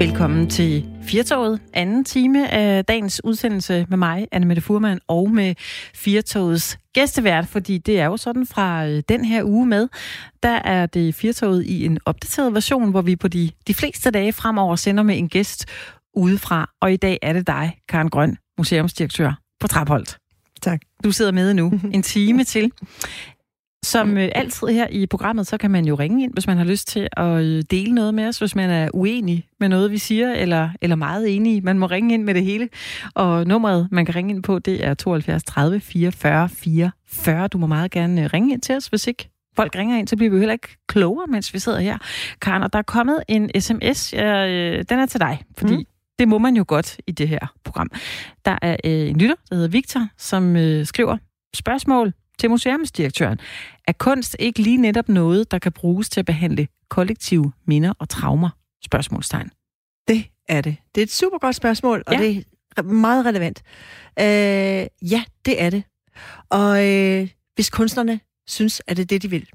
Velkommen 0.00 0.50
til 0.50 0.88
Firtoget, 1.02 1.60
anden 1.72 2.04
time 2.04 2.50
af 2.50 2.84
dagens 2.84 3.24
udsendelse 3.24 3.86
med 3.88 3.98
mig, 3.98 4.28
Anne 4.32 4.46
Mette 4.46 4.62
Furman, 4.62 5.00
og 5.08 5.30
med 5.30 5.54
Firtogets 5.94 6.78
gæstevært, 6.94 7.46
fordi 7.46 7.78
det 7.78 8.00
er 8.00 8.04
jo 8.04 8.16
sådan 8.16 8.46
fra 8.46 8.86
øh, 8.86 9.02
den 9.08 9.24
her 9.24 9.44
uge 9.44 9.66
med, 9.66 9.88
der 10.42 10.48
er 10.48 10.86
det 10.86 11.14
Firtoget 11.14 11.66
i 11.66 11.86
en 11.86 11.98
opdateret 12.04 12.54
version, 12.54 12.90
hvor 12.90 13.02
vi 13.02 13.16
på 13.16 13.28
de, 13.28 13.50
de 13.66 13.74
fleste 13.74 14.10
dage 14.10 14.32
fremover 14.32 14.76
sender 14.76 15.02
med 15.02 15.18
en 15.18 15.28
gæst 15.28 15.66
udefra, 16.14 16.70
og 16.80 16.92
i 16.92 16.96
dag 16.96 17.18
er 17.22 17.32
det 17.32 17.46
dig, 17.46 17.78
Karen 17.88 18.10
Grøn, 18.10 18.36
museumsdirektør 18.58 19.32
på 19.60 19.66
Trapholdt. 19.66 20.16
Tak. 20.62 20.80
Du 21.04 21.12
sidder 21.12 21.32
med 21.32 21.54
nu 21.54 21.72
en 21.94 22.02
time 22.02 22.44
til. 22.44 22.72
Som 23.82 24.16
øh, 24.16 24.28
altid 24.34 24.68
her 24.68 24.86
i 24.90 25.06
programmet, 25.06 25.46
så 25.46 25.56
kan 25.56 25.70
man 25.70 25.84
jo 25.84 25.94
ringe 25.94 26.22
ind, 26.22 26.32
hvis 26.32 26.46
man 26.46 26.56
har 26.56 26.64
lyst 26.64 26.88
til 26.88 27.08
at 27.12 27.42
øh, 27.42 27.62
dele 27.70 27.92
noget 27.92 28.14
med 28.14 28.28
os, 28.28 28.38
hvis 28.38 28.54
man 28.54 28.70
er 28.70 28.88
uenig 28.94 29.46
med 29.60 29.68
noget, 29.68 29.90
vi 29.90 29.98
siger, 29.98 30.32
eller, 30.32 30.68
eller 30.80 30.96
meget 30.96 31.36
enig. 31.36 31.64
Man 31.64 31.78
må 31.78 31.86
ringe 31.86 32.14
ind 32.14 32.24
med 32.24 32.34
det 32.34 32.44
hele. 32.44 32.68
Og 33.14 33.46
nummeret, 33.46 33.88
man 33.90 34.04
kan 34.04 34.14
ringe 34.14 34.34
ind 34.34 34.42
på, 34.42 34.58
det 34.58 34.84
er 34.84 34.94
72 34.94 35.44
30 35.44 35.80
44 35.80 36.48
44. 36.48 37.48
Du 37.48 37.58
må 37.58 37.66
meget 37.66 37.90
gerne 37.90 38.24
øh, 38.24 38.30
ringe 38.32 38.52
ind 38.52 38.60
til 38.60 38.76
os, 38.76 38.86
hvis 38.86 39.06
ikke 39.06 39.30
folk 39.56 39.76
ringer 39.76 39.98
ind, 39.98 40.08
så 40.08 40.16
bliver 40.16 40.30
vi 40.30 40.36
jo 40.36 40.40
heller 40.40 40.52
ikke 40.52 40.76
klogere, 40.88 41.26
mens 41.26 41.54
vi 41.54 41.58
sidder 41.58 41.80
her. 41.80 41.98
Karen, 42.42 42.62
og 42.62 42.72
der 42.72 42.78
er 42.78 42.82
kommet 42.82 43.22
en 43.28 43.60
sms, 43.60 44.12
ja, 44.12 44.48
øh, 44.48 44.84
den 44.88 44.98
er 44.98 45.06
til 45.06 45.20
dig, 45.20 45.42
fordi 45.58 45.76
mm. 45.76 45.84
det 46.18 46.28
må 46.28 46.38
man 46.38 46.56
jo 46.56 46.64
godt 46.68 47.00
i 47.06 47.12
det 47.12 47.28
her 47.28 47.54
program. 47.64 47.90
Der 48.44 48.58
er 48.62 48.76
øh, 48.84 49.08
en 49.08 49.18
lytter, 49.18 49.34
der 49.50 49.54
hedder 49.54 49.68
Victor, 49.68 50.06
som 50.18 50.56
øh, 50.56 50.86
skriver 50.86 51.16
spørgsmål 51.54 52.12
til 52.40 52.50
museumsdirektøren. 52.50 53.40
Er 53.86 53.92
kunst 53.92 54.36
ikke 54.38 54.62
lige 54.62 54.76
netop 54.76 55.08
noget, 55.08 55.50
der 55.50 55.58
kan 55.58 55.72
bruges 55.72 56.08
til 56.08 56.20
at 56.20 56.26
behandle 56.26 56.68
kollektive 56.88 57.52
minder 57.66 57.92
og 57.98 58.08
traumer? 58.08 58.50
Spørgsmålstegn. 58.84 59.50
Det 60.08 60.24
er 60.48 60.60
det. 60.60 60.76
Det 60.94 61.00
er 61.00 61.02
et 61.02 61.12
super 61.12 61.38
godt 61.38 61.56
spørgsmål, 61.56 62.02
og 62.06 62.14
ja. 62.14 62.20
det 62.20 62.44
er 62.76 62.82
meget 62.82 63.26
relevant. 63.26 63.62
Øh, 64.18 65.10
ja, 65.10 65.24
det 65.44 65.62
er 65.62 65.70
det. 65.70 65.82
Og 66.50 66.88
øh, 66.88 67.28
hvis 67.54 67.70
kunstnerne 67.70 68.20
synes, 68.46 68.82
at 68.86 68.96
det 68.96 69.02
er 69.02 69.06
det, 69.06 69.22
de 69.22 69.30
vil. 69.30 69.46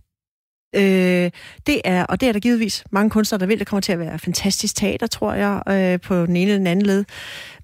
Øh, 0.76 1.32
det 1.68 1.82
er, 1.84 2.06
og 2.06 2.22
det 2.22 2.30
er 2.30 2.34
der 2.34 2.40
givetvis 2.40 2.84
mange 2.92 3.10
kunstnere, 3.10 3.40
der 3.40 3.46
vil. 3.46 3.60
Det 3.60 3.68
kommer 3.68 3.82
til 3.82 3.92
at 3.92 4.00
være 4.00 4.20
fantastisk 4.20 4.76
teater, 4.76 5.08
tror 5.08 5.34
jeg, 5.34 5.62
øh, 5.68 6.00
på 6.02 6.26
den 6.26 6.36
ene 6.36 6.42
eller 6.42 6.58
den 6.58 6.68
anden 6.68 6.86
led. 6.86 7.06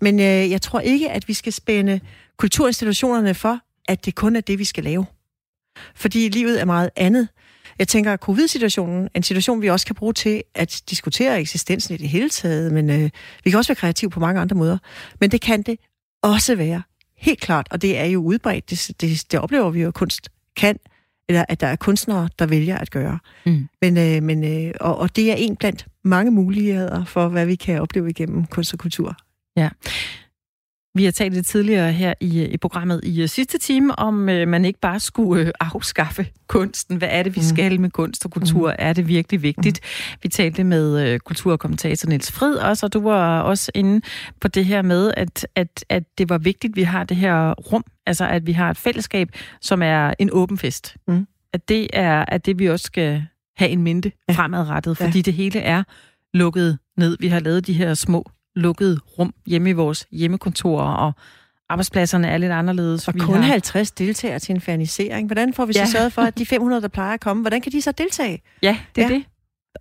Men 0.01 0.19
øh, 0.19 0.51
jeg 0.51 0.61
tror 0.61 0.79
ikke, 0.79 1.11
at 1.11 1.27
vi 1.27 1.33
skal 1.33 1.53
spænde 1.53 1.99
kulturinstitutionerne 2.37 3.33
for, 3.33 3.59
at 3.87 4.05
det 4.05 4.15
kun 4.15 4.35
er 4.35 4.41
det, 4.41 4.59
vi 4.59 4.63
skal 4.63 4.83
lave. 4.83 5.05
Fordi 5.95 6.29
livet 6.29 6.61
er 6.61 6.65
meget 6.65 6.89
andet. 6.95 7.27
Jeg 7.79 7.87
tænker, 7.87 8.13
at 8.13 8.19
covid-situationen 8.19 9.03
er 9.03 9.09
en 9.15 9.23
situation, 9.23 9.61
vi 9.61 9.69
også 9.69 9.85
kan 9.85 9.95
bruge 9.95 10.13
til 10.13 10.43
at 10.55 10.81
diskutere 10.89 11.39
eksistensen 11.39 11.93
i 11.95 11.97
det 11.97 12.09
hele 12.09 12.29
taget, 12.29 12.73
men 12.73 12.89
øh, 12.89 13.09
vi 13.43 13.49
kan 13.49 13.57
også 13.57 13.69
være 13.69 13.75
kreative 13.75 14.11
på 14.11 14.19
mange 14.19 14.41
andre 14.41 14.55
måder. 14.55 14.77
Men 15.19 15.31
det 15.31 15.41
kan 15.41 15.61
det 15.61 15.79
også 16.21 16.55
være. 16.55 16.81
Helt 17.17 17.39
klart, 17.39 17.67
og 17.71 17.81
det 17.81 17.97
er 17.97 18.05
jo 18.05 18.23
udbredt. 18.23 18.69
Det, 18.69 19.01
det, 19.01 19.31
det 19.31 19.39
oplever 19.39 19.69
vi 19.69 19.81
jo, 19.81 19.87
at 19.87 19.93
kunst 19.93 20.29
kan, 20.55 20.79
eller 21.29 21.45
at 21.49 21.61
der 21.61 21.67
er 21.67 21.75
kunstnere, 21.75 22.29
der 22.39 22.45
vælger 22.45 22.77
at 22.77 22.91
gøre. 22.91 23.19
Mm. 23.45 23.67
Men, 23.81 23.97
øh, 23.97 24.23
men, 24.23 24.43
øh, 24.43 24.73
og, 24.79 24.97
og 24.97 25.15
det 25.15 25.31
er 25.31 25.35
en 25.35 25.55
blandt 25.55 25.85
mange 26.03 26.31
muligheder 26.31 27.05
for, 27.05 27.27
hvad 27.27 27.45
vi 27.45 27.55
kan 27.55 27.81
opleve 27.81 28.09
igennem 28.09 28.45
kunst 28.45 28.73
og 28.73 28.79
kultur. 28.79 29.15
Ja. 29.57 29.69
Vi 30.95 31.05
har 31.05 31.11
talt 31.11 31.33
lidt 31.33 31.47
tidligere 31.47 31.91
her 31.91 32.13
i, 32.19 32.45
i 32.45 32.57
programmet 32.57 33.01
i 33.03 33.23
uh, 33.23 33.29
sidste 33.29 33.57
time, 33.57 33.99
om 33.99 34.15
uh, 34.19 34.47
man 34.47 34.65
ikke 34.65 34.79
bare 34.79 34.99
skulle 34.99 35.45
uh, 35.45 35.51
afskaffe 35.59 36.27
kunsten. 36.47 36.97
Hvad 36.97 37.07
er 37.11 37.23
det, 37.23 37.35
vi 37.35 37.39
mm. 37.39 37.55
skal 37.55 37.81
med 37.81 37.89
kunst 37.89 38.25
og 38.25 38.31
kultur? 38.31 38.69
Mm. 38.69 38.75
Er 38.79 38.93
det 38.93 39.07
virkelig 39.07 39.41
vigtigt? 39.41 39.79
Mm. 39.83 40.17
Vi 40.23 40.29
talte 40.29 40.63
med 40.63 41.13
uh, 41.13 41.19
kulturkommentator 41.19 42.09
Niels 42.09 42.31
Frid 42.31 42.55
også, 42.55 42.85
og 42.85 42.93
du 42.93 43.01
var 43.01 43.41
også 43.41 43.71
inde 43.75 44.01
på 44.41 44.47
det 44.47 44.65
her 44.65 44.81
med, 44.81 45.13
at, 45.17 45.47
at, 45.55 45.85
at 45.89 46.03
det 46.17 46.29
var 46.29 46.37
vigtigt, 46.37 46.71
at 46.71 46.75
vi 46.75 46.83
har 46.83 47.03
det 47.03 47.17
her 47.17 47.53
rum, 47.53 47.83
altså 48.05 48.25
at 48.25 48.47
vi 48.47 48.51
har 48.51 48.69
et 48.71 48.77
fællesskab, 48.77 49.29
som 49.61 49.81
er 49.81 50.13
en 50.19 50.29
åben 50.31 50.57
fest. 50.57 50.95
Mm. 51.07 51.27
At 51.53 51.69
det 51.69 51.87
er 51.93 52.25
at 52.27 52.45
det, 52.45 52.59
vi 52.59 52.69
også 52.69 52.83
skal 52.83 53.23
have 53.57 53.71
en 53.71 53.81
mente 53.81 54.11
ja. 54.29 54.33
fremadrettet, 54.33 54.97
fordi 54.97 55.17
ja. 55.17 55.21
det 55.21 55.33
hele 55.33 55.59
er 55.59 55.83
lukket 56.33 56.77
ned. 56.97 57.17
Vi 57.19 57.27
har 57.27 57.39
lavet 57.39 57.67
de 57.67 57.73
her 57.73 57.93
små 57.93 58.31
lukkede 58.55 58.99
rum 59.19 59.33
hjemme 59.45 59.69
i 59.69 59.73
vores 59.73 60.07
hjemmekontorer, 60.11 60.93
og 60.93 61.13
arbejdspladserne 61.69 62.27
er 62.27 62.37
lidt 62.37 62.51
anderledes. 62.51 63.07
Og 63.07 63.13
kun 63.19 63.35
har... 63.35 63.41
50 63.41 63.91
deltagere 63.91 64.39
til 64.39 64.55
en 64.55 64.61
fanisering. 64.61 65.27
Hvordan 65.27 65.53
får 65.53 65.65
vi 65.65 65.73
ja. 65.75 65.85
så 65.85 65.91
sørget 65.91 66.13
for, 66.13 66.21
at 66.21 66.37
de 66.37 66.45
500, 66.55 66.81
der 66.81 66.87
plejer 66.87 67.13
at 67.13 67.19
komme, 67.19 67.41
hvordan 67.41 67.61
kan 67.61 67.71
de 67.71 67.81
så 67.81 67.91
deltage? 67.91 68.41
Ja, 68.61 68.77
det 68.95 69.03
er 69.03 69.07
ja. 69.07 69.13
det. 69.13 69.23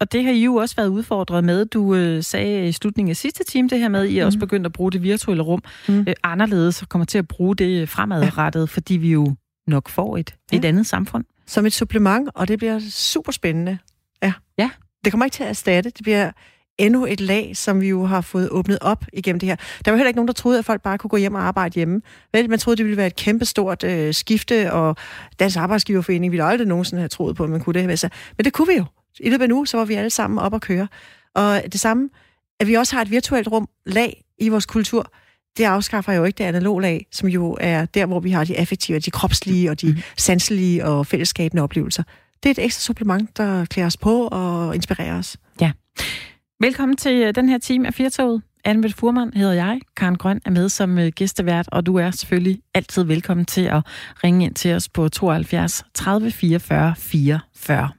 Og 0.01 0.13
det 0.13 0.25
har 0.25 0.33
I 0.33 0.45
jo 0.45 0.55
også 0.55 0.77
været 0.77 0.89
udfordret 0.89 1.45
med. 1.45 1.65
Du 1.65 1.95
øh, 1.95 2.23
sagde 2.23 2.69
i 2.69 2.73
slutningen 2.73 3.11
af 3.11 3.17
sidste 3.17 3.45
time 3.45 3.69
det 3.69 3.79
her 3.79 3.89
med, 3.89 4.01
at 4.01 4.11
I 4.11 4.21
mm. 4.21 4.27
også 4.27 4.39
begyndt 4.39 4.67
at 4.67 4.73
bruge 4.73 4.93
det 4.93 5.03
virtuelle 5.03 5.43
rum 5.43 5.63
mm. 5.89 6.01
øh, 6.09 6.15
anderledes 6.23 6.83
og 6.83 6.89
kommer 6.89 7.05
til 7.05 7.19
at 7.19 7.29
bruge 7.29 7.57
det 7.57 7.89
fremadrettet, 7.89 8.61
ja. 8.61 8.65
fordi 8.65 8.97
vi 8.97 9.13
jo 9.13 9.35
nok 9.67 9.89
får 9.89 10.17
et, 10.17 10.35
ja. 10.53 10.57
et 10.57 10.65
andet 10.65 10.87
samfund. 10.87 11.25
Som 11.47 11.67
et 11.67 11.73
supplement, 11.73 12.31
og 12.35 12.49
det 12.49 12.59
bliver 12.59 12.81
super 12.91 13.33
spændende. 13.33 13.79
Ja. 14.23 14.33
ja. 14.59 14.71
Det 15.05 15.13
kommer 15.13 15.25
ikke 15.25 15.35
til 15.35 15.43
at 15.43 15.49
erstatte. 15.49 15.91
Det 15.91 16.03
bliver 16.03 16.31
endnu 16.79 17.07
et 17.07 17.21
lag, 17.21 17.57
som 17.57 17.81
vi 17.81 17.89
jo 17.89 18.05
har 18.05 18.21
fået 18.21 18.49
åbnet 18.51 18.79
op 18.81 19.05
igennem 19.13 19.41
det 19.41 19.49
her. 19.49 19.57
Der 19.85 19.91
var 19.91 19.97
heller 19.97 20.09
ikke 20.09 20.19
nogen, 20.19 20.29
der 20.29 20.35
troede, 20.35 20.59
at 20.59 20.65
folk 20.65 20.83
bare 20.83 20.99
kunne 20.99 21.09
gå 21.09 21.17
hjem 21.17 21.35
og 21.35 21.43
arbejde 21.43 21.75
hjemme. 21.75 22.03
Vel, 22.33 22.51
man 22.51 22.59
troede, 22.59 22.77
det 22.77 22.85
ville 22.85 22.97
være 22.97 23.07
et 23.07 23.17
kæmpestort 23.17 23.85
øh, 23.85 24.15
skifte, 24.15 24.73
og 24.73 24.97
Dansk 25.39 25.57
Arbejdsgiverforening 25.57 26.33
ville 26.33 26.45
aldrig 26.45 26.69
nogensinde 26.69 27.01
have 27.01 27.09
troet 27.09 27.37
på, 27.37 27.45
at 27.45 27.51
man 27.51 27.61
kunne 27.61 27.81
det. 27.81 27.91
Altså, 27.91 28.09
men 28.37 28.45
det 28.45 28.53
kunne 28.53 28.69
vi 28.69 28.75
jo. 28.75 28.85
I 29.21 29.31
løbet 29.31 29.43
af 29.43 29.49
nu, 29.49 29.65
så 29.65 29.77
var 29.77 29.85
vi 29.85 29.95
alle 29.95 30.11
sammen 30.11 30.39
op 30.39 30.53
og 30.53 30.61
køre. 30.61 30.89
Og 31.35 31.63
det 31.73 31.81
samme, 31.81 32.09
at 32.61 32.67
vi 32.67 32.75
også 32.75 32.95
har 32.95 33.03
et 33.03 33.11
virtuelt 33.11 33.49
rum, 33.49 33.69
lag 33.87 34.25
i 34.39 34.49
vores 34.49 34.67
kultur, 34.67 35.13
det 35.57 35.65
afskaffer 35.65 36.13
jo 36.13 36.25
ikke 36.25 36.39
det 36.39 36.45
analoge 36.45 36.83
lag, 36.83 37.07
som 37.13 37.29
jo 37.29 37.57
er 37.61 37.85
der, 37.85 38.07
hvor 38.07 38.21
vi 38.21 38.31
har 38.31 38.45
de 38.45 38.59
affektive, 38.59 38.99
de 38.99 39.11
kropslige 39.11 39.71
og 39.71 39.81
de 39.81 39.87
mm. 39.87 39.99
sanselige 40.17 40.85
og 40.85 41.07
fællesskabende 41.07 41.63
oplevelser. 41.63 42.03
Det 42.43 42.49
er 42.49 42.51
et 42.51 42.65
ekstra 42.65 42.81
supplement, 42.81 43.37
der 43.37 43.65
klæder 43.65 43.87
os 43.87 43.97
på 43.97 44.29
og 44.33 44.75
inspirerer 44.75 45.19
os. 45.19 45.37
Ja. 45.61 45.73
Velkommen 46.63 46.97
til 46.97 47.17
øh, 47.17 47.35
den 47.35 47.49
her 47.49 47.59
time 47.59 47.87
af 47.87 47.95
Firtoget. 47.95 48.43
Anne 48.65 48.91
Furman 48.91 49.33
hedder 49.35 49.53
jeg. 49.53 49.81
Karen 49.97 50.17
Grøn 50.17 50.41
er 50.47 50.51
med 50.51 50.69
som 50.69 50.99
øh, 50.99 51.13
gæstevært, 51.15 51.69
og 51.73 51.87
du 51.87 51.97
er 51.97 52.11
selvfølgelig 52.11 52.63
altid 52.75 53.05
velkommen 53.05 53.47
til 53.47 53.61
at 53.61 53.83
ringe 54.25 54.45
ind 54.45 54.55
til 54.55 54.75
os 54.75 54.89
på 54.89 55.09
72 55.09 55.85
30 55.95 56.31
44 56.31 56.95
44. 56.97 57.91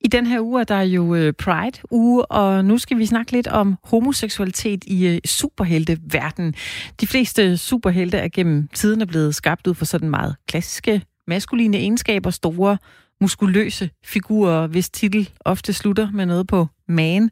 I 0.00 0.08
den 0.08 0.26
her 0.26 0.40
uge 0.40 0.60
er 0.60 0.64
der 0.64 0.80
jo 0.80 1.14
øh, 1.14 1.32
Pride-uge, 1.32 2.26
og 2.26 2.64
nu 2.64 2.78
skal 2.78 2.98
vi 2.98 3.06
snakke 3.06 3.32
lidt 3.32 3.48
om 3.48 3.76
homoseksualitet 3.84 4.84
i 4.84 5.20
superhelteverdenen. 5.24 6.54
De 7.00 7.06
fleste 7.06 7.56
superhelte 7.56 8.18
er 8.18 8.28
gennem 8.28 8.68
tiden 8.74 9.06
blevet 9.06 9.34
skabt 9.34 9.66
ud 9.66 9.74
for 9.74 9.84
sådan 9.84 10.10
meget 10.10 10.36
klassiske 10.48 11.02
maskuline 11.26 11.76
egenskaber, 11.76 12.30
store 12.30 12.78
muskuløse 13.22 13.90
figurer, 14.04 14.66
hvis 14.66 14.90
titel 14.90 15.30
ofte 15.44 15.72
slutter 15.72 16.10
med 16.10 16.26
noget 16.26 16.46
på 16.46 16.66
magen. 16.88 17.30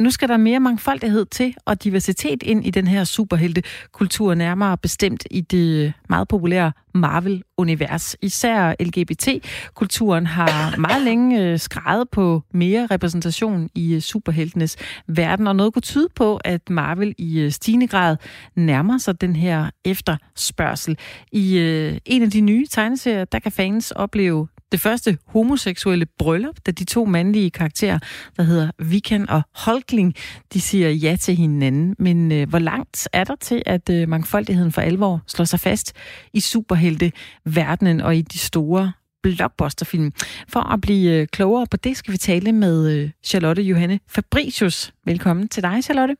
Nu 0.00 0.10
skal 0.10 0.28
der 0.28 0.36
mere 0.36 0.60
mangfoldighed 0.60 1.26
til 1.26 1.54
og 1.64 1.84
diversitet 1.84 2.42
ind 2.42 2.66
i 2.66 2.70
den 2.70 2.86
her 2.86 3.04
superheltekultur, 3.04 4.34
nærmere 4.34 4.78
bestemt 4.78 5.26
i 5.30 5.40
det 5.40 5.92
meget 6.08 6.28
populære 6.28 6.72
Marvel-univers. 6.94 8.16
Især 8.22 8.74
LGBT-kulturen 8.80 10.26
har 10.26 10.76
meget 10.78 11.02
længe 11.04 11.42
øh, 11.42 11.58
skrevet 11.58 12.10
på 12.10 12.42
mere 12.52 12.86
repræsentation 12.90 13.68
i 13.74 13.94
øh, 13.94 14.00
superheltenes 14.00 14.76
verden, 15.08 15.46
og 15.46 15.56
noget 15.56 15.72
kunne 15.72 15.82
tyde 15.82 16.08
på, 16.14 16.36
at 16.36 16.70
Marvel 16.70 17.14
i 17.18 17.40
øh, 17.40 17.52
stigende 17.52 17.86
grad 17.88 18.16
nærmer 18.56 18.98
sig 18.98 19.20
den 19.20 19.36
her 19.36 19.70
efterspørgsel. 19.84 20.98
I 21.32 21.58
en 22.04 22.22
af 22.22 22.30
de 22.30 22.40
nye 22.40 22.66
tegneserier, 22.66 23.24
der 23.24 23.38
kan 23.38 23.52
fans 23.52 23.90
opleve 23.90 24.48
det 24.72 24.80
første 24.80 25.18
homoseksuelle 25.26 26.06
bryllup, 26.18 26.56
da 26.66 26.70
de 26.70 26.84
to 26.84 27.04
mandlige 27.04 27.50
karakterer, 27.50 27.98
der 28.36 28.42
hedder 28.42 28.70
Vikan 28.78 29.30
og 29.30 29.42
Holkling, 29.54 30.14
de 30.52 30.60
siger 30.60 30.90
ja 30.90 31.16
til 31.20 31.36
hinanden. 31.36 31.96
Men 31.98 32.32
øh, 32.32 32.48
hvor 32.48 32.58
langt 32.58 33.08
er 33.12 33.24
der 33.24 33.36
til, 33.36 33.62
at 33.66 33.90
øh, 33.90 34.08
mangfoldigheden 34.08 34.72
for 34.72 34.80
alvor 34.80 35.22
slår 35.26 35.44
sig 35.44 35.60
fast 35.60 35.92
i 36.32 36.40
superhelte-verdenen 36.40 38.00
og 38.00 38.16
i 38.16 38.22
de 38.22 38.38
store 38.38 38.92
blockbusterfilm. 39.22 40.12
For 40.48 40.72
at 40.72 40.80
blive 40.80 41.20
øh, 41.20 41.26
klogere 41.26 41.66
på 41.70 41.76
det, 41.76 41.96
skal 41.96 42.12
vi 42.12 42.18
tale 42.18 42.52
med 42.52 42.90
øh, 42.90 43.10
Charlotte 43.24 43.62
Johanne 43.62 44.00
Fabricius. 44.08 44.92
Velkommen 45.04 45.48
til 45.48 45.62
dig, 45.62 45.84
Charlotte. 45.84 46.16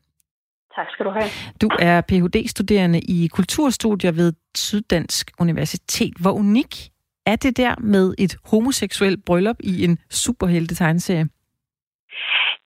Tak 0.76 0.86
skal 0.92 1.06
du 1.06 1.10
have. 1.10 1.30
Du 1.62 1.68
er 1.78 2.00
Ph.D.-studerende 2.00 3.00
i 3.00 3.26
kulturstudier 3.26 4.12
ved 4.12 4.32
Syddansk 4.56 5.30
Universitet. 5.38 6.12
Hvor 6.20 6.32
unik 6.32 6.90
er 7.26 7.36
det 7.36 7.56
der 7.56 7.74
med 7.78 8.14
et 8.18 8.36
homoseksuelt 8.50 9.24
bryllup 9.26 9.56
i 9.60 9.84
en 9.84 9.98
superhelte-tegneserie? 10.10 11.26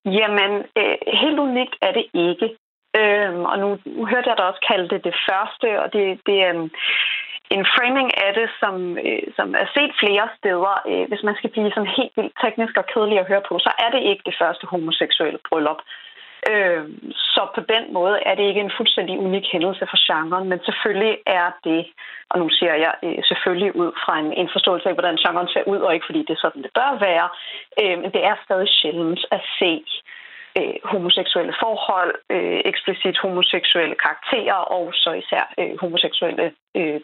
Jamen, 0.05 0.53
øh, 0.81 0.97
helt 1.23 1.39
unikt 1.39 1.75
er 1.83 1.93
det 1.93 2.07
ikke. 2.15 2.49
Øhm, 3.01 3.43
og 3.51 3.57
nu 3.63 3.69
hørte 4.11 4.29
jeg 4.29 4.37
dig 4.37 4.47
også 4.51 4.63
kalde 4.71 4.89
det 4.89 5.05
det 5.05 5.17
første, 5.29 5.69
og 5.83 5.93
det, 5.93 6.05
det, 6.27 6.39
øhm, 6.49 6.71
en 7.57 7.65
framing 7.75 8.09
af 8.27 8.31
det, 8.39 8.49
som, 8.61 8.75
øh, 9.07 9.23
som 9.37 9.49
er 9.63 9.67
set 9.77 9.93
flere 10.03 10.27
steder. 10.39 10.75
Øh, 10.91 11.05
hvis 11.11 11.23
man 11.29 11.37
skal 11.39 11.51
blive 11.51 11.71
sådan 11.75 11.95
helt 11.99 12.15
vildt 12.19 12.35
teknisk 12.45 12.75
og 12.81 12.87
kedelig 12.93 13.19
at 13.21 13.29
høre 13.31 13.45
på, 13.49 13.55
så 13.67 13.71
er 13.85 13.91
det 13.95 14.03
ikke 14.11 14.25
det 14.29 14.37
første 14.41 14.65
homoseksuelle 14.73 15.41
bryllup. 15.49 15.81
Øh, 16.49 16.85
så 17.35 17.43
på 17.55 17.61
den 17.75 17.85
måde 17.93 18.17
er 18.27 18.35
det 18.35 18.45
ikke 18.49 18.61
en 18.61 18.77
fuldstændig 18.79 19.19
unik 19.19 19.47
hændelse 19.53 19.85
for 19.91 19.99
genren, 20.07 20.49
men 20.49 20.59
selvfølgelig 20.69 21.15
er 21.27 21.49
det, 21.65 21.87
og 22.31 22.39
nu 22.39 22.49
siger 22.59 22.75
jeg 22.75 22.95
øh, 23.03 23.19
selvfølgelig 23.31 23.77
ud 23.77 23.91
fra 24.05 24.19
en, 24.19 24.33
en 24.33 24.49
forståelse 24.53 24.89
af, 24.89 24.95
hvordan 24.95 25.17
genren 25.25 25.49
ser 25.49 25.65
ud, 25.73 25.79
og 25.87 25.95
ikke 25.95 26.07
fordi 26.09 26.19
det 26.19 26.35
er 26.35 26.45
sådan, 26.45 26.63
det 26.63 26.73
bør 26.75 26.93
være, 27.09 27.29
øh, 27.81 27.97
men 28.03 28.11
det 28.15 28.23
er 28.31 28.35
stadig 28.45 28.69
sjældent 28.69 29.23
at 29.31 29.43
se 29.59 29.73
øh, 30.59 30.75
homoseksuelle 30.85 31.55
forhold, 31.65 32.15
øh, 32.35 32.61
eksplicit 32.73 33.17
homoseksuelle 33.25 33.97
karakterer, 34.05 34.61
og 34.77 34.85
så 34.95 35.11
især 35.23 35.45
øh, 35.61 35.73
homoseksuelle 35.81 36.53
øh, 36.77 37.01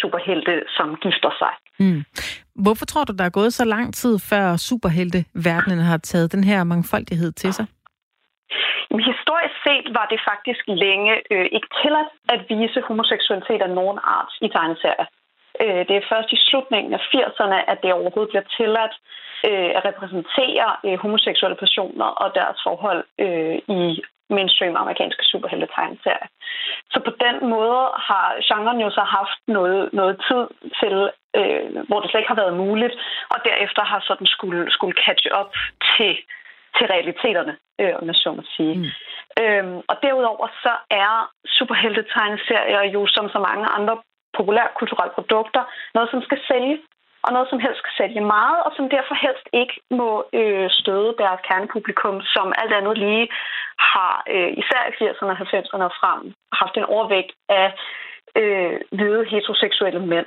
superhelte, 0.00 0.54
som 0.76 0.96
gifter 1.04 1.32
sig. 1.42 1.52
Mm. 1.78 2.04
Hvorfor 2.64 2.86
tror 2.86 3.04
du, 3.04 3.12
der 3.18 3.24
er 3.24 3.30
gået 3.30 3.52
så 3.54 3.64
lang 3.64 3.94
tid, 3.94 4.18
før 4.18 4.56
superhelteverdenen 4.56 5.78
har 5.78 5.96
taget 5.96 6.32
den 6.32 6.44
her 6.44 6.64
mangfoldighed 6.64 7.32
til 7.32 7.52
sig? 7.52 7.66
Jamen, 8.88 9.04
historisk 9.12 9.56
set 9.66 9.86
var 9.98 10.06
det 10.12 10.20
faktisk 10.30 10.62
længe 10.84 11.12
øh, 11.32 11.46
ikke 11.56 11.70
tilladt 11.82 12.10
at 12.34 12.40
vise 12.50 12.80
homoseksualitet 12.88 13.62
af 13.62 13.70
nogen 13.70 13.98
art 14.16 14.32
i 14.46 14.48
tegneserier. 14.48 15.08
Øh, 15.62 15.82
det 15.88 15.96
er 15.96 16.08
først 16.12 16.32
i 16.32 16.38
slutningen 16.46 16.92
af 16.98 17.02
80'erne, 17.14 17.58
at 17.72 17.78
det 17.82 17.92
overhovedet 17.92 18.32
bliver 18.32 18.46
tilladt 18.56 18.94
øh, 19.48 19.70
at 19.76 19.84
repræsentere 19.84 20.68
øh, 20.86 20.98
homoseksuelle 21.04 21.58
personer 21.64 22.08
og 22.22 22.28
deres 22.34 22.58
forhold 22.66 23.04
øh, 23.24 23.58
i 23.78 24.02
mainstream 24.30 24.76
amerikanske 24.76 25.24
superhelte-tegneserier. 25.24 26.28
Så 26.92 26.98
på 27.06 27.12
den 27.24 27.36
måde 27.54 27.82
har 28.08 28.26
genren 28.48 28.80
jo 28.80 28.90
så 28.90 29.04
haft 29.18 29.40
noget, 29.46 29.92
noget 29.92 30.14
tid 30.28 30.44
til, 30.80 30.94
øh, 31.38 31.66
hvor 31.88 32.00
det 32.00 32.10
slet 32.10 32.20
ikke 32.20 32.34
har 32.34 32.42
været 32.44 32.60
muligt, 32.64 32.94
og 33.32 33.38
derefter 33.48 33.82
har 33.84 34.00
sådan 34.08 34.26
skulle, 34.26 34.70
skulle 34.70 34.96
catch 35.04 35.26
up 35.40 35.50
til 35.96 36.12
til 36.78 36.86
realiteterne, 36.94 37.54
øh, 37.80 37.92
om 37.98 38.06
jeg 38.06 38.14
så 38.14 38.32
må 38.32 38.42
sige. 38.56 38.74
Mm. 38.78 38.86
Øhm, 39.42 39.78
og 39.90 39.96
derudover 40.02 40.46
så 40.64 40.72
er 40.90 41.30
superheltetegneserier 41.58 42.82
jo 42.94 43.06
som 43.06 43.28
så 43.34 43.38
mange 43.48 43.66
andre 43.76 43.96
populærkulturelle 44.36 45.14
produkter 45.18 45.62
noget, 45.94 46.10
som 46.10 46.22
skal 46.22 46.40
sælge, 46.50 46.78
og 47.24 47.32
noget, 47.32 47.48
som 47.50 47.60
helst 47.64 47.78
skal 47.78 47.94
sælge 48.00 48.20
meget, 48.36 48.58
og 48.66 48.72
som 48.76 48.90
derfor 48.96 49.14
helst 49.26 49.46
ikke 49.52 49.76
må 49.90 50.10
øh, 50.40 50.68
støde 50.80 51.14
deres 51.22 51.40
kernepublikum, 51.48 52.16
som 52.34 52.46
alt 52.60 52.72
andet 52.78 52.98
lige 52.98 53.28
har, 53.92 54.14
øh, 54.34 54.50
især 54.60 54.82
i 54.88 54.92
80'erne 54.98 55.32
og 55.34 55.40
90'erne 55.44 55.84
og 55.90 55.94
frem, 56.00 56.20
haft 56.60 56.74
en 56.76 56.90
overvægt 56.94 57.32
af 57.48 57.68
øh, 58.40 58.76
hvide 58.96 59.24
heteroseksuelle 59.30 60.00
mænd 60.12 60.26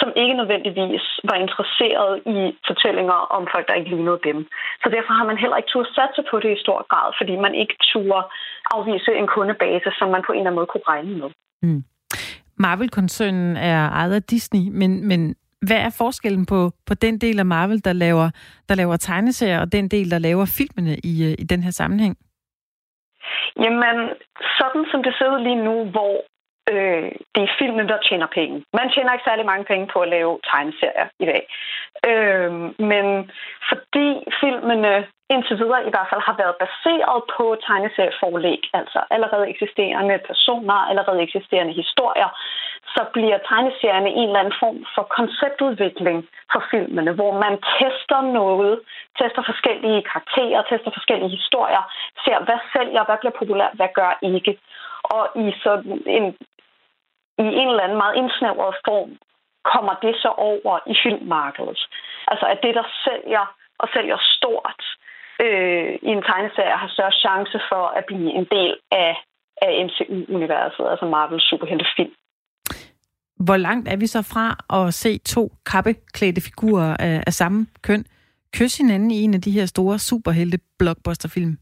som 0.00 0.10
ikke 0.22 0.34
nødvendigvis 0.40 1.04
var 1.30 1.36
interesseret 1.44 2.12
i 2.36 2.38
fortællinger 2.68 3.18
om 3.36 3.42
folk, 3.52 3.64
der 3.68 3.74
ikke 3.78 3.92
lignede 3.94 4.20
dem. 4.28 4.38
Så 4.82 4.88
derfor 4.94 5.12
har 5.18 5.26
man 5.30 5.38
heller 5.42 5.56
ikke 5.56 5.72
turde 5.72 5.94
satse 5.98 6.22
på 6.30 6.36
det 6.42 6.50
i 6.56 6.62
stor 6.64 6.78
grad, 6.92 7.08
fordi 7.18 7.34
man 7.46 7.54
ikke 7.62 7.76
turde 7.92 8.22
afvise 8.74 9.10
en 9.20 9.28
kundebase, 9.34 9.90
som 9.98 10.08
man 10.14 10.22
på 10.26 10.32
en 10.32 10.38
eller 10.38 10.50
anden 10.50 10.58
måde 10.60 10.70
kunne 10.72 10.88
regne 10.92 11.12
med. 11.20 11.30
Mm. 11.62 11.82
Marvel-koncernen 12.56 13.56
er 13.56 13.80
ejet 14.00 14.14
af 14.14 14.22
Disney, 14.22 14.64
men, 14.80 15.08
men 15.08 15.20
hvad 15.66 15.80
er 15.86 15.96
forskellen 15.98 16.46
på, 16.46 16.70
på 16.86 16.94
den 16.94 17.18
del 17.18 17.38
af 17.38 17.46
Marvel, 17.46 17.84
der 17.84 17.92
laver, 17.92 18.30
der 18.68 18.74
laver 18.74 18.96
tegneserier, 18.96 19.60
og 19.60 19.72
den 19.72 19.88
del, 19.88 20.10
der 20.10 20.18
laver 20.18 20.46
filmene 20.58 20.96
i, 21.04 21.34
i 21.38 21.44
den 21.52 21.62
her 21.62 21.70
sammenhæng? 21.70 22.16
Jamen, 23.56 23.96
sådan 24.58 24.84
som 24.90 25.02
det 25.02 25.14
ser 25.18 25.28
ud 25.34 25.40
lige 25.42 25.64
nu, 25.64 25.84
hvor 25.94 26.12
øh, 26.72 27.10
det 27.34 27.42
er 27.42 27.56
filmen, 27.58 27.88
der 27.88 27.98
tjener 28.08 28.26
penge. 28.38 28.64
Man 28.72 28.90
tjener 28.90 29.12
ikke 29.12 29.28
særlig 29.28 29.46
mange 29.46 29.64
penge 29.64 29.86
på 29.92 29.98
at 30.00 30.08
lave 30.08 30.32
tegneserier 30.50 31.08
i 31.22 31.26
dag. 31.32 31.42
Øh, 32.10 32.52
men 32.90 33.06
fordi 33.70 34.08
filmene 34.40 35.06
indtil 35.34 35.58
videre 35.62 35.86
i 35.88 35.92
hvert 35.94 36.10
fald 36.10 36.22
har 36.28 36.36
været 36.42 36.56
baseret 36.64 37.18
på 37.36 37.44
tegneserieforlæg, 37.66 38.62
altså 38.80 39.00
allerede 39.14 39.50
eksisterende 39.52 40.16
personer, 40.30 40.78
allerede 40.90 41.22
eksisterende 41.22 41.74
historier, 41.82 42.30
så 42.94 43.02
bliver 43.14 43.38
tegneserierne 43.50 44.10
en 44.20 44.28
eller 44.28 44.42
anden 44.42 44.60
form 44.62 44.78
for 44.94 45.04
konceptudvikling 45.18 46.18
for 46.52 46.62
filmene, 46.70 47.12
hvor 47.18 47.32
man 47.44 47.54
tester 47.76 48.20
noget, 48.40 48.74
tester 49.20 49.42
forskellige 49.50 50.02
karakterer, 50.12 50.60
tester 50.62 50.92
forskellige 50.98 51.36
historier, 51.38 51.82
ser, 52.24 52.38
hvad 52.46 52.60
sælger, 52.74 53.02
hvad 53.04 53.18
bliver 53.20 53.36
populært, 53.40 53.74
hvad 53.78 53.90
gør 54.00 54.12
ikke. 54.22 54.52
Og 55.16 55.24
i 55.44 55.46
sådan 55.64 56.02
en, 56.06 56.26
i 57.44 57.54
en 57.60 57.68
eller 57.68 57.84
anden 57.86 57.98
meget 58.02 58.16
indsnævret 58.16 58.74
form 58.88 59.12
kommer 59.72 59.94
det 60.04 60.14
så 60.24 60.30
over 60.50 60.74
i 60.92 60.94
filmmarkedet. 61.04 61.80
Altså 62.30 62.46
at 62.52 62.58
det, 62.62 62.74
der 62.74 62.86
sælger 63.04 63.44
og 63.82 63.88
sælger 63.94 64.18
stort 64.36 64.82
øh, 65.44 65.90
i 66.08 66.10
en 66.16 66.22
tegneserie, 66.22 66.80
har 66.82 66.88
større 66.88 67.16
chance 67.24 67.58
for 67.70 67.84
at 67.98 68.04
blive 68.04 68.30
en 68.38 68.46
del 68.56 68.76
af, 68.90 69.12
af 69.62 69.70
MCU-universet, 69.86 70.84
altså 70.92 71.06
Marvels 71.06 71.50
superheltefilm. 71.50 72.12
Hvor 73.46 73.56
langt 73.56 73.88
er 73.88 73.96
vi 73.96 74.06
så 74.06 74.22
fra 74.32 74.46
at 74.78 74.94
se 74.94 75.18
to 75.18 75.42
kappeklædte 75.72 76.40
figurer 76.48 76.96
af, 76.96 77.24
af 77.26 77.32
samme 77.32 77.66
køn 77.82 78.04
kysse 78.56 78.82
hinanden 78.82 79.10
i 79.10 79.22
en 79.24 79.34
af 79.34 79.40
de 79.40 79.50
her 79.50 79.66
store 79.66 79.98
superhelte 79.98 80.58
blockbusterfilm? 80.78 81.54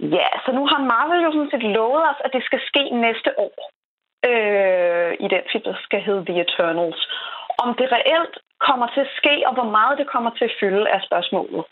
Ja, 0.00 0.28
så 0.44 0.50
nu 0.52 0.66
har 0.66 0.80
Marvel 0.92 1.24
jo 1.24 1.30
sådan 1.32 1.50
set 1.50 1.72
lovet 1.76 2.02
os, 2.10 2.20
at 2.24 2.30
det 2.32 2.42
skal 2.44 2.60
ske 2.70 2.82
næste 3.06 3.30
år 3.38 3.54
øh, 4.30 5.12
i 5.24 5.26
den 5.34 5.44
film, 5.52 5.64
der 5.70 5.76
skal 5.86 6.00
hedde 6.06 6.24
The 6.28 6.40
Eternals. 6.40 7.00
Om 7.64 7.68
det 7.78 7.92
reelt 7.96 8.34
kommer 8.68 8.86
til 8.94 9.00
at 9.06 9.14
ske, 9.20 9.34
og 9.48 9.52
hvor 9.54 9.68
meget 9.78 9.98
det 9.98 10.12
kommer 10.14 10.30
til 10.38 10.44
at 10.44 10.56
fylde, 10.60 10.84
er 10.94 11.00
spørgsmålet. 11.08 11.62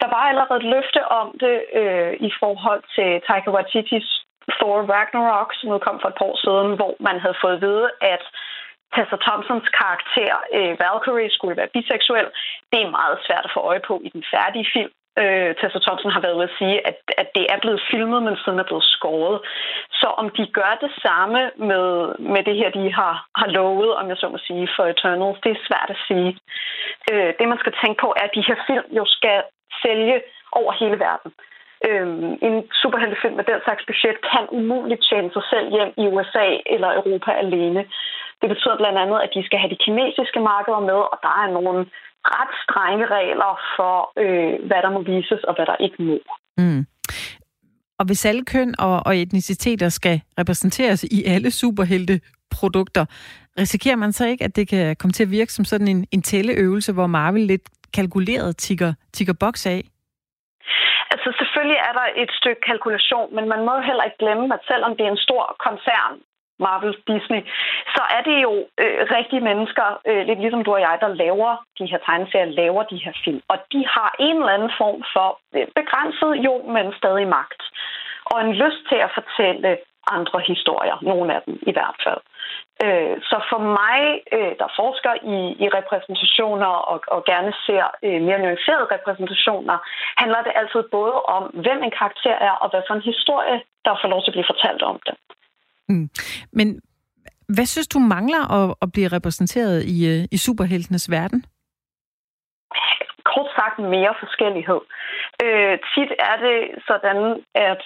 Der 0.00 0.08
var 0.14 0.22
allerede 0.30 0.60
et 0.60 0.70
løfte 0.74 1.02
om 1.20 1.28
det 1.44 1.56
øh, 1.80 2.12
i 2.28 2.30
forhold 2.40 2.82
til 2.94 3.10
Taika 3.26 3.50
Waititis 3.50 4.08
Thor 4.56 4.78
Ragnarok, 4.92 5.50
som 5.54 5.70
udkom 5.74 5.98
for 6.00 6.08
et 6.08 6.18
par 6.18 6.28
år 6.30 6.38
siden, 6.44 6.76
hvor 6.78 6.94
man 7.08 7.16
havde 7.24 7.40
fået 7.42 7.56
at 7.56 7.62
vide, 7.66 7.86
at 8.14 8.22
Tessa 8.94 9.16
Thompsons 9.24 9.68
karakter 9.80 10.34
øh, 10.56 10.72
Valkyrie 10.82 11.30
skulle 11.36 11.56
være 11.60 11.74
biseksuel. 11.74 12.28
Det 12.72 12.78
er 12.82 12.96
meget 12.98 13.18
svært 13.26 13.44
at 13.48 13.54
få 13.54 13.60
øje 13.70 13.82
på 13.88 13.94
i 14.06 14.08
den 14.16 14.24
færdige 14.34 14.68
film. 14.74 14.92
Øh, 15.20 15.50
Tessa 15.58 15.78
Thompson 15.84 16.14
har 16.16 16.20
været 16.24 16.38
ude 16.38 16.48
at 16.50 16.56
sige, 16.58 16.76
at, 16.88 16.98
at 17.22 17.28
det 17.36 17.44
er 17.52 17.58
blevet 17.64 17.82
filmet, 17.90 18.22
men 18.22 18.36
siden 18.36 18.58
er 18.58 18.68
blevet 18.70 18.84
skåret. 18.96 19.38
Så 20.00 20.08
om 20.20 20.26
de 20.36 20.44
gør 20.58 20.72
det 20.84 20.92
samme 21.06 21.40
med, 21.70 21.86
med 22.34 22.42
det 22.48 22.56
her, 22.60 22.70
de 22.70 22.92
har, 22.98 23.14
har 23.40 23.48
lovet, 23.58 23.94
om 24.00 24.08
jeg 24.08 24.16
så 24.16 24.28
må 24.28 24.38
sige, 24.38 24.68
for 24.76 24.84
Eternals, 24.84 25.40
det 25.44 25.50
er 25.52 25.66
svært 25.68 25.90
at 25.94 26.02
sige. 26.08 26.30
Øh, 27.12 27.30
det, 27.38 27.48
man 27.48 27.62
skal 27.62 27.74
tænke 27.82 28.00
på, 28.00 28.08
er, 28.16 28.24
at 28.28 28.36
de 28.36 28.46
her 28.48 28.58
film 28.68 28.86
jo 28.98 29.04
skal 29.16 29.38
sælge 29.82 30.16
over 30.52 30.72
hele 30.80 30.98
verden. 31.06 31.32
Øhm, 31.88 32.32
en 32.46 32.56
superheltefilm 32.82 33.36
med 33.36 33.44
den 33.50 33.60
slags 33.64 33.82
budget 33.86 34.16
kan 34.30 34.44
umuligt 34.58 35.02
tjene 35.08 35.30
sig 35.32 35.44
selv 35.52 35.66
hjem 35.74 35.90
i 36.02 36.04
USA 36.14 36.46
eller 36.74 36.88
Europa 37.00 37.30
alene. 37.44 37.82
Det 38.40 38.48
betyder 38.52 38.76
blandt 38.76 38.98
andet, 38.98 39.18
at 39.24 39.30
de 39.34 39.46
skal 39.46 39.58
have 39.58 39.72
de 39.74 39.82
kinesiske 39.84 40.40
markeder 40.40 40.80
med, 40.90 41.00
og 41.12 41.18
der 41.26 41.32
er 41.42 41.48
nogle 41.56 41.86
ret 42.38 42.52
strenge 42.64 43.06
regler 43.06 43.52
for, 43.76 43.96
øh, 44.22 44.66
hvad 44.66 44.80
der 44.84 44.90
må 44.90 45.00
vises 45.02 45.42
og 45.48 45.54
hvad 45.54 45.66
der 45.66 45.76
ikke 45.76 46.02
må. 46.02 46.18
Mm. 46.58 46.86
Og 47.98 48.04
hvis 48.06 48.26
alle 48.26 48.44
køn 48.44 48.74
og, 48.78 49.06
og 49.06 49.16
etniciteter 49.16 49.88
skal 49.88 50.20
repræsenteres 50.38 51.04
i 51.04 51.24
alle 51.26 51.50
superhelte-produkter, 51.50 53.04
risikerer 53.58 53.96
man 53.96 54.12
så 54.12 54.26
ikke, 54.26 54.44
at 54.44 54.56
det 54.56 54.68
kan 54.68 54.96
komme 54.96 55.12
til 55.12 55.24
at 55.24 55.30
virke 55.30 55.52
som 55.52 55.64
sådan 55.64 55.88
en, 55.88 56.06
en 56.12 56.22
tælleøvelse, 56.22 56.92
hvor 56.92 57.06
Marvel 57.06 57.46
lidt 57.46 57.66
kalkuleret 57.94 58.56
tigger, 58.56 58.92
tigger 59.12 59.34
boks 59.40 59.66
af? 59.66 59.82
Altså 61.12 61.28
selvfølgelig 61.38 61.78
er 61.88 61.92
der 62.00 62.06
et 62.22 62.30
stykke 62.40 62.60
kalkulation, 62.70 63.34
men 63.36 63.48
man 63.48 63.62
må 63.68 63.74
heller 63.88 64.04
ikke 64.04 64.22
glemme, 64.24 64.54
at 64.54 64.62
selvom 64.70 64.92
det 64.96 65.04
er 65.06 65.10
en 65.10 65.26
stor 65.26 65.56
koncern, 65.66 66.14
Marvel, 66.64 66.96
Disney, 67.10 67.42
så 67.94 68.02
er 68.16 68.22
det 68.28 68.38
jo 68.46 68.52
øh, 68.82 69.00
rigtige 69.16 69.46
mennesker, 69.50 69.86
øh, 70.08 70.26
lidt 70.26 70.40
ligesom 70.40 70.64
du 70.64 70.72
og 70.74 70.80
jeg, 70.80 70.98
der 71.00 71.08
laver 71.24 71.50
de 71.78 71.86
her 71.90 71.98
tegneserier, 72.06 72.56
laver 72.62 72.82
de 72.82 72.98
her 73.04 73.12
film. 73.24 73.40
Og 73.48 73.58
de 73.72 73.80
har 73.94 74.10
en 74.18 74.36
eller 74.36 74.56
anden 74.56 74.72
form 74.80 75.00
for 75.14 75.28
øh, 75.56 75.66
begrænset 75.80 76.32
jo, 76.46 76.54
men 76.74 76.86
stadig 77.00 77.28
magt. 77.28 77.62
Og 78.30 78.36
en 78.40 78.52
lyst 78.52 78.82
til 78.90 78.98
at 79.06 79.10
fortælle 79.18 79.78
andre 80.16 80.40
historier, 80.50 80.96
nogle 81.02 81.34
af 81.36 81.40
dem 81.46 81.54
i 81.70 81.72
hvert 81.76 81.98
fald. 82.04 82.20
Øh, 82.84 83.16
så 83.30 83.36
for 83.50 83.60
mig, 83.80 84.00
øh, 84.36 84.52
der 84.60 84.68
forsker 84.80 85.12
i, 85.34 85.38
i 85.64 85.66
repræsentationer 85.78 86.72
og, 86.92 86.98
og 87.14 87.20
gerne 87.32 87.52
ser 87.66 87.84
øh, 88.06 88.20
mere 88.26 88.42
nuancerede 88.42 88.92
repræsentationer, 88.94 89.76
handler 90.20 90.40
det 90.42 90.52
altid 90.60 90.82
både 90.96 91.16
om, 91.36 91.42
hvem 91.64 91.80
en 91.82 91.94
karakter 92.00 92.36
er, 92.48 92.54
og 92.62 92.70
hvad 92.70 92.82
for 92.86 92.94
en 92.94 93.10
historie, 93.12 93.56
der 93.84 93.98
får 94.00 94.08
lov 94.08 94.20
til 94.22 94.30
at 94.30 94.36
blive 94.36 94.52
fortalt 94.52 94.82
om 94.82 94.98
det. 95.06 95.14
Mm. 95.88 96.08
Men 96.52 96.80
hvad 97.54 97.66
synes 97.66 97.88
du 97.88 97.98
mangler 97.98 98.42
at, 98.58 98.74
at 98.82 98.92
blive 98.92 99.08
repræsenteret 99.08 99.84
i, 99.84 99.98
øh, 100.12 100.24
i 100.32 100.36
superheltenes 100.36 101.10
verden? 101.10 101.44
Kort 103.24 103.50
sagt 103.58 103.78
mere 103.78 104.14
forskellighed. 104.24 104.80
Øh, 105.44 105.78
tit 105.94 106.10
er 106.30 106.36
det 106.46 106.58
sådan, 106.88 107.18
at 107.54 107.80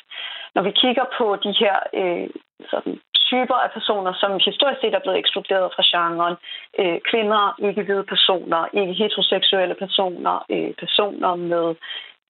når 0.54 0.62
vi 0.62 0.72
kigger 0.82 1.04
på 1.18 1.26
de 1.44 1.52
her 1.60 1.76
øh, 2.00 2.28
sådan 2.70 2.94
typer 3.30 3.58
af 3.64 3.70
personer, 3.76 4.12
som 4.20 4.30
historisk 4.48 4.80
set 4.80 4.94
er 4.94 5.04
blevet 5.04 5.18
ekskluderet 5.18 5.72
fra 5.74 5.84
genren. 5.92 6.36
Øh, 6.80 6.98
kvinder, 7.10 7.42
ikke-hvide 7.68 8.04
personer, 8.14 8.62
ikke-heteroseksuelle 8.80 9.76
personer, 9.84 10.36
øh, 10.54 10.72
personer 10.82 11.32
med 11.52 11.66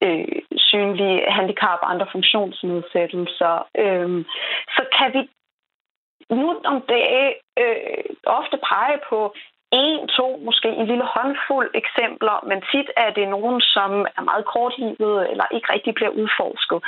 øh, 0.05 0.38
synlige 0.71 1.19
handicap 1.37 1.79
og 1.83 1.91
andre 1.93 2.07
funktionsnedsættelser. 2.14 3.55
Øh, 3.83 4.09
så 4.76 4.83
kan 4.97 5.09
vi 5.17 5.21
nu 6.31 6.61
om 6.64 6.81
dage 6.81 7.35
øh, 7.59 8.05
ofte 8.26 8.57
pege 8.69 8.99
på 9.09 9.35
en, 9.73 10.09
to, 10.09 10.41
måske 10.45 10.69
en 10.69 10.87
lille 10.87 11.05
håndfuld 11.05 11.71
eksempler, 11.75 12.45
men 12.49 12.59
tit 12.71 12.91
er 12.97 13.11
det 13.11 13.29
nogen, 13.29 13.61
som 13.61 13.91
er 14.17 14.23
meget 14.23 14.45
kortlivet 14.45 15.31
eller 15.31 15.47
ikke 15.50 15.73
rigtig 15.73 15.95
bliver 15.95 16.11
udforsket. 16.11 16.79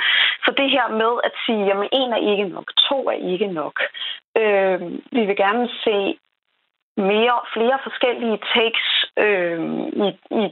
Så 0.45 0.51
det 0.57 0.71
her 0.71 0.89
med 0.89 1.13
at 1.25 1.33
sige, 1.47 1.67
jamen 1.69 1.89
en 1.93 2.13
er 2.13 2.23
ikke 2.33 2.49
nok, 2.55 2.69
to 2.89 3.09
er 3.09 3.19
ikke 3.33 3.47
nok. 3.47 3.77
Øh, 4.37 4.81
vi 5.17 5.23
vil 5.29 5.37
gerne 5.37 5.69
se 5.85 6.19
mere, 6.97 7.39
flere 7.55 7.79
forskellige 7.83 8.39
takes 8.55 8.89
øh, 9.25 9.61
i, 10.07 10.09
i 10.43 10.45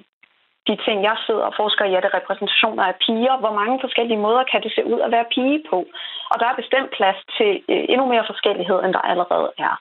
de 0.68 0.74
ting, 0.86 0.96
jeg 1.08 1.16
sidder 1.26 1.44
og 1.50 1.54
forsker 1.60 1.84
i, 1.84 1.94
er 1.98 2.02
det 2.04 2.16
repræsentationer 2.18 2.84
af 2.90 2.94
piger. 3.04 3.34
Hvor 3.42 3.54
mange 3.60 3.76
forskellige 3.84 4.24
måder 4.26 4.42
kan 4.50 4.60
det 4.64 4.72
se 4.76 4.82
ud 4.92 5.00
at 5.06 5.10
være 5.16 5.30
pige 5.34 5.58
på? 5.70 5.78
Og 6.32 6.36
der 6.40 6.46
er 6.48 6.60
bestemt 6.62 6.90
plads 6.98 7.18
til 7.36 7.52
øh, 7.72 7.84
endnu 7.92 8.04
mere 8.12 8.24
forskellighed, 8.32 8.78
end 8.84 8.92
der 8.96 9.04
allerede 9.12 9.50
er. 9.68 9.74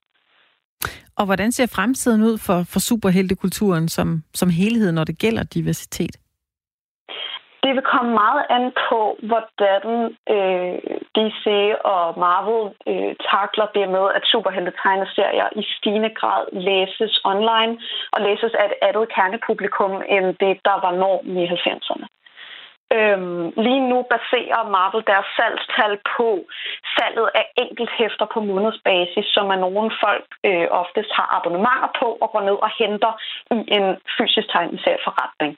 Og 1.20 1.26
hvordan 1.26 1.52
ser 1.52 1.68
fremtiden 1.76 2.22
ud 2.30 2.38
for, 2.48 2.60
for 2.74 2.80
superheltekulturen 2.80 3.90
som, 3.90 4.08
som 4.34 4.50
helhed, 4.50 4.92
når 4.92 5.04
det 5.04 5.18
gælder 5.20 5.44
diversitet? 5.44 6.16
Det 7.64 7.72
vil 7.76 7.90
komme 7.94 8.12
meget 8.24 8.44
an 8.50 8.66
på, 8.90 9.00
hvordan 9.30 9.84
øh, 10.36 10.78
DC 11.16 11.46
og 11.94 12.20
Marvel 12.24 12.64
øh, 12.92 13.14
takler 13.32 13.68
det 13.76 13.86
med, 13.96 14.06
at 14.18 14.24
superhelte-tegneserier 14.32 15.48
i 15.62 15.64
stigende 15.78 16.12
grad 16.20 16.44
læses 16.52 17.22
online 17.26 17.74
og 18.12 18.22
læses 18.22 18.54
af 18.54 18.66
et 18.66 18.76
andet 18.88 19.06
kernepublikum 19.16 19.94
end 20.16 20.28
det, 20.44 20.54
der 20.68 20.78
var 20.86 20.92
normen 21.02 21.38
i 21.38 21.46
90'erne. 21.48 22.08
Øhm, 22.98 23.46
lige 23.66 23.84
nu 23.92 23.98
baserer 24.14 24.70
Marvel 24.76 25.04
deres 25.12 25.30
salgstal 25.38 25.94
på 26.16 26.28
salget 26.96 27.30
af 27.40 27.46
enkelthæfter 27.64 28.26
på 28.34 28.40
månedsbasis, 28.50 29.26
som 29.36 29.46
er 29.54 29.60
nogen 29.66 29.92
folk 30.04 30.28
øh, 30.50 30.68
oftest 30.82 31.12
har 31.18 31.28
abonnementer 31.38 31.92
på 32.00 32.08
og 32.24 32.28
går 32.34 32.44
ned 32.50 32.58
og 32.66 32.72
henter 32.80 33.14
i 33.56 33.58
en 33.78 33.88
fysisk 34.18 34.48
tegneserieforretning. 34.54 35.52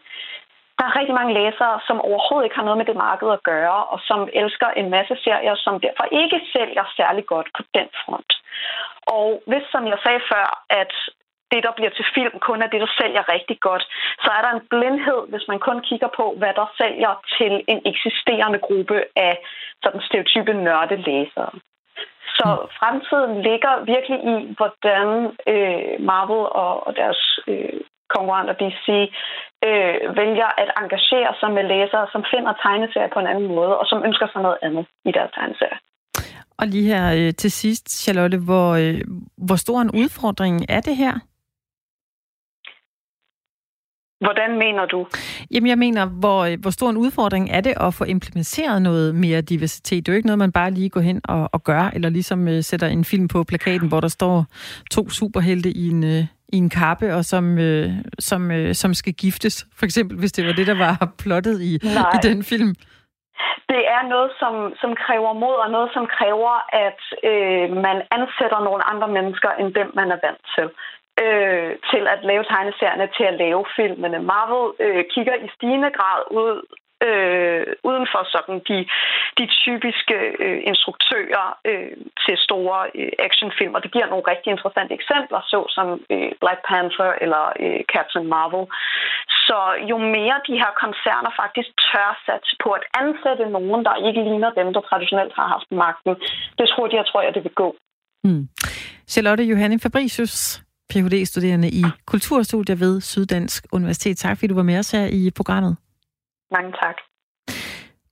Der 0.78 0.84
er 0.86 0.98
rigtig 1.00 1.16
mange 1.20 1.34
læsere, 1.40 1.80
som 1.88 2.02
overhovedet 2.02 2.46
ikke 2.46 2.60
har 2.60 2.68
noget 2.68 2.78
med 2.78 2.86
det 2.86 2.96
marked 3.08 3.30
at 3.38 3.44
gøre, 3.44 3.80
og 3.94 4.00
som 4.10 4.20
elsker 4.34 4.70
en 4.82 4.90
masse 4.90 5.16
serier, 5.24 5.56
som 5.56 5.80
derfor 5.80 6.06
ikke 6.22 6.40
sælger 6.54 6.86
særlig 6.98 7.26
godt 7.26 7.50
på 7.58 7.64
den 7.76 7.88
front. 8.02 8.32
Og 9.18 9.44
hvis, 9.48 9.66
som 9.72 9.88
jeg 9.88 10.00
sagde 10.04 10.22
før, 10.32 10.48
at 10.70 10.94
det, 11.52 11.64
der 11.64 11.74
bliver 11.78 11.94
til 11.96 12.06
film, 12.16 12.36
kun 12.40 12.62
er 12.62 12.70
det, 12.74 12.82
der 12.82 12.92
sælger 13.02 13.24
rigtig 13.36 13.58
godt, 13.60 13.84
så 14.24 14.30
er 14.38 14.42
der 14.46 14.52
en 14.54 14.68
blindhed, 14.74 15.22
hvis 15.32 15.46
man 15.48 15.60
kun 15.60 15.80
kigger 15.90 16.10
på, 16.20 16.26
hvad 16.40 16.54
der 16.60 16.68
sælger 16.82 17.14
til 17.38 17.54
en 17.68 17.82
eksisterende 17.92 18.60
gruppe 18.68 18.98
af 19.16 19.34
sådan 19.84 20.02
stereotype 20.02 20.54
nørdelæsere. 20.54 21.52
Så 22.38 22.48
mm. 22.56 22.70
fremtiden 22.80 23.42
ligger 23.42 23.74
virkelig 23.94 24.20
i, 24.34 24.36
hvordan 24.58 25.08
øh, 25.54 25.94
Marvel 26.10 26.46
og, 26.64 26.88
og 26.88 26.96
deres 26.96 27.40
øh, 27.48 27.80
konkurrenter 28.16 28.56
DC 28.62 28.88
øh, 29.68 29.96
vælger 30.20 30.50
at 30.62 30.70
engagere 30.82 31.32
sig 31.40 31.50
med 31.58 31.64
læsere, 31.74 32.06
som 32.14 32.22
finder 32.34 32.54
tegneserier 32.64 33.12
på 33.14 33.20
en 33.20 33.28
anden 33.32 33.48
måde, 33.56 33.74
og 33.82 33.86
som 33.92 34.00
ønsker 34.08 34.28
sig 34.32 34.42
noget 34.42 34.58
andet 34.62 34.86
i 35.10 35.12
deres 35.18 35.32
tegneserier. 35.38 35.80
Og 36.60 36.68
lige 36.68 36.88
her 36.94 37.06
øh, 37.18 37.34
til 37.34 37.52
sidst, 37.52 37.86
Charlotte, 38.04 38.38
hvor, 38.38 38.70
øh, 38.84 39.02
hvor 39.48 39.56
stor 39.56 39.82
en 39.82 39.92
udfordring 39.92 40.56
er 40.70 40.82
det 40.82 40.96
her? 40.96 41.14
Hvordan 44.26 44.58
mener 44.58 44.86
du? 44.86 45.08
Jamen, 45.52 45.70
jeg 45.70 45.78
mener, 45.78 46.06
hvor, 46.06 46.62
hvor 46.62 46.70
stor 46.70 46.90
en 46.90 46.98
udfordring 46.98 47.50
er 47.52 47.62
det 47.62 47.74
at 47.82 47.94
få 47.94 48.04
implementeret 48.04 48.82
noget 48.82 49.16
mere 49.16 49.42
diversitet? 49.42 50.06
Det 50.06 50.12
er 50.12 50.14
jo 50.14 50.18
ikke 50.18 50.28
noget, 50.28 50.40
man 50.40 50.52
bare 50.52 50.72
lige 50.72 50.90
går 50.90 51.02
hen 51.02 51.22
og, 51.24 51.50
og 51.54 51.64
gør, 51.64 51.92
eller 51.94 52.10
ligesom 52.10 52.48
uh, 52.48 52.60
sætter 52.62 52.88
en 52.88 53.06
film 53.06 53.28
på 53.28 53.44
plakaten, 53.44 53.88
hvor 53.88 54.00
der 54.00 54.08
står 54.08 54.46
to 54.92 55.10
superhelte 55.10 55.70
i 55.70 55.90
en, 55.90 56.04
uh, 56.04 56.26
i 56.56 56.58
en 56.64 56.70
kappe, 56.70 57.08
og 57.18 57.24
som, 57.34 57.46
uh, 57.68 57.90
som, 58.30 58.42
uh, 58.58 58.72
som 58.82 58.92
skal 58.94 59.14
giftes, 59.14 59.56
for 59.78 59.86
eksempel, 59.86 60.16
hvis 60.20 60.32
det 60.32 60.44
var 60.48 60.54
det, 60.54 60.68
der 60.68 60.78
var 60.86 60.96
plottet 61.24 61.58
i, 61.62 61.74
i 62.16 62.20
den 62.30 62.44
film. 62.52 62.74
Det 63.74 63.84
er 63.96 64.04
noget, 64.14 64.32
som, 64.42 64.54
som 64.82 64.92
kræver 65.06 65.34
mod, 65.44 65.56
og 65.64 65.70
noget, 65.76 65.90
som 65.96 66.06
kræver, 66.18 66.54
at 66.86 67.02
øh, 67.30 67.66
man 67.88 67.98
ansætter 68.18 68.60
nogle 68.68 68.84
andre 68.92 69.08
mennesker, 69.18 69.50
end 69.60 69.70
dem, 69.80 69.88
man 70.00 70.08
er 70.16 70.20
vant 70.26 70.44
til 70.56 70.68
øh, 71.24 71.72
til 71.92 72.04
at 72.14 72.20
lave 72.30 72.44
tegneserierne, 72.52 73.08
til 73.18 73.26
at 73.32 73.40
lave 73.44 73.62
filmene. 73.78 74.20
Marvel 74.32 74.66
øh, 74.86 75.04
kigger 75.14 75.36
i 75.46 75.48
stigende 75.56 75.92
grad 75.98 76.22
ud 76.42 76.54
øh, 77.08 77.64
uden 77.90 78.06
for 78.14 78.22
sådan 78.34 78.58
de, 78.70 78.78
de 79.40 79.46
typiske 79.64 80.18
øh, 80.46 80.60
instruktører 80.72 81.46
øh, 81.70 81.94
til 82.24 82.36
store 82.48 82.80
øh, 83.00 83.12
actionfilm, 83.28 83.74
og 83.76 83.82
det 83.84 83.92
giver 83.96 84.08
nogle 84.10 84.30
rigtig 84.32 84.50
interessante 84.52 84.94
eksempler, 85.00 85.42
såsom 85.54 85.88
øh, 86.14 86.32
Black 86.42 86.60
Panther 86.70 87.12
eller 87.24 87.44
øh, 87.64 87.82
Captain 87.94 88.26
Marvel. 88.34 88.66
Så 89.48 89.60
jo 89.92 89.98
mere 90.16 90.38
de 90.50 90.56
her 90.62 90.72
koncerner 90.84 91.32
faktisk 91.42 91.70
tør 91.88 92.10
satse 92.28 92.54
på 92.64 92.70
at 92.78 92.84
ansætte 93.02 93.46
nogen, 93.58 93.82
der 93.88 93.96
ikke 94.08 94.22
ligner 94.30 94.52
dem, 94.60 94.68
der 94.76 94.82
traditionelt 94.90 95.34
har 95.40 95.48
haft 95.56 95.70
magten, 95.84 96.14
det 96.60 96.66
tror 96.72 96.86
jeg 97.00 97.06
tror 97.10 97.22
jeg, 97.26 97.34
det 97.36 97.44
vil 97.44 97.60
gå. 97.64 97.70
Mm. 98.24 98.48
Charlotte 99.08 99.44
Johanne 99.44 99.80
Fabricius, 99.80 100.62
Ph.D.-studerende 100.90 101.70
i 101.82 101.84
kulturstudier 102.06 102.76
ved 102.76 103.02
Syddansk 103.02 103.66
Universitet. 103.72 104.18
Tak 104.18 104.38
fordi 104.38 104.48
du 104.48 104.56
var 104.56 104.64
med 104.64 104.78
os 104.80 104.92
her 104.92 105.06
i 105.06 105.32
programmet. 105.36 105.78
Mange 106.54 106.72
tak. 106.72 106.96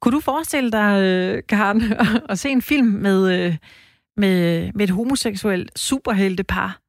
Kunne 0.02 0.16
du 0.16 0.20
forestille 0.20 0.72
dig, 0.72 1.02
øh, 1.02 1.44
Karen, 1.50 1.82
at 2.30 2.40
se 2.40 2.50
en 2.50 2.62
film 2.62 2.88
med, 2.88 3.34
øh, 3.34 3.56
med, 4.18 4.70
med 4.74 4.84
et 4.84 4.90
homoseksuelt 4.90 5.80
superheltepar, 5.80 6.80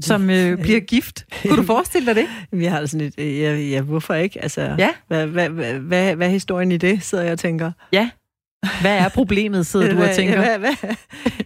som 0.00 0.30
øh, 0.30 0.62
bliver 0.62 0.80
gift. 0.80 1.24
Kunne 1.42 1.56
du 1.56 1.66
forestille 1.74 2.06
dig 2.06 2.16
det? 2.16 2.28
Vi 2.52 2.64
har 2.64 2.78
altså 2.78 2.98
lidt, 2.98 3.18
ja, 3.18 3.56
ja, 3.56 3.80
hvorfor 3.80 4.14
ikke? 4.14 4.42
Altså, 4.42 4.74
ja. 4.78 4.90
hvad, 5.06 5.26
hvad, 5.26 5.48
hvad, 5.48 5.74
hvad, 5.74 6.16
hvad 6.16 6.26
er 6.26 6.30
historien 6.30 6.72
i 6.72 6.76
det, 6.76 7.02
sidder 7.02 7.24
jeg 7.24 7.32
og 7.32 7.38
tænker. 7.38 7.72
Ja, 7.92 8.10
hvad 8.80 8.98
er 8.98 9.08
problemet, 9.08 9.66
sidder 9.66 9.94
du 9.94 10.02
og 10.02 10.10
tænker? 10.18 10.42
Ja, 10.42 10.58
hvad, 10.58 10.74
hvad, 10.80 10.94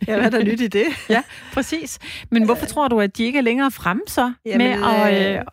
ja, 0.09 0.17
hvad 0.17 0.26
er 0.26 0.31
der 0.31 0.45
nyt 0.45 0.61
i 0.61 0.69
det? 0.69 0.87
ja, 1.09 1.23
præcis. 1.52 1.99
Men 2.31 2.45
hvorfor 2.45 2.67
tror 2.67 2.88
du, 2.88 3.00
at 3.00 3.17
de 3.17 3.25
ikke 3.25 3.38
er 3.38 3.43
længere 3.43 3.71
frem 3.71 4.00
så 4.07 4.33
Jamen, 4.47 4.81
med 4.81 4.88
at, 4.88 5.37
øh, 5.37 5.45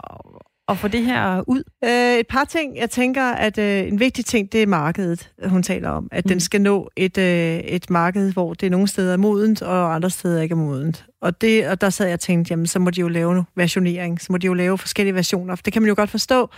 at 0.70 0.78
få 0.78 0.88
det 0.88 1.06
her 1.06 1.44
ud? 1.48 1.64
Øh, 1.84 2.20
et 2.20 2.28
par 2.28 2.44
ting. 2.44 2.78
Jeg 2.78 2.90
tænker, 2.90 3.24
at 3.24 3.58
øh, 3.58 3.88
en 3.88 4.00
vigtig 4.00 4.26
ting, 4.26 4.52
det 4.52 4.64
er 4.64 4.68
markedet, 4.68 5.32
hun 5.46 5.64
taler 5.64 5.90
om. 5.90 6.08
At 6.12 6.26
mm. 6.26 6.30
den 6.30 6.40
skal 6.40 6.62
nå 6.62 6.90
et, 6.96 7.18
øh, 7.18 7.58
et 7.58 7.90
marked, 7.90 8.34
hvor 8.34 8.54
det 8.54 8.72
nogle 8.72 8.88
steder 8.88 9.14
er 9.14 9.18
modent, 9.18 9.62
og 9.62 9.96
andre 9.96 10.10
steder 10.10 10.42
ikke 10.42 10.54
er 10.54 10.58
modent. 10.58 11.06
Og, 11.22 11.42
det, 11.42 11.68
og 11.68 11.82
der 11.82 11.90
sad 11.90 12.06
jeg 12.06 12.14
og 12.14 12.20
tænkte, 12.20 12.52
jamen 12.52 12.68
så 12.68 12.80
må 12.80 12.90
de 12.90 13.02
jo 13.02 13.08
lave 13.08 13.38
en 13.38 13.44
versionering, 13.56 14.22
så 14.22 14.28
må 14.32 14.38
de 14.38 14.48
jo 14.48 14.54
lave 14.54 14.78
forskellige 14.78 15.16
versioner. 15.16 15.56
For 15.56 15.64
det 15.64 15.74
kan 15.74 15.82
man 15.82 15.90
jo 15.90 15.96
godt 15.98 16.10
forstå, 16.10 16.50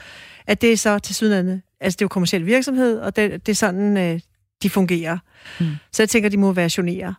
at 0.48 0.62
det 0.62 0.74
er 0.74 0.78
så 0.78 1.00
til 1.00 1.16
sydlandet. 1.16 1.62
Altså 1.82 1.98
det 1.98 2.02
er 2.02 2.06
jo 2.06 2.10
kommersiel 2.10 2.46
virksomhed, 2.46 3.00
og 3.00 3.16
det, 3.16 3.46
det 3.46 3.52
er 3.52 3.56
sådan, 3.56 3.98
øh, 3.98 4.20
de 4.64 4.70
fungerer. 4.70 5.18
Mm. 5.60 5.66
Så 5.92 6.04
jeg 6.04 6.10
tænker, 6.10 6.30
de 6.30 6.38
må 6.38 6.52
versionere. 6.52 7.16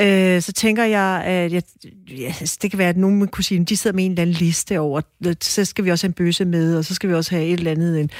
Øh, 0.00 0.42
så 0.42 0.52
tænker 0.52 0.84
jeg, 0.84 1.22
at 1.24 1.52
jeg, 1.52 1.62
ja, 2.10 2.34
det 2.62 2.70
kan 2.70 2.78
være, 2.78 2.88
at 2.88 2.96
nogen 2.96 3.28
kunne 3.28 3.44
sige, 3.44 3.60
at 3.60 3.68
de 3.68 3.76
sidder 3.76 3.94
med 3.94 4.04
en 4.04 4.10
eller 4.10 4.22
anden 4.22 4.36
liste 4.36 4.78
over, 4.78 5.00
så 5.40 5.64
skal 5.64 5.84
vi 5.84 5.90
også 5.90 6.06
have 6.06 6.08
en 6.08 6.14
bøsse 6.14 6.44
med, 6.44 6.76
og 6.76 6.84
så 6.84 6.94
skal 6.94 7.08
vi 7.08 7.14
også 7.14 7.30
have 7.30 7.46
et 7.46 7.58
eller 7.58 7.70
andet, 7.70 8.00
en, 8.00 8.10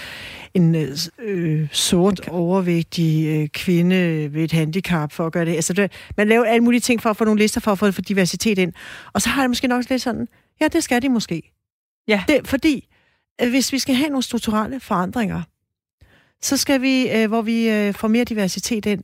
en 0.54 0.74
øh, 1.18 1.68
sort, 1.72 2.20
okay. 2.20 2.30
overvægtig 2.30 3.26
øh, 3.26 3.48
kvinde 3.48 4.28
ved 4.34 4.44
et 4.44 4.52
handicap 4.52 5.12
for 5.12 5.26
at 5.26 5.32
gøre 5.32 5.44
det. 5.44 5.54
Altså, 5.54 5.72
det, 5.72 5.92
man 6.16 6.28
laver 6.28 6.44
alle 6.44 6.64
mulige 6.64 6.80
ting 6.80 7.02
for 7.02 7.10
at 7.10 7.16
få 7.16 7.24
nogle 7.24 7.40
lister 7.40 7.60
for 7.60 7.72
at 7.72 7.78
få, 7.78 7.90
for 7.90 8.02
diversitet 8.02 8.58
ind. 8.58 8.72
Og 9.12 9.22
så 9.22 9.28
har 9.28 9.42
jeg 9.42 9.50
måske 9.50 9.68
nok 9.68 9.90
lidt 9.90 10.02
sådan, 10.02 10.28
ja, 10.60 10.68
det 10.68 10.84
skal 10.84 11.02
de 11.02 11.08
måske. 11.08 11.52
Ja. 12.08 12.24
Det, 12.28 12.48
fordi, 12.48 12.88
hvis 13.50 13.72
vi 13.72 13.78
skal 13.78 13.94
have 13.94 14.08
nogle 14.08 14.22
strukturelle 14.22 14.80
forandringer, 14.80 15.42
så 16.42 16.56
skal 16.56 16.82
vi, 16.82 17.10
øh, 17.10 17.28
hvor 17.28 17.42
vi 17.42 17.68
øh, 17.68 17.94
får 17.94 18.08
mere 18.08 18.24
diversitet 18.24 18.86
ind, 18.86 19.02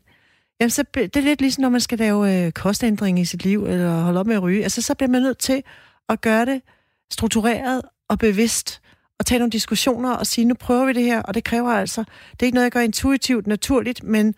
jamen 0.61 0.71
så, 0.71 0.85
det 0.95 1.17
er 1.17 1.21
lidt 1.21 1.41
ligesom, 1.41 1.63
når 1.63 1.69
man 1.69 1.81
skal 1.81 1.99
lave 1.99 2.47
øh, 2.47 2.53
kostændring 2.53 3.21
i 3.21 3.25
sit 3.25 3.45
liv, 3.45 3.67
eller 3.67 4.01
holde 4.01 4.21
op 4.21 4.27
med 4.27 4.35
at 4.35 4.43
ryge. 4.43 4.63
Altså, 4.63 4.83
så 4.83 4.95
bliver 4.95 5.11
man 5.11 5.23
nødt 5.23 5.39
til 5.39 5.63
at 6.09 6.21
gøre 6.21 6.47
det 6.47 6.63
struktureret 7.13 7.83
og 8.09 8.19
bevidst, 8.19 8.81
og 9.19 9.27
tage 9.27 9.39
nogle 9.39 9.51
diskussioner 9.51 10.13
og 10.13 10.27
sige, 10.27 10.45
nu 10.45 10.55
prøver 10.55 10.87
vi 10.87 10.93
det 10.93 11.03
her, 11.03 11.23
og 11.23 11.35
det 11.35 11.45
kræver 11.45 11.71
altså, 11.71 12.01
det 12.33 12.43
er 12.43 12.47
ikke 12.47 12.55
noget, 12.55 12.65
jeg 12.65 12.73
gør 12.73 12.81
intuitivt, 12.81 13.47
naturligt, 13.47 14.03
men, 14.03 14.35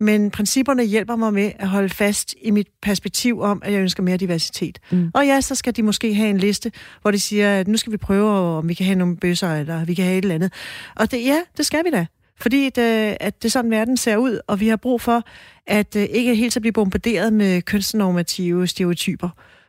men 0.00 0.30
principperne 0.30 0.84
hjælper 0.84 1.16
mig 1.16 1.32
med 1.32 1.52
at 1.58 1.68
holde 1.68 1.88
fast 1.88 2.34
i 2.42 2.50
mit 2.50 2.68
perspektiv 2.82 3.40
om, 3.40 3.62
at 3.64 3.72
jeg 3.72 3.80
ønsker 3.80 4.02
mere 4.02 4.16
diversitet. 4.16 4.78
Mm. 4.90 5.10
Og 5.14 5.26
ja, 5.26 5.40
så 5.40 5.54
skal 5.54 5.76
de 5.76 5.82
måske 5.82 6.14
have 6.14 6.30
en 6.30 6.38
liste, 6.38 6.72
hvor 7.02 7.10
de 7.10 7.18
siger, 7.18 7.60
at 7.60 7.68
nu 7.68 7.76
skal 7.76 7.92
vi 7.92 7.96
prøve, 7.96 8.30
om 8.30 8.68
vi 8.68 8.74
kan 8.74 8.86
have 8.86 8.98
nogle 8.98 9.16
bøsser, 9.16 9.54
eller 9.54 9.84
vi 9.84 9.94
kan 9.94 10.04
have 10.04 10.18
et 10.18 10.22
eller 10.22 10.34
andet. 10.34 10.52
Og 10.96 11.10
det, 11.10 11.24
ja, 11.24 11.40
det 11.56 11.66
skal 11.66 11.84
vi 11.84 11.90
da. 11.90 12.06
Fordi 12.40 12.70
det, 12.70 13.16
at 13.20 13.42
det 13.42 13.48
er 13.48 13.50
sådan, 13.50 13.70
verden 13.70 13.96
ser 13.96 14.16
ud, 14.16 14.40
og 14.46 14.60
vi 14.60 14.68
har 14.68 14.76
brug 14.76 15.00
for, 15.00 15.22
at 15.66 15.96
øh, 15.96 16.02
ikke 16.02 16.34
helt 16.34 16.52
så 16.52 16.60
blive 16.60 16.72
bombarderet 16.72 17.32
med 17.32 17.62
kønsnormative 17.62 18.66
stereotyper. 18.66 19.28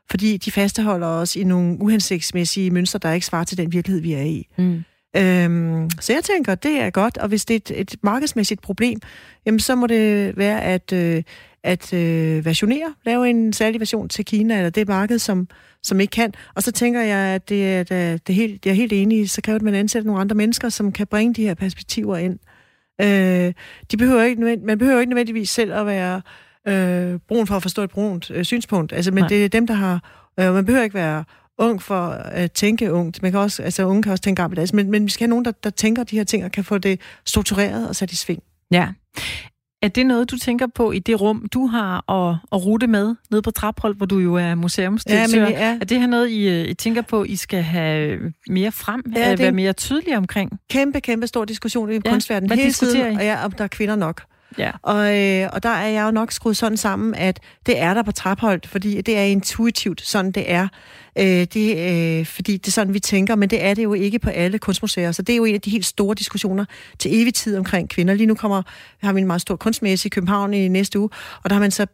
Fordi 0.09 0.37
de 0.37 0.51
fastholder 0.51 1.07
os 1.07 1.35
i 1.35 1.43
nogle 1.43 1.77
uhensigtsmæssige 1.81 2.71
mønstre, 2.71 2.99
der 2.99 3.11
ikke 3.11 3.25
svarer 3.25 3.43
til 3.43 3.57
den 3.57 3.71
virkelighed, 3.71 4.01
vi 4.01 4.13
er 4.13 4.21
i. 4.21 4.47
Mm. 4.57 4.83
Øhm, 5.17 5.89
så 5.99 6.13
jeg 6.13 6.23
tænker, 6.23 6.55
det 6.55 6.79
er 6.79 6.89
godt, 6.89 7.17
og 7.17 7.27
hvis 7.27 7.45
det 7.45 7.53
er 7.53 7.75
et, 7.75 7.93
et 7.93 7.95
markedsmæssigt 8.03 8.61
problem, 8.61 8.99
jamen 9.45 9.59
så 9.59 9.75
må 9.75 9.87
det 9.87 10.37
være 10.37 10.61
at, 10.61 10.93
øh, 10.93 11.23
at 11.63 11.93
øh, 11.93 12.45
versionere, 12.45 12.93
lave 13.05 13.29
en 13.29 13.53
særlig 13.53 13.79
version 13.79 14.09
til 14.09 14.25
Kina, 14.25 14.57
eller 14.57 14.69
det 14.69 14.87
marked, 14.87 15.19
som, 15.19 15.47
som 15.83 15.99
ikke 15.99 16.11
kan. 16.11 16.33
Og 16.55 16.63
så 16.63 16.71
tænker 16.71 17.01
jeg, 17.01 17.17
at 17.17 17.49
det 17.49 17.73
er, 17.73 17.83
det 17.83 18.29
er 18.29 18.33
helt, 18.33 18.65
jeg 18.65 18.71
er 18.71 18.75
helt 18.75 18.93
enig, 18.93 19.29
så 19.29 19.41
kræver 19.41 19.57
det, 19.57 19.61
at 19.61 19.71
man 19.71 19.79
ansætter 19.79 20.07
nogle 20.07 20.21
andre 20.21 20.35
mennesker, 20.35 20.69
som 20.69 20.91
kan 20.91 21.07
bringe 21.07 21.33
de 21.33 21.41
her 21.43 21.53
perspektiver 21.53 22.17
ind. 22.17 22.39
Øh, 23.01 23.53
de 23.91 23.97
behøver 23.97 24.23
ikke, 24.23 24.57
man 24.63 24.77
behøver 24.77 24.99
ikke 24.99 25.09
nødvendigvis 25.09 25.49
selv 25.49 25.73
at 25.73 25.85
være 25.85 26.21
øh, 26.67 27.19
brun 27.27 27.47
for 27.47 27.55
at 27.55 27.61
forstå 27.61 27.83
et 27.83 27.89
brunt 27.89 28.31
øh, 28.31 28.45
synspunkt, 28.45 28.93
altså, 28.93 29.11
men 29.11 29.21
Nej. 29.21 29.27
det 29.27 29.45
er 29.45 29.49
dem, 29.49 29.67
der 29.67 29.73
har... 29.73 30.23
Øh, 30.39 30.53
man 30.53 30.65
behøver 30.65 30.83
ikke 30.83 30.95
være 30.95 31.23
ung 31.57 31.81
for 31.81 32.07
at 32.09 32.51
tænke 32.51 32.93
ungt. 32.93 33.21
Man 33.21 33.31
kan 33.31 33.39
også, 33.39 33.63
altså 33.63 33.85
unge 33.85 34.03
kan 34.03 34.11
også 34.11 34.21
tænke 34.21 34.41
gammeldags, 34.41 34.73
men, 34.73 34.91
men 34.91 35.05
vi 35.05 35.09
skal 35.09 35.25
have 35.25 35.29
nogen, 35.29 35.45
der, 35.45 35.51
der 35.51 35.69
tænker 35.69 36.03
de 36.03 36.17
her 36.17 36.23
ting 36.23 36.45
og 36.45 36.51
kan 36.51 36.63
få 36.63 36.77
det 36.77 37.01
struktureret 37.25 37.89
og 37.89 37.95
sat 37.95 38.11
i 38.11 38.15
sving. 38.15 38.43
Ja. 38.71 38.87
Er 39.81 39.87
det 39.87 40.05
noget, 40.05 40.31
du 40.31 40.37
tænker 40.37 40.67
på 40.75 40.91
i 40.91 40.99
det 40.99 41.21
rum, 41.21 41.45
du 41.53 41.67
har 41.67 42.11
at, 42.11 42.37
at 42.51 42.65
rute 42.65 42.87
med 42.87 43.15
nede 43.31 43.41
på 43.41 43.51
Traphold, 43.51 43.95
hvor 43.95 44.05
du 44.05 44.17
jo 44.19 44.35
er 44.35 44.55
museumsdirektør? 44.55 45.39
Ja, 45.39 45.45
men 45.45 45.53
ja. 45.53 45.77
Er 45.81 45.85
det 45.85 45.99
her 45.99 46.07
noget, 46.07 46.29
I, 46.29 46.69
I 46.69 46.73
tænker 46.73 47.01
på, 47.01 47.23
I 47.23 47.35
skal 47.35 47.61
have 47.61 48.19
mere 48.49 48.71
frem, 48.71 49.03
ja, 49.15 49.35
være 49.35 49.51
mere 49.51 49.73
tydelige 49.73 50.17
omkring? 50.17 50.59
Kæmpe, 50.69 51.01
kæmpe 51.01 51.27
stor 51.27 51.45
diskussion 51.45 51.91
i 51.91 51.93
ja. 51.93 51.99
kunstverdenen 52.11 52.59
hele 52.59 52.71
tiden, 52.71 53.17
og 53.17 53.23
ja, 53.23 53.45
om 53.45 53.51
der 53.51 53.63
er 53.63 53.67
kvinder 53.67 53.95
nok. 53.95 54.21
Ja. 54.57 54.71
Og, 54.81 55.17
øh, 55.17 55.49
og 55.53 55.63
der 55.63 55.69
er 55.69 55.87
jeg 55.87 56.05
jo 56.05 56.11
nok 56.11 56.31
skruet 56.31 56.57
sådan 56.57 56.77
sammen, 56.77 57.15
at 57.15 57.39
det 57.65 57.79
er 57.79 57.93
der 57.93 58.03
på 58.03 58.11
Trapholdt, 58.11 58.67
fordi 58.67 59.01
det 59.01 59.17
er 59.17 59.23
intuitivt, 59.23 60.01
sådan 60.01 60.31
det 60.31 60.51
er. 60.51 60.67
Øh, 61.17 61.25
det, 61.25 61.77
øh, 62.19 62.25
fordi 62.25 62.57
det 62.57 62.67
er 62.67 62.71
sådan, 62.71 62.93
vi 62.93 62.99
tænker, 62.99 63.35
men 63.35 63.49
det 63.49 63.63
er 63.63 63.73
det 63.73 63.83
jo 63.83 63.93
ikke 63.93 64.19
på 64.19 64.29
alle 64.29 64.59
kunstmuseer. 64.59 65.11
Så 65.11 65.21
det 65.21 65.33
er 65.33 65.37
jo 65.37 65.45
en 65.45 65.55
af 65.55 65.61
de 65.61 65.69
helt 65.69 65.85
store 65.85 66.15
diskussioner 66.15 66.65
til 66.99 67.21
evig 67.21 67.33
tid 67.33 67.57
omkring 67.57 67.89
kvinder. 67.89 68.13
Lige 68.13 68.27
nu 68.27 68.35
kommer, 68.35 68.61
har 69.03 69.13
vi 69.13 69.21
en 69.21 69.27
meget 69.27 69.41
stor 69.41 69.55
kunstmesse 69.55 70.07
i 70.07 70.09
København 70.09 70.53
i 70.53 70.67
næste 70.67 70.99
uge, 70.99 71.09
og 71.43 71.49
der 71.49 71.53
har 71.53 71.61
man 71.61 71.71
så 71.71 71.85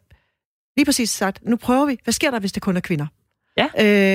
lige 0.76 0.84
præcis 0.84 1.10
sagt, 1.10 1.38
nu 1.46 1.56
prøver 1.56 1.86
vi, 1.86 1.98
hvad 2.04 2.12
sker 2.12 2.30
der, 2.30 2.38
hvis 2.38 2.52
det 2.52 2.62
kun 2.62 2.76
er 2.76 2.80
kvinder? 2.80 3.06
Ja. 3.56 3.66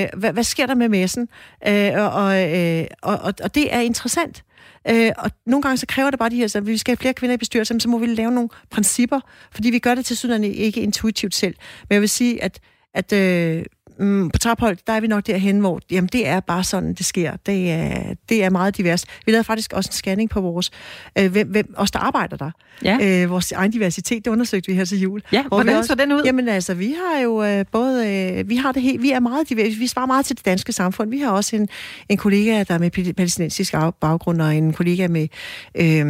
Øh, 0.04 0.08
hvad, 0.16 0.32
hvad 0.32 0.44
sker 0.44 0.66
der 0.66 0.74
med 0.74 0.88
messen? 0.88 1.28
Øh, 1.68 1.92
og, 1.96 2.50
øh, 2.56 2.86
og, 3.02 3.18
og, 3.18 3.34
og 3.42 3.54
det 3.54 3.74
er 3.74 3.80
interessant. 3.80 4.44
Øh, 4.88 5.12
og 5.18 5.30
nogle 5.46 5.62
gange 5.62 5.76
så 5.76 5.86
kræver 5.86 6.10
det 6.10 6.18
bare 6.18 6.30
de 6.30 6.36
her, 6.36 6.56
at 6.56 6.66
vi 6.66 6.78
skal 6.78 6.92
have 6.92 6.96
flere 6.96 7.14
kvinder 7.14 7.34
i 7.34 7.38
bestyrelsen, 7.38 7.80
så 7.80 7.88
må 7.88 7.98
vi 7.98 8.06
lave 8.06 8.30
nogle 8.30 8.48
principper, 8.70 9.20
fordi 9.52 9.70
vi 9.70 9.78
gør 9.78 9.94
det 9.94 10.06
til 10.06 10.16
sådan 10.16 10.44
ikke 10.44 10.80
intuitivt 10.80 11.34
selv. 11.34 11.54
Men 11.88 11.94
jeg 11.94 12.00
vil 12.00 12.08
sige, 12.08 12.42
at, 12.42 12.60
at 12.94 13.12
øh, 13.12 13.64
mm, 14.00 14.30
på 14.30 14.38
Traphold, 14.38 14.76
der 14.86 14.92
er 14.92 15.00
vi 15.00 15.06
nok 15.06 15.26
derhen, 15.26 15.60
hvor 15.60 15.80
jamen, 15.90 16.08
det 16.12 16.26
er 16.26 16.40
bare 16.40 16.64
sådan, 16.64 16.94
det 16.94 17.06
sker. 17.06 17.32
Det 17.46 17.70
er, 17.70 18.14
det 18.28 18.44
er 18.44 18.50
meget 18.50 18.76
divers. 18.76 19.04
Vi 19.26 19.32
lavede 19.32 19.44
faktisk 19.44 19.72
også 19.72 19.88
en 19.88 19.92
scanning 19.92 20.30
på 20.30 20.40
vores, 20.40 20.70
øh, 21.18 21.32
hvem, 21.32 21.48
hvem, 21.48 21.74
os 21.76 21.90
der 21.90 21.98
arbejder 21.98 22.36
der. 22.36 22.50
Ja. 22.84 23.22
Øh, 23.22 23.30
vores 23.30 23.52
egen 23.52 23.70
diversitet, 23.70 24.24
det 24.24 24.30
undersøgte 24.30 24.70
vi 24.70 24.76
her 24.76 24.84
til 24.84 25.00
jul. 25.00 25.22
Ja, 25.32 25.44
hvordan 25.48 25.76
også, 25.76 25.88
så 25.88 25.94
den 25.94 26.12
ud? 26.12 26.22
Jamen 26.24 26.48
altså, 26.48 26.74
vi 26.74 26.94
har 27.02 27.20
jo 27.20 27.44
øh, 27.44 27.64
både, 27.72 28.08
øh, 28.08 28.48
vi 28.48 28.56
har 28.56 28.72
det 28.72 28.82
helt, 28.82 29.02
vi 29.02 29.10
er 29.10 29.20
meget 29.20 29.48
divers, 29.48 29.78
vi 29.78 29.86
svarer 29.86 30.06
meget 30.06 30.26
til 30.26 30.36
det 30.36 30.44
danske 30.44 30.72
samfund. 30.72 31.10
Vi 31.10 31.18
har 31.18 31.30
også 31.30 31.56
en, 31.56 31.68
en 32.08 32.16
kollega, 32.16 32.64
der 32.68 32.74
er 32.74 32.78
med 32.78 33.14
palæstinensisk 33.14 33.74
baggrund, 34.00 34.42
og 34.42 34.56
en 34.56 34.72
kollega 34.72 35.08
med, 35.08 35.28
øh, 35.74 36.00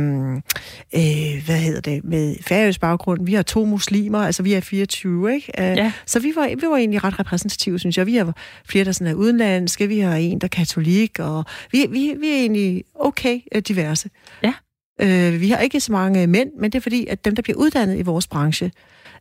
øh, 0.95 1.45
hvad 1.47 1.59
hedder 1.59 1.81
det, 1.81 2.05
med 2.05 2.37
færøsk 2.47 2.81
baggrund. 2.81 3.27
Vi 3.27 3.35
har 3.35 3.43
to 3.43 3.65
muslimer, 3.65 4.19
altså 4.19 4.43
vi 4.43 4.53
er 4.53 4.61
24, 4.61 5.35
ikke? 5.35 5.53
Øh, 5.59 5.77
ja. 5.77 5.93
Så 6.07 6.21
vi 6.21 6.33
var, 6.37 6.47
vi 6.47 6.67
var 6.71 6.77
egentlig 6.77 7.05
ret 7.05 7.21
repræsentative 7.21 7.80
synes 7.81 7.99
jeg. 7.99 8.07
Vi 8.07 8.17
har 8.17 8.37
flere, 8.65 8.85
der 8.85 8.93
sådan 8.93 9.07
er 9.07 9.15
udenlandske, 9.15 9.89
vi 9.89 9.99
har 9.99 10.17
en, 10.17 10.39
der 10.39 10.45
er 10.45 10.49
katolik, 10.49 11.19
og 11.19 11.45
vi, 11.73 11.87
vi, 11.91 12.15
vi 12.21 12.29
er 12.29 12.37
egentlig 12.37 12.85
okay 12.95 13.41
øh, 13.55 13.63
diverse. 13.63 14.11
Ja. 14.43 14.55
Øh, 15.01 15.41
vi 15.41 15.51
har 15.51 15.59
ikke 15.59 15.81
så 15.81 15.93
mange 15.93 16.27
mænd, 16.27 16.51
men 16.59 16.73
det 16.73 16.79
er 16.79 16.83
fordi, 16.83 17.07
at 17.07 17.25
dem, 17.25 17.35
der 17.35 17.43
bliver 17.43 17.59
uddannet 17.59 17.99
i 17.99 18.03
vores 18.03 18.27
branche, 18.27 18.71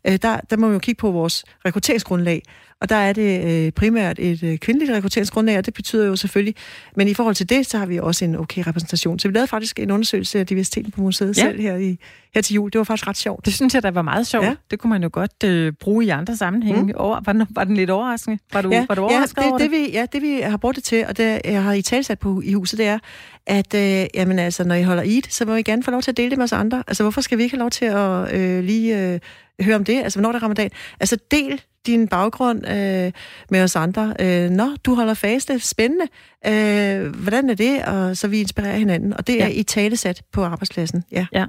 øh, 0.08 0.20
der, 0.22 0.40
der 0.50 0.58
må 0.58 0.68
vi 0.68 0.74
jo 0.74 0.80
kigge 0.80 1.00
på 1.00 1.12
vores 1.12 1.46
rekrutteringsgrundlag. 1.66 2.44
Og 2.82 2.90
der 2.90 2.96
er 2.96 3.14
det 3.14 3.66
øh, 3.66 3.72
primært 3.72 4.20
et 4.20 4.44
øh, 4.44 4.58
kvindeligt 4.58 4.92
rekrutteringsgrundlag, 4.92 5.58
og 5.58 5.66
det 5.66 5.74
betyder 5.74 6.08
jo 6.08 6.16
selvfølgelig, 6.16 6.56
men 6.96 7.08
i 7.08 7.14
forhold 7.14 7.36
til 7.36 7.50
det, 7.50 7.66
så 7.66 7.78
har 7.78 7.86
vi 7.86 8.00
også 8.00 8.26
en 8.26 8.36
okay 8.36 8.64
repræsentation. 8.68 9.20
Så 9.20 9.28
vi 9.28 9.34
lavede 9.34 9.48
faktisk 9.48 9.80
en 9.80 9.92
undersøgelse 9.92 10.40
af 10.40 10.48
diversiteten 10.48 10.92
på 10.92 11.02
museet 11.02 11.38
ja. 11.38 11.42
selv 11.42 11.62
her, 11.62 11.76
i, 11.76 11.98
her 12.36 12.42
til 12.42 12.54
jul. 12.54 12.72
Det 12.72 12.78
var 12.78 12.84
faktisk 12.84 13.08
ret 13.08 13.18
sjovt. 13.18 13.46
Det 13.46 13.54
synes 13.54 13.74
jeg, 13.74 13.84
der 13.84 13.92
var 13.92 14.02
meget 14.02 14.28
sjovt. 14.28 14.46
Ja. 14.46 14.56
Det 14.72 14.80
kunne 14.80 14.90
man 14.90 15.04
jo 15.04 15.10
godt 15.14 15.44
øh, 15.46 15.74
bruge 15.80 16.06
i 16.06 16.10
andre 16.10 16.36
sammenhænge. 16.36 16.84
Mm. 16.84 16.92
Over, 16.96 17.22
var, 17.26 17.34
den, 17.34 17.48
var 17.50 17.64
den 17.64 17.76
lidt 17.76 17.90
overraskende? 17.90 18.40
Var 18.54 18.62
du, 18.62 18.70
ja, 18.70 18.86
var 18.90 18.96
du 18.96 19.02
overrasket 19.02 19.38
ja, 19.38 19.42
det, 19.42 19.50
over 19.50 19.58
det? 19.58 19.72
det? 19.72 19.80
Vi, 19.80 19.92
ja, 19.92 20.06
det 20.14 20.22
vi 20.22 20.42
har 20.44 20.58
brugt 20.58 20.76
det 20.76 20.84
til, 20.84 21.06
og 21.06 21.18
det 21.18 21.42
jeg 21.46 21.64
har 21.64 21.74
i 21.74 21.82
talsat 21.82 22.20
på 22.20 22.42
i 22.46 22.54
huset, 22.54 22.80
det 22.80 22.88
er, 22.88 23.00
at 23.48 23.74
øh, 23.74 24.06
jamen, 24.14 24.40
altså, 24.40 24.64
når 24.64 24.76
I 24.76 24.84
holder 24.84 25.04
Eid, 25.04 25.24
så 25.30 25.46
må 25.46 25.56
I 25.56 25.64
gerne 25.64 25.84
få 25.84 25.92
lov 25.92 26.02
til 26.02 26.12
at 26.12 26.18
dele 26.18 26.30
det 26.30 26.38
med 26.38 26.44
os 26.44 26.54
andre. 26.54 26.84
Altså, 26.88 27.04
hvorfor 27.04 27.22
skal 27.22 27.38
vi 27.38 27.44
ikke 27.44 27.56
have 27.56 27.60
lov 27.60 27.70
til 27.70 27.86
at 27.86 28.34
øh, 28.36 28.64
lige 28.64 29.14
øh, 29.14 29.20
høre 29.62 29.76
om 29.76 29.84
det? 29.84 30.04
Altså, 30.04 30.20
hvornår 30.20 30.32
der 30.32 30.40
er 30.40 30.44
ramadan? 30.44 30.70
Altså, 31.00 31.18
del 31.32 31.62
din 31.86 32.08
baggrund 32.08 32.68
øh, 32.68 33.12
med 33.50 33.64
os 33.64 33.76
andre. 33.76 34.14
Øh, 34.20 34.50
Nå, 34.50 34.76
du 34.86 34.96
holder 34.96 35.14
faste, 35.14 35.60
spændende. 35.60 36.06
Øh, 36.48 37.16
hvordan 37.16 37.50
er 37.50 37.54
det? 37.54 37.86
Og 37.86 38.18
så 38.18 38.28
vi 38.28 38.40
inspirerer 38.40 38.78
hinanden. 38.78 39.14
Og 39.14 39.28
det 39.28 39.36
ja. 39.36 39.44
er 39.44 39.48
i 39.48 39.64
talesat 39.64 40.22
på 40.32 40.44
arbejdspladsen. 40.44 41.04
Ja. 41.12 41.26
ja. 41.34 41.46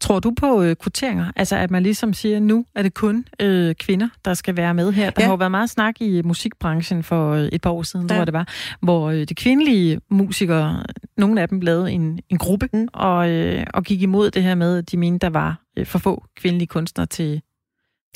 Tror 0.00 0.20
du 0.20 0.32
på 0.40 0.62
øh, 0.62 0.76
kvoteringer? 0.76 1.32
Altså 1.36 1.56
at 1.56 1.70
man 1.70 1.82
ligesom 1.82 2.12
siger, 2.12 2.40
nu 2.40 2.64
er 2.74 2.82
det 2.82 2.94
kun 2.94 3.24
øh, 3.40 3.74
kvinder, 3.74 4.08
der 4.24 4.34
skal 4.34 4.56
være 4.56 4.74
med 4.74 4.92
her. 4.92 5.10
Der 5.10 5.22
ja. 5.22 5.24
har 5.24 5.32
jo 5.32 5.36
været 5.36 5.50
meget 5.50 5.70
snak 5.70 6.00
i 6.00 6.22
musikbranchen 6.22 7.02
for 7.02 7.32
øh, 7.32 7.44
et 7.52 7.60
par 7.60 7.70
år 7.70 7.82
siden, 7.82 8.06
ja. 8.10 8.16
hvor 8.16 8.24
det 8.24 8.34
var, 8.34 8.48
hvor 8.80 9.10
øh, 9.10 9.24
de 9.24 9.34
kvindelige 9.34 10.00
musikere, 10.10 10.84
nogle 11.16 11.42
af 11.42 11.48
dem 11.48 11.60
lavede 11.60 11.92
en, 11.92 12.18
en 12.28 12.38
gruppe, 12.38 12.68
mm. 12.72 12.88
og, 12.92 13.30
øh, 13.30 13.66
og 13.74 13.84
gik 13.84 14.02
imod 14.02 14.30
det 14.30 14.42
her 14.42 14.54
med, 14.54 14.78
at 14.78 14.90
de 14.90 14.96
mente, 14.96 15.26
der 15.26 15.30
var 15.30 15.60
øh, 15.78 15.86
for 15.86 15.98
få 15.98 16.24
kvindelige 16.36 16.66
kunstnere 16.66 17.06
til, 17.06 17.42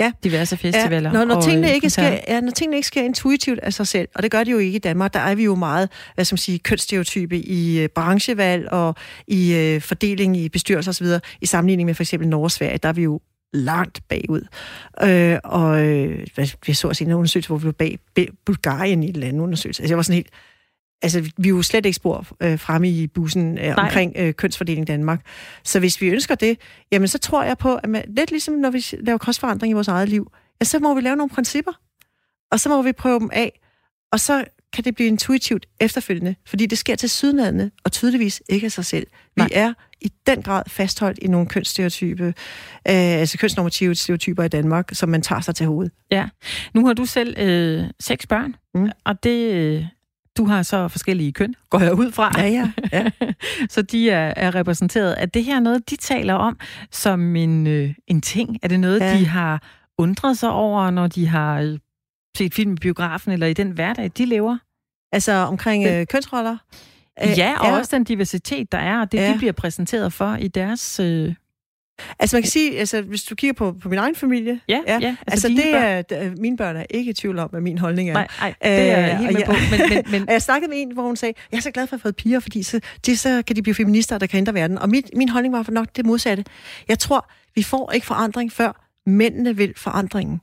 ja. 0.00 0.12
diverse 0.24 0.56
festivaler. 0.56 1.10
Ja, 1.10 1.18
når, 1.18 1.24
når, 1.24 1.40
tingene 1.40 1.68
øh, 1.68 1.74
ikke 1.74 1.90
sker, 1.90 2.18
ja, 2.28 2.40
når 2.40 2.50
tingene 2.50 2.76
ikke 2.76 2.86
sker 2.86 3.02
intuitivt 3.02 3.58
af 3.58 3.72
sig 3.72 3.86
selv, 3.86 4.08
og 4.14 4.22
det 4.22 4.30
gør 4.30 4.44
det 4.44 4.52
jo 4.52 4.58
ikke 4.58 4.76
i 4.76 4.78
Danmark, 4.78 5.14
der 5.14 5.20
er 5.20 5.34
vi 5.34 5.44
jo 5.44 5.54
meget, 5.54 5.88
hvad 6.14 6.24
skal 6.24 6.34
man 6.34 6.38
sige, 6.38 6.58
kønsstereotype 6.58 7.38
i 7.38 7.84
uh, 7.84 7.88
branchevalg 7.94 8.68
og 8.72 8.94
i 9.28 9.74
uh, 9.76 9.82
fordeling 9.82 10.36
i 10.36 10.48
bestyrelser 10.48 10.90
osv., 10.90 11.06
i 11.40 11.46
sammenligning 11.46 11.86
med 11.86 11.94
for 11.94 12.02
eksempel 12.02 12.28
Norge 12.28 12.44
og 12.44 12.50
Sverige, 12.50 12.78
der 12.78 12.88
er 12.88 12.92
vi 12.92 13.02
jo 13.02 13.20
langt 13.52 14.00
bagud. 14.08 14.46
Øh, 15.02 15.38
og 15.44 15.84
øh, 15.84 16.26
vi 16.66 16.72
så 16.72 16.88
også 16.88 17.04
en 17.04 17.12
undersøgelse, 17.12 17.48
hvor 17.48 17.58
vi 17.58 17.66
var 17.66 17.72
bag 17.72 17.98
Bulgarien 18.46 19.02
i 19.02 19.08
et 19.08 19.14
eller 19.14 19.28
andet 19.28 19.40
undersøgelse. 19.40 19.82
Altså, 19.82 19.92
jeg 19.92 19.96
var 19.96 20.02
sådan 20.02 20.14
helt, 20.14 20.30
altså, 21.02 21.20
vi 21.20 21.48
er 21.48 21.50
jo 21.50 21.62
slet 21.62 21.86
ikke 21.86 21.96
spor 21.96 22.26
øh, 22.40 22.58
fremme 22.58 22.88
i 22.88 23.06
bussen 23.06 23.58
øh, 23.58 23.74
omkring 23.76 24.12
øh, 24.16 24.34
kønsfordeling 24.34 24.88
i 24.88 24.92
Danmark. 24.92 25.26
Så 25.64 25.78
hvis 25.78 26.00
vi 26.00 26.08
ønsker 26.08 26.34
det, 26.34 26.58
jamen 26.92 27.08
så 27.08 27.18
tror 27.18 27.42
jeg 27.42 27.58
på, 27.58 27.74
at 27.74 27.88
man, 27.88 28.04
lidt 28.16 28.30
ligesom 28.30 28.54
når 28.54 28.70
vi 28.70 28.84
laver 28.92 29.18
kostforandring 29.18 29.70
i 29.70 29.74
vores 29.74 29.88
eget 29.88 30.08
liv, 30.08 30.32
ja, 30.60 30.64
så 30.64 30.78
må 30.78 30.94
vi 30.94 31.00
lave 31.00 31.16
nogle 31.16 31.30
principper, 31.30 31.72
og 32.50 32.60
så 32.60 32.68
må 32.68 32.82
vi 32.82 32.92
prøve 32.92 33.20
dem 33.20 33.30
af, 33.32 33.60
og 34.12 34.20
så 34.20 34.44
kan 34.72 34.84
det 34.84 34.94
blive 34.94 35.08
intuitivt 35.08 35.66
efterfølgende, 35.80 36.34
fordi 36.46 36.66
det 36.66 36.78
sker 36.78 36.94
til 36.94 37.10
sydlandene, 37.10 37.70
og 37.84 37.92
tydeligvis 37.92 38.42
ikke 38.48 38.64
af 38.64 38.72
sig 38.72 38.84
selv. 38.84 39.06
Vi 39.36 39.42
Nej. 39.42 39.48
er 39.52 39.72
i 40.00 40.12
den 40.26 40.42
grad 40.42 40.62
fastholdt 40.66 41.18
i 41.18 41.26
nogle 41.26 41.48
kønsstereotype, 41.48 42.24
øh, 42.24 42.32
altså 42.84 43.38
kønsnormative 43.38 43.94
stereotyper 43.94 44.42
i 44.42 44.48
Danmark, 44.48 44.88
som 44.92 45.08
man 45.08 45.22
tager 45.22 45.40
sig 45.40 45.54
til 45.54 45.66
hovedet. 45.66 45.92
Ja. 46.10 46.28
Nu 46.74 46.86
har 46.86 46.92
du 46.92 47.04
selv 47.04 47.34
øh, 47.38 47.84
seks 48.00 48.26
børn, 48.26 48.54
mm. 48.74 48.90
og 49.04 49.22
det, 49.24 49.52
øh, 49.52 49.84
du 50.36 50.44
har 50.44 50.62
så 50.62 50.88
forskellige 50.88 51.32
køn, 51.32 51.54
går 51.70 51.80
jeg 51.80 51.94
ud 51.94 52.12
fra. 52.12 52.40
Ja, 52.40 52.46
ja. 52.46 52.72
ja. 52.92 53.10
så 53.74 53.82
de 53.82 54.10
er, 54.10 54.32
er 54.36 54.54
repræsenteret. 54.54 55.14
Er 55.18 55.26
det 55.26 55.44
her 55.44 55.60
noget, 55.60 55.90
de 55.90 55.96
taler 55.96 56.34
om 56.34 56.58
som 56.90 57.36
en, 57.36 57.66
øh, 57.66 57.94
en 58.06 58.20
ting? 58.20 58.58
Er 58.62 58.68
det 58.68 58.80
noget, 58.80 59.00
ja. 59.00 59.18
de 59.18 59.26
har 59.26 59.62
undret 59.98 60.38
sig 60.38 60.50
over, 60.50 60.90
når 60.90 61.06
de 61.06 61.26
har 61.28 61.60
øh, 61.60 61.78
set 62.36 62.54
film 62.54 62.72
i 62.72 62.76
biografen, 62.76 63.32
eller 63.32 63.46
i 63.46 63.52
den 63.52 63.70
hverdag, 63.70 64.10
de 64.18 64.24
lever? 64.24 64.58
Altså 65.12 65.32
omkring 65.32 65.86
øh, 65.86 66.06
kønsroller? 66.06 66.56
Ja, 67.20 67.54
og 67.60 67.66
ja. 67.66 67.78
også 67.78 67.96
den 67.96 68.04
diversitet, 68.04 68.72
der 68.72 68.78
er, 68.78 69.00
og 69.00 69.12
det, 69.12 69.18
ja. 69.18 69.32
de 69.32 69.38
bliver 69.38 69.52
præsenteret 69.52 70.12
for 70.12 70.34
i 70.34 70.48
deres 70.48 71.00
øh, 71.00 71.34
Altså 72.18 72.36
man 72.36 72.42
kan 72.42 72.50
sige, 72.50 72.78
altså, 72.78 73.02
hvis 73.02 73.22
du 73.22 73.34
kigger 73.34 73.52
på, 73.52 73.72
på 73.82 73.88
min 73.88 73.98
egen 73.98 74.14
familie, 74.14 74.60
ja, 74.68 74.80
ja, 74.86 74.98
ja 74.98 75.16
altså, 75.26 75.48
altså 75.48 75.48
det 75.48 75.74
er, 75.74 76.02
er, 76.10 76.30
mine 76.36 76.56
børn 76.56 76.76
er 76.76 76.84
ikke 76.90 77.10
i 77.10 77.14
tvivl 77.14 77.38
om, 77.38 77.50
hvad 77.50 77.60
min 77.60 77.78
holdning 77.78 78.08
er. 78.10 78.12
Nej, 78.12 78.28
nej 78.40 78.54
det 78.62 78.70
er 78.70 78.98
jeg 78.98 79.18
helt 79.18 79.32
med 79.32 79.44
på. 79.46 79.52
Men, 79.52 79.88
men, 79.88 80.04
men... 80.10 80.28
jeg 80.32 80.42
snakkede 80.42 80.70
med 80.70 80.82
en, 80.82 80.92
hvor 80.92 81.02
hun 81.02 81.16
sagde, 81.16 81.34
jeg 81.52 81.58
er 81.58 81.62
så 81.62 81.70
glad 81.70 81.86
for 81.86 81.94
at 81.94 82.00
have 82.00 82.02
fået 82.02 82.16
piger, 82.16 82.40
fordi 82.40 82.62
så, 82.62 82.80
de, 83.06 83.16
så 83.16 83.42
kan 83.46 83.56
de 83.56 83.62
blive 83.62 83.74
feminister, 83.74 84.18
der 84.18 84.26
kan 84.26 84.38
ændre 84.38 84.54
verden. 84.54 84.78
Og 84.78 84.88
min, 84.88 85.04
min 85.16 85.28
holdning 85.28 85.54
var 85.54 85.62
for 85.62 85.72
nok 85.72 85.86
det 85.96 86.06
modsatte. 86.06 86.44
Jeg 86.88 86.98
tror, 86.98 87.30
vi 87.54 87.62
får 87.62 87.92
ikke 87.92 88.06
forandring, 88.06 88.52
før 88.52 88.88
mændene 89.06 89.56
vil 89.56 89.72
forandringen. 89.76 90.40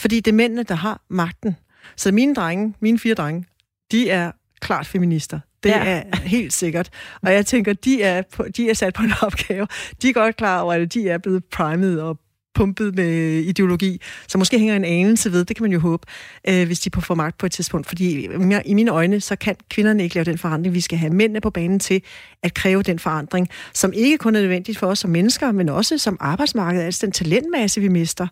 Fordi 0.00 0.20
det 0.20 0.30
er 0.30 0.36
mændene, 0.36 0.62
der 0.62 0.74
har 0.74 1.00
magten. 1.10 1.56
Så 1.96 2.12
mine 2.12 2.34
drenge, 2.34 2.74
mine 2.80 2.98
fire 2.98 3.14
drenge, 3.14 3.44
de 3.92 4.10
er 4.10 4.32
klart 4.60 4.86
feminister 4.86 5.40
Det 5.66 5.72
ja. 5.72 6.02
er 6.12 6.16
helt 6.16 6.52
sikkert. 6.52 6.88
Og 7.22 7.32
jeg 7.32 7.46
tænker, 7.46 7.72
de 7.72 8.02
er, 8.02 8.22
på, 8.32 8.44
de 8.56 8.70
er 8.70 8.74
sat 8.74 8.94
på 8.94 9.02
en 9.02 9.12
opgave. 9.22 9.66
De 10.02 10.08
er 10.08 10.12
godt 10.12 10.36
klar 10.36 10.60
over, 10.60 10.72
at 10.72 10.94
de 10.94 11.08
er 11.08 11.18
blevet 11.18 11.44
primet 11.44 12.02
og 12.02 12.18
pumpet 12.56 12.94
med 12.94 13.08
ideologi, 13.40 14.00
så 14.28 14.38
måske 14.38 14.58
hænger 14.58 14.76
en 14.76 14.84
anelse 14.84 15.32
ved, 15.32 15.44
det 15.44 15.56
kan 15.56 15.62
man 15.62 15.72
jo 15.72 15.78
håbe, 15.78 16.06
øh, 16.48 16.66
hvis 16.66 16.80
de 16.80 16.90
får 17.00 17.14
magt 17.14 17.38
på 17.38 17.46
et 17.46 17.52
tidspunkt. 17.52 17.86
Fordi 17.86 18.28
i 18.64 18.74
mine 18.74 18.90
øjne, 18.90 19.20
så 19.20 19.36
kan 19.36 19.56
kvinderne 19.70 20.02
ikke 20.02 20.14
lave 20.14 20.24
den 20.24 20.38
forandring. 20.38 20.74
Vi 20.74 20.80
skal 20.80 20.98
have 20.98 21.12
mændene 21.12 21.40
på 21.40 21.50
banen 21.50 21.78
til 21.78 22.02
at 22.42 22.54
kræve 22.54 22.82
den 22.82 22.98
forandring, 22.98 23.48
som 23.74 23.92
ikke 23.92 24.18
kun 24.18 24.36
er 24.36 24.40
nødvendigt 24.40 24.78
for 24.78 24.86
os 24.86 24.98
som 24.98 25.10
mennesker, 25.10 25.52
men 25.52 25.68
også 25.68 25.98
som 25.98 26.16
arbejdsmarked, 26.20 26.82
altså 26.82 27.06
den 27.06 27.12
talentmasse, 27.12 27.80
vi 27.80 27.88
mister. 27.88 28.26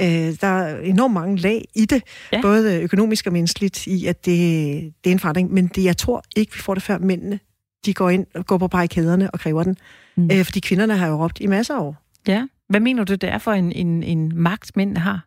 Øh, 0.00 0.06
der 0.40 0.46
er 0.46 0.80
enormt 0.80 1.14
mange 1.14 1.36
lag 1.36 1.64
i 1.74 1.84
det, 1.84 2.02
ja. 2.32 2.40
både 2.42 2.80
økonomisk 2.80 3.26
og 3.26 3.32
menneskeligt, 3.32 3.86
i 3.86 4.06
at 4.06 4.26
det, 4.26 4.36
det 5.04 5.10
er 5.10 5.12
en 5.12 5.18
forandring. 5.18 5.52
Men 5.52 5.66
det, 5.66 5.84
jeg 5.84 5.96
tror 5.96 6.22
ikke, 6.36 6.52
vi 6.54 6.60
får 6.60 6.74
det 6.74 6.82
før 6.82 6.98
mændene 6.98 7.38
de 7.86 7.94
går 7.94 8.10
ind 8.10 8.26
og 8.34 8.46
går 8.46 8.58
på 8.58 8.68
barrikaderne 8.68 9.30
og 9.30 9.40
kræver 9.40 9.62
den. 9.62 9.76
Mm. 10.16 10.30
Øh, 10.32 10.44
fordi 10.44 10.60
kvinderne 10.60 10.96
har 10.96 11.08
jo 11.08 11.24
råbt 11.24 11.40
i 11.40 11.46
masser 11.46 11.74
af 11.74 11.80
år. 11.80 11.96
Ja. 12.28 12.46
Hvad 12.70 12.80
mener 12.80 13.04
du, 13.04 13.14
det 13.14 13.28
er 13.28 13.38
for 13.38 13.52
en, 13.52 13.72
en, 13.72 14.02
en 14.02 14.32
magt, 14.34 14.76
mænd 14.76 14.96
har? 14.96 15.26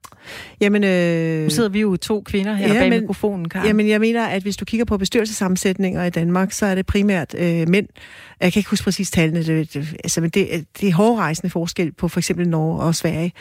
Jamen, 0.62 0.84
øh... 0.84 1.44
Nu 1.44 1.50
sidder 1.50 1.70
vi 1.70 1.82
jo 1.82 1.98
to 1.98 2.22
kvinder 2.22 2.54
her 2.54 2.74
ja, 2.74 2.80
bag 2.80 2.90
men, 2.90 3.00
mikrofonen, 3.00 3.50
Karen. 3.50 3.68
Jamen, 3.68 3.88
jeg 3.88 4.00
mener, 4.00 4.26
at 4.26 4.42
hvis 4.42 4.58
du 4.58 4.66
kigger 4.66 4.86
på 4.86 4.98
bestyrelsesammensætninger 4.98 6.04
i 6.04 6.10
Danmark, 6.10 6.52
så 6.52 6.66
er 6.66 6.76
det 6.76 6.86
primært 6.86 7.36
øh, 7.38 7.70
mænd. 7.70 7.88
Jeg 8.42 8.54
kan 8.54 8.60
ikke 8.60 8.70
huske 8.70 8.84
præcis 8.84 9.12
tallene. 9.12 9.44
Det, 9.44 9.74
det, 9.74 9.96
altså, 10.04 10.22
men 10.22 10.30
det, 10.30 10.66
det 10.82 10.90
er 10.90 10.94
hårdrejsende 10.94 11.50
forskel 11.50 11.92
på 11.92 12.08
for 12.08 12.20
eksempel 12.20 12.50
Norge 12.50 12.80
og 12.82 12.96
Sverige. 12.96 13.34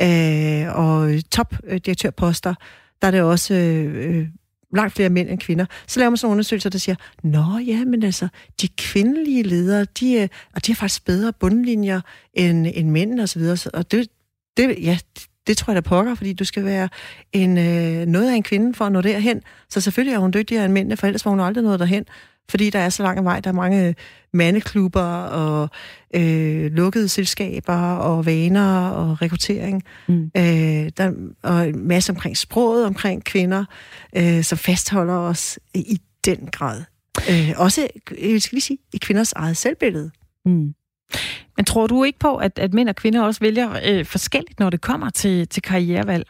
Øh, 0.00 0.78
og 0.78 1.10
topdirektørposter, 1.30 2.54
der 3.02 3.08
er 3.08 3.10
det 3.10 3.22
også 3.22 3.54
øh, 3.54 4.26
langt 4.72 4.94
flere 4.94 5.08
mænd 5.08 5.28
end 5.28 5.38
kvinder. 5.38 5.66
Så 5.86 6.00
laver 6.00 6.10
man 6.10 6.16
sådan 6.16 6.26
nogle 6.26 6.34
undersøgelser, 6.34 6.70
der 6.70 6.78
siger, 6.78 6.96
nå 7.22 7.58
ja, 7.66 7.84
men 7.84 8.02
altså, 8.02 8.28
de 8.62 8.68
kvindelige 8.68 9.42
ledere, 9.42 9.86
de, 10.00 10.14
øh, 10.14 10.28
og 10.54 10.66
de 10.66 10.72
har 10.72 10.76
faktisk 10.76 11.04
bedre 11.04 11.32
bundlinjer 11.32 12.00
end, 12.34 12.66
end 12.74 12.90
mænd 12.90 13.20
og 13.20 13.28
så 13.28 13.38
videre. 13.38 13.70
Og 13.74 13.92
det, 13.92 14.08
det, 14.56 14.76
ja, 14.82 14.98
det 15.46 15.56
tror 15.56 15.72
jeg 15.72 15.84
da 15.84 15.88
pokker, 15.88 16.14
fordi 16.14 16.32
du 16.32 16.44
skal 16.44 16.64
være 16.64 16.88
en, 17.32 17.58
øh, 17.58 18.06
noget 18.06 18.30
af 18.30 18.34
en 18.34 18.42
kvinde 18.42 18.74
for 18.74 18.84
at 18.84 18.92
nå 18.92 19.00
derhen. 19.00 19.40
Så 19.68 19.80
selvfølgelig 19.80 20.14
er 20.14 20.18
hun 20.18 20.32
dygtigere 20.32 20.64
end 20.64 20.72
mændene, 20.72 20.96
for 20.96 21.06
ellers 21.06 21.24
var 21.24 21.30
hun 21.30 21.40
aldrig 21.40 21.64
nået 21.64 21.80
derhen 21.80 22.04
fordi 22.50 22.70
der 22.70 22.78
er 22.78 22.88
så 22.88 23.02
lang 23.02 23.24
vej. 23.24 23.40
Der 23.40 23.50
er 23.50 23.54
mange 23.54 23.94
mandeklubber 24.32 25.02
og 25.22 25.68
øh, 26.14 26.72
lukkede 26.72 27.08
selskaber 27.08 27.92
og 27.92 28.26
vaner 28.26 28.88
og 28.88 29.22
rekruttering. 29.22 29.82
Mm. 30.08 30.30
Øh, 30.36 30.90
der 30.96 31.12
og 31.42 31.68
en 31.68 31.88
masse 31.88 32.12
omkring 32.12 32.36
sproget, 32.36 32.86
omkring 32.86 33.24
kvinder, 33.24 33.64
øh, 34.16 34.42
som 34.42 34.58
fastholder 34.58 35.14
os 35.14 35.58
i 35.74 36.00
den 36.24 36.48
grad. 36.52 36.82
Øh, 37.30 37.52
også, 37.56 37.88
jeg 38.22 38.42
skal 38.42 38.56
lige 38.56 38.60
sige, 38.60 38.78
i 38.92 38.98
kvinders 38.98 39.32
eget 39.32 39.56
selvbillede. 39.56 40.10
Mm. 40.44 40.74
Men 41.56 41.64
tror 41.64 41.86
du 41.86 42.04
ikke 42.04 42.18
på, 42.18 42.36
at, 42.36 42.58
at 42.58 42.74
mænd 42.74 42.88
og 42.88 42.96
kvinder 42.96 43.22
også 43.22 43.40
vælger 43.40 43.80
øh, 43.84 44.04
forskelligt, 44.04 44.60
når 44.60 44.70
det 44.70 44.80
kommer 44.80 45.10
til, 45.10 45.48
til 45.48 45.62
karrierevalg? 45.62 46.26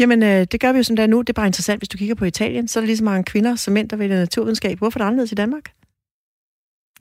Jamen, 0.00 0.22
øh, 0.22 0.46
det 0.52 0.60
gør 0.60 0.72
vi 0.72 0.76
jo 0.76 0.82
som 0.82 0.96
det 0.96 1.02
er 1.02 1.06
nu. 1.06 1.20
Det 1.20 1.28
er 1.28 1.32
bare 1.32 1.46
interessant, 1.46 1.80
hvis 1.80 1.88
du 1.88 1.98
kigger 1.98 2.14
på 2.14 2.24
Italien, 2.24 2.68
så 2.68 2.78
er 2.78 2.80
der 2.80 2.86
lige 2.86 2.96
så 2.96 3.04
mange 3.04 3.24
kvinder 3.24 3.56
som 3.56 3.74
mænd, 3.74 3.88
der 3.88 3.96
vælger 3.96 4.18
naturvidenskab. 4.18 4.78
Hvorfor 4.78 5.00
er 5.00 5.04
det 5.04 5.06
anderledes 5.06 5.32
i 5.32 5.34
Danmark? 5.34 5.72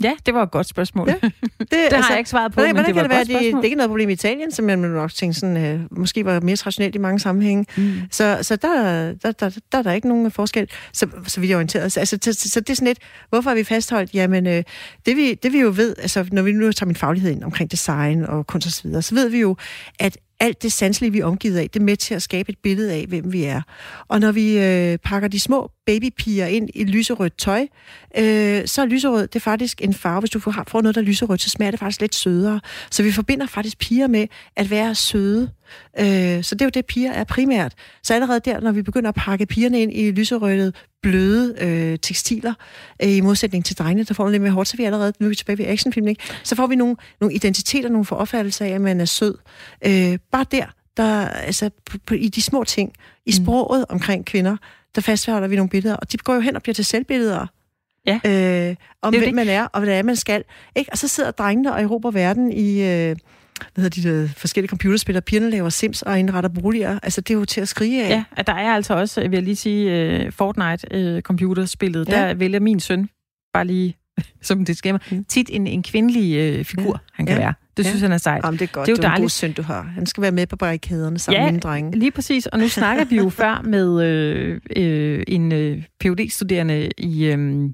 Ja, 0.04 0.14
det 0.26 0.34
var 0.34 0.44
et 0.44 0.52
godt 0.52 0.68
spørgsmål. 0.68 1.10
Ja, 1.10 1.14
det, 1.22 1.32
det 1.60 1.78
altså, 1.78 1.98
har 1.98 2.10
jeg 2.10 2.18
ikke 2.18 2.30
svaret 2.30 2.52
på, 2.52 2.56
hvordan, 2.56 2.76
men 2.76 2.86
det 2.86 2.96
var 2.96 3.02
det 3.02 3.12
spørgsmål. 3.12 3.44
Det, 3.44 3.54
det 3.54 3.60
er 3.60 3.64
ikke 3.64 3.76
noget 3.76 3.90
problem 3.90 4.10
i 4.10 4.14
Italien, 4.14 4.52
som 4.52 4.66
man 4.66 4.80
nok 4.80 5.14
tænke 5.14 5.34
sådan, 5.34 5.58
øh, 5.58 5.80
måske 5.92 6.26
var 6.26 6.40
mere 6.40 6.56
traditionelt 6.56 6.96
i 6.96 6.98
mange 6.98 7.20
sammenhænge. 7.20 7.66
Mm. 7.78 7.94
Så, 8.12 8.40
så 8.42 8.56
der, 8.56 9.14
der, 9.14 9.32
der, 9.32 9.60
der 9.72 9.78
er 9.78 9.82
der 9.82 9.92
ikke 9.92 10.08
nogen 10.08 10.32
forskel, 10.32 10.70
så, 10.94 11.08
så 11.28 11.40
vi 11.40 11.52
er 11.52 11.56
orienteret. 11.56 11.84
Altså, 11.84 12.06
så, 12.06 12.34
så, 12.34 12.50
så 12.50 12.60
det 12.60 12.70
er 12.70 12.74
sådan 12.74 12.88
lidt, 12.88 13.00
hvorfor 13.30 13.50
er 13.50 13.56
vi 13.56 13.64
fastholdt? 13.64 14.14
Jamen, 14.14 14.48
øh, 14.48 14.64
det, 15.06 15.16
vi, 15.16 15.34
det 15.34 15.54
vi 15.54 15.60
jo 15.60 15.74
ved, 15.76 15.96
altså 16.00 16.26
når 16.32 16.42
vi 16.42 16.52
nu 16.52 16.72
tager 16.72 16.88
min 16.88 16.96
faglighed 16.96 17.32
ind 17.32 17.44
omkring 17.44 17.72
design 17.72 18.24
og 18.24 18.48
kunst 18.48 18.68
og 18.68 18.72
så 18.72 19.02
så 19.02 19.16
ved 19.16 19.30
vi 19.30 19.40
jo, 19.40 19.56
at 20.00 20.18
alt 20.40 20.64
det 20.64 20.74
sanselige, 20.74 21.12
vi 21.12 21.20
er 21.20 21.26
omgivet 21.26 21.58
af, 21.58 21.70
det 21.70 21.80
er 21.80 21.84
med 21.84 21.98
til 21.98 22.16
at 22.16 22.22
skabe 22.22 22.50
et 22.50 22.58
billede 22.64 22.94
af, 22.94 23.06
hvem 23.08 23.34
vi 23.34 23.44
er. 23.44 23.62
Og 24.08 24.20
når 24.20 24.32
vi 24.32 24.60
øh, 24.60 24.98
pakker 24.98 25.28
de 25.28 25.40
små 25.40 25.72
babypiger 25.88 26.46
ind 26.46 26.70
i 26.74 26.84
lyserødt 26.84 27.38
tøj, 27.38 27.68
øh, 28.18 28.68
så 28.68 28.82
er 28.82 28.86
lyserød 28.86 29.28
det 29.28 29.36
er 29.36 29.40
faktisk 29.40 29.82
en 29.82 29.94
farve. 29.94 30.20
Hvis 30.20 30.30
du 30.30 30.40
får, 30.40 30.64
får 30.68 30.82
noget, 30.82 30.96
der 30.96 31.02
er 31.02 31.06
lyserødt, 31.06 31.42
så 31.42 31.50
smager 31.50 31.72
det 31.72 31.80
faktisk 31.80 32.02
lidt 32.02 32.16
sødere. 32.16 32.60
Så 32.92 33.04
vi 33.04 33.12
forbinder 33.12 33.48
faktisk 33.48 33.78
piger 33.78 34.08
med 34.08 34.28
at 34.56 34.70
være 34.70 34.96
søde. 34.96 35.50
Øh, 36.00 36.44
så 36.44 36.56
det 36.56 36.62
er 36.62 36.66
jo 36.66 36.70
det, 36.70 36.86
piger 36.86 37.12
er 37.12 37.24
primært. 37.24 37.74
Så 38.04 38.14
allerede 38.14 38.40
der, 38.40 38.60
når 38.60 38.72
vi 38.72 38.82
begynder 38.82 39.10
at 39.10 39.16
pakke 39.16 39.46
pigerne 39.46 39.82
ind 39.82 39.94
i 39.94 40.12
lyserødt, 40.12 40.76
bløde 41.02 41.56
øh, 41.62 42.00
tekstiler, 42.00 42.54
øh, 43.04 43.10
i 43.10 43.22
modsætning 43.22 43.66
til 43.66 43.78
drengene, 43.78 44.04
der 44.04 44.14
får 44.14 44.24
man 44.24 44.32
lidt 44.32 44.44
mere 44.44 44.52
hårdt, 44.52 44.70
så 44.70 44.78
vi 44.78 44.84
allerede, 44.84 45.14
nu 45.20 45.26
er 45.26 45.30
vi 45.30 45.36
tilbage 45.36 45.58
ved 45.58 45.66
actionfilm, 45.66 46.08
ikke? 46.08 46.24
så 46.44 46.56
får 46.56 46.68
vi 46.68 46.76
nogle, 46.76 46.96
nogle 47.22 47.36
identiteter, 47.36 47.90
nogle 47.90 48.06
foropfattelser 48.06 48.66
af, 48.66 48.70
at 48.70 48.82
man 48.82 49.02
er 49.02 49.06
sød. 49.06 49.38
Øh, 49.86 50.18
bare 50.32 50.46
der, 50.52 50.66
der 50.98 51.28
altså, 51.28 51.70
på, 51.86 51.98
på, 52.06 52.14
i 52.14 52.28
de 52.28 52.42
små 52.42 52.64
ting, 52.64 52.94
i 53.26 53.30
mm. 53.30 53.44
sproget 53.44 53.86
omkring 53.90 54.26
kvinder, 54.26 54.58
der 54.96 55.02
fastholder 55.02 55.48
vi 55.48 55.56
nogle 55.56 55.70
billeder, 55.70 55.96
og 55.96 56.12
de 56.12 56.18
går 56.18 56.34
jo 56.34 56.40
hen 56.40 56.56
og 56.56 56.62
bliver 56.62 56.74
til 56.74 56.86
selvbilleder. 56.86 57.48
Ja. 58.06 58.20
Øh, 58.70 58.76
om 59.02 59.14
hvem 59.14 59.24
det. 59.24 59.34
man 59.34 59.48
er, 59.48 59.66
og 59.66 59.80
hvad 59.80 59.90
det 59.90 60.00
er, 60.00 60.04
man 60.04 60.16
skal. 60.16 60.44
Ikke? 60.76 60.92
Og 60.92 60.98
så 60.98 61.08
sidder 61.08 61.32
drengene 61.32 61.74
og 61.74 61.82
erobrer 61.82 62.12
verden 62.12 62.52
i... 62.52 62.82
Øh, 62.82 63.16
hvad 63.74 63.84
hedder 63.84 64.02
de 64.02 64.10
der 64.10 64.28
forskellige 64.38 64.70
computerspil, 64.70 65.22
pigerne 65.22 65.50
laver 65.50 65.70
Sims 65.70 66.02
og 66.02 66.20
indretter 66.20 66.50
boliger. 66.50 67.00
Altså, 67.04 67.22
det 67.22 67.34
er 67.34 67.38
jo 67.38 67.46
til 67.46 67.62
at 67.62 67.68
skrige 67.68 68.06
af. 68.06 68.10
Ja, 68.10 68.24
at 68.38 68.48
der 68.48 68.54
er 68.54 68.74
altså 68.74 68.94
også, 68.94 69.22
vil 69.22 69.32
jeg 69.32 69.44
lige 69.44 69.56
sige, 69.56 70.26
uh, 70.26 70.32
Fortnite-computerspillet. 70.34 72.02
Uh, 72.02 72.14
ja. 72.14 72.28
Der 72.28 72.34
vælger 72.34 72.60
min 72.60 72.80
søn, 72.80 73.10
bare 73.54 73.66
lige 73.66 73.98
som 74.42 74.66
det 74.66 74.78
skæmmer, 74.78 75.00
mm. 75.12 75.24
tit 75.24 75.50
en, 75.54 75.68
en 75.68 75.84
kvindelig 75.84 76.60
uh, 76.60 76.66
figur, 76.66 76.92
ja. 76.92 76.98
han 77.14 77.26
kan 77.26 77.36
ja. 77.36 77.42
være. 77.42 77.54
Det 77.78 77.84
ja. 77.84 77.90
synes 77.90 78.02
han 78.02 78.12
er 78.12 78.18
sejt. 78.18 78.44
Jamen, 78.46 78.60
det 78.60 78.70
er 78.70 78.72
godt. 78.72 78.88
Det 78.88 78.92
er 78.92 78.96
jo 78.96 79.02
det 79.02 79.06
er 79.06 79.16
en 79.16 79.22
god 79.22 79.30
søn, 79.30 79.54
du 79.54 79.62
har. 79.62 79.82
Han 79.82 80.06
skal 80.06 80.22
være 80.22 80.32
med 80.32 80.48
på 80.48 80.56
barrikaderne 80.56 81.20
sammen 81.20 81.46
ja, 81.46 81.52
med 81.52 81.62
drenge. 81.62 82.00
lige 82.00 82.12
præcis. 82.12 82.46
Og 82.46 82.60
nu 82.60 82.70
snakker 82.80 83.06
vi 83.06 83.16
jo 83.16 83.30
før 83.30 83.62
med 83.64 84.04
øh, 84.04 84.62
øh, 84.76 85.24
en 85.28 85.52
øh, 85.52 85.84
phd 86.00 86.30
studerende 86.30 86.90
i 86.98 87.26
øh, 87.26 87.70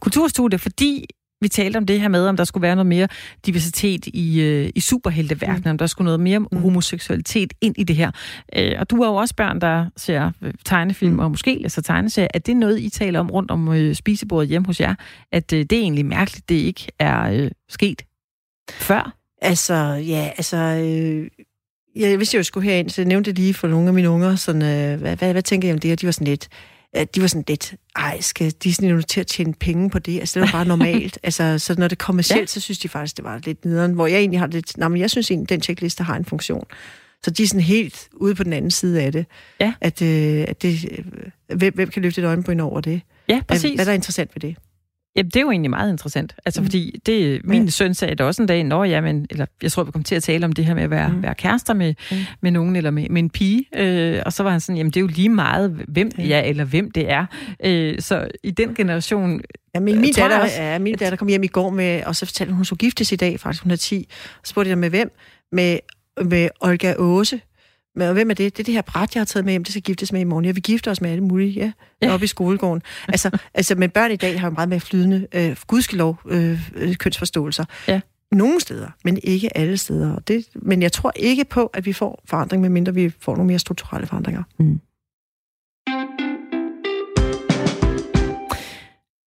kulturstudie, 0.00 0.58
fordi 0.58 1.06
vi 1.40 1.48
talte 1.48 1.76
om 1.76 1.86
det 1.86 2.00
her 2.00 2.08
med, 2.08 2.28
om 2.28 2.36
der 2.36 2.44
skulle 2.44 2.62
være 2.62 2.74
noget 2.76 2.86
mere 2.86 3.08
diversitet 3.46 4.06
i, 4.06 4.40
øh, 4.40 4.70
i 4.74 4.80
superhelteverdenen, 4.80 5.62
mm. 5.64 5.70
om 5.70 5.78
der 5.78 5.86
skulle 5.86 6.04
noget 6.04 6.20
mere 6.20 6.38
mm. 6.38 6.46
homoseksualitet 6.52 7.52
ind 7.60 7.74
i 7.78 7.84
det 7.84 7.96
her. 7.96 8.10
Øh, 8.56 8.72
og 8.78 8.90
du 8.90 9.02
har 9.02 9.10
jo 9.10 9.14
også 9.14 9.34
børn, 9.34 9.60
der 9.60 9.86
ser 9.96 10.30
øh, 10.42 10.54
tegnefilm 10.64 11.12
mm. 11.12 11.18
og 11.18 11.30
måske 11.30 11.58
læser 11.62 11.82
tegneserier. 11.82 12.28
Er 12.34 12.38
det 12.38 12.56
noget, 12.56 12.80
I 12.80 12.88
taler 12.88 13.20
om 13.20 13.30
rundt 13.30 13.50
om 13.50 13.72
øh, 13.72 13.94
spisebordet 13.94 14.48
hjemme 14.48 14.66
hos 14.66 14.80
jer? 14.80 14.94
At 15.32 15.52
øh, 15.52 15.58
det 15.58 15.72
er 15.72 15.80
egentlig 15.80 16.06
mærkeligt, 16.06 16.48
det 16.48 16.54
ikke 16.54 16.86
er 16.98 17.30
øh, 17.30 17.50
sket 17.68 18.02
før? 18.70 19.16
Altså, 19.42 19.74
ja, 20.06 20.30
altså... 20.36 20.56
Øh 20.56 21.30
jeg 21.96 22.18
vidste 22.18 22.34
jo, 22.34 22.38
jeg 22.38 22.44
skulle 22.44 22.70
herind, 22.70 22.90
så 22.90 23.00
jeg 23.00 23.08
nævnte 23.08 23.32
lige 23.32 23.54
for 23.54 23.68
nogle 23.68 23.88
af 23.88 23.94
mine 23.94 24.10
unger, 24.10 24.36
sådan, 24.36 24.62
øh, 24.62 25.00
hvad, 25.00 25.16
hvad, 25.16 25.32
hvad 25.32 25.42
tænker 25.42 25.68
jeg 25.68 25.74
om 25.74 25.78
det? 25.78 25.92
Og 25.92 26.00
de 26.00 26.06
var 26.06 26.12
sådan 26.12 26.26
lidt, 26.26 26.48
de 27.14 27.20
var 27.20 27.26
sådan 27.26 27.44
lidt, 27.48 27.74
ej, 27.96 28.20
skal 28.20 28.50
Disney 28.50 28.90
nu 28.90 29.02
til 29.02 29.20
at 29.20 29.26
tjene 29.26 29.54
penge 29.54 29.90
på 29.90 29.98
det? 29.98 30.20
Altså, 30.20 30.40
det 30.40 30.46
var 30.46 30.58
bare 30.58 30.64
normalt. 30.64 31.18
altså, 31.22 31.58
så 31.58 31.74
når 31.78 31.88
det 31.88 31.98
kommer 31.98 32.22
selv, 32.22 32.40
ja. 32.40 32.46
så 32.46 32.60
synes 32.60 32.78
de 32.78 32.88
faktisk, 32.88 33.16
det 33.16 33.24
var 33.24 33.40
lidt 33.44 33.64
nederen. 33.64 33.92
Hvor 33.92 34.06
jeg 34.06 34.18
egentlig 34.18 34.40
har 34.40 34.46
lidt, 34.46 34.78
nej, 34.78 34.88
men 34.88 35.00
jeg 35.00 35.10
synes 35.10 35.30
egentlig, 35.30 35.48
den 35.48 35.62
checkliste 35.62 36.04
har 36.04 36.16
en 36.16 36.24
funktion. 36.24 36.64
Så 37.22 37.30
de 37.30 37.42
er 37.42 37.46
sådan 37.46 37.60
helt 37.60 38.08
ude 38.12 38.34
på 38.34 38.44
den 38.44 38.52
anden 38.52 38.70
side 38.70 39.02
af 39.02 39.12
det. 39.12 39.26
Ja. 39.60 39.72
At, 39.80 40.02
øh, 40.02 40.44
at 40.48 40.62
det, 40.62 40.84
øh, 40.90 41.04
hvem, 41.56 41.74
hvem 41.74 41.88
kan 41.88 42.02
løfte 42.02 42.20
et 42.20 42.26
øjenbryn 42.26 42.60
over 42.60 42.80
det? 42.80 43.00
Ja, 43.28 43.40
præcis. 43.48 43.62
Hvad, 43.62 43.76
hvad 43.76 43.84
er 43.86 43.90
der 43.90 43.94
interessant 43.94 44.30
ved 44.34 44.40
det? 44.40 44.56
Jamen, 45.16 45.30
det 45.30 45.36
er 45.36 45.40
jo 45.40 45.50
egentlig 45.50 45.70
meget 45.70 45.90
interessant. 45.90 46.34
Altså, 46.44 46.60
mm. 46.60 46.66
fordi 46.66 47.00
det, 47.06 47.40
min 47.44 47.64
ja. 47.64 47.70
søn 47.70 47.94
sagde 47.94 48.14
det 48.14 48.26
også 48.26 48.42
en 48.42 48.48
dag, 48.48 48.64
når 48.64 48.84
ja, 48.84 49.00
men, 49.00 49.26
eller 49.30 49.46
jeg 49.62 49.72
tror, 49.72 49.84
vi 49.84 49.90
kommer 49.90 50.04
til 50.04 50.14
at 50.14 50.22
tale 50.22 50.44
om 50.44 50.52
det 50.52 50.64
her 50.64 50.74
med 50.74 50.82
at 50.82 50.90
være, 50.90 51.08
mm. 51.08 51.22
være 51.22 51.34
kærester 51.34 51.74
med, 51.74 51.94
mm. 52.10 52.16
med 52.40 52.50
nogen, 52.50 52.76
eller 52.76 52.90
med, 52.90 53.06
med 53.10 53.22
en 53.22 53.30
pige. 53.30 53.64
Øh, 53.76 54.22
og 54.26 54.32
så 54.32 54.42
var 54.42 54.50
han 54.50 54.60
sådan, 54.60 54.76
jamen, 54.76 54.90
det 54.90 54.96
er 54.96 55.00
jo 55.00 55.06
lige 55.06 55.28
meget, 55.28 55.70
hvem 55.88 56.10
ja. 56.18 56.28
jeg 56.28 56.48
eller 56.48 56.64
hvem 56.64 56.90
det 56.90 57.10
er. 57.10 57.26
Øh, 57.64 58.00
så 58.00 58.28
i 58.42 58.50
den 58.50 58.74
generation... 58.74 59.40
Ja, 59.74 59.80
min, 59.80 60.00
min, 60.00 60.12
datter, 60.12 60.38
også, 60.38 60.62
ja, 60.62 60.78
min 60.78 60.96
datter 60.96 61.16
kom 61.16 61.28
hjem 61.28 61.42
i 61.42 61.46
går 61.46 61.70
med, 61.70 62.02
og 62.04 62.16
så 62.16 62.26
fortalte 62.26 62.50
hun, 62.50 62.56
hun 62.56 62.64
skulle 62.64 62.78
giftes 62.78 63.12
i 63.12 63.16
dag, 63.16 63.40
faktisk, 63.40 63.62
hun 63.62 63.72
er 63.72 63.76
10. 63.76 64.08
Og 64.40 64.46
spurgte 64.46 64.68
jeg 64.70 64.78
med 64.78 64.90
hvem? 64.90 65.10
Med, 65.52 65.78
med 66.24 66.48
Olga 66.60 66.94
Åse, 66.98 67.40
men 67.96 68.12
hvem 68.12 68.30
er 68.30 68.34
det? 68.34 68.56
Det 68.56 68.62
er 68.62 68.64
det 68.64 68.74
her 68.74 68.82
bræt, 68.82 69.14
jeg 69.14 69.20
har 69.20 69.24
taget 69.24 69.44
med 69.44 69.52
hjem, 69.52 69.64
det 69.64 69.72
skal 69.72 69.82
giftes 69.82 70.12
med 70.12 70.20
i 70.20 70.24
morgen. 70.24 70.44
Ja, 70.44 70.50
vi 70.50 70.60
gifter 70.60 70.90
os 70.90 71.00
med 71.00 71.10
alle 71.10 71.24
mulige, 71.24 71.50
ja, 71.50 71.72
ja. 72.02 72.14
oppe 72.14 72.24
i 72.24 72.26
skolegården. 72.26 72.82
altså, 73.08 73.38
altså, 73.54 73.74
men 73.74 73.90
børn 73.90 74.10
i 74.10 74.16
dag 74.16 74.40
har 74.40 74.48
jo 74.48 74.54
meget 74.54 74.68
mere 74.68 74.80
flydende, 74.80 75.26
øh, 75.34 75.56
gudskelov, 75.66 76.20
øh, 76.28 76.60
øh, 76.74 76.96
kønsforståelser. 76.96 77.64
Ja. 77.88 78.00
Nogle 78.32 78.60
steder, 78.60 78.88
men 79.04 79.18
ikke 79.22 79.56
alle 79.56 79.76
steder. 79.76 80.18
Det, 80.18 80.46
men 80.54 80.82
jeg 80.82 80.92
tror 80.92 81.12
ikke 81.16 81.44
på, 81.44 81.66
at 81.66 81.86
vi 81.86 81.92
får 81.92 82.22
forandring, 82.24 82.62
medmindre 82.62 82.94
vi 82.94 83.12
får 83.20 83.36
nogle 83.36 83.46
mere 83.46 83.58
strukturelle 83.58 84.06
forandringer. 84.06 84.42
Mm. 84.58 84.80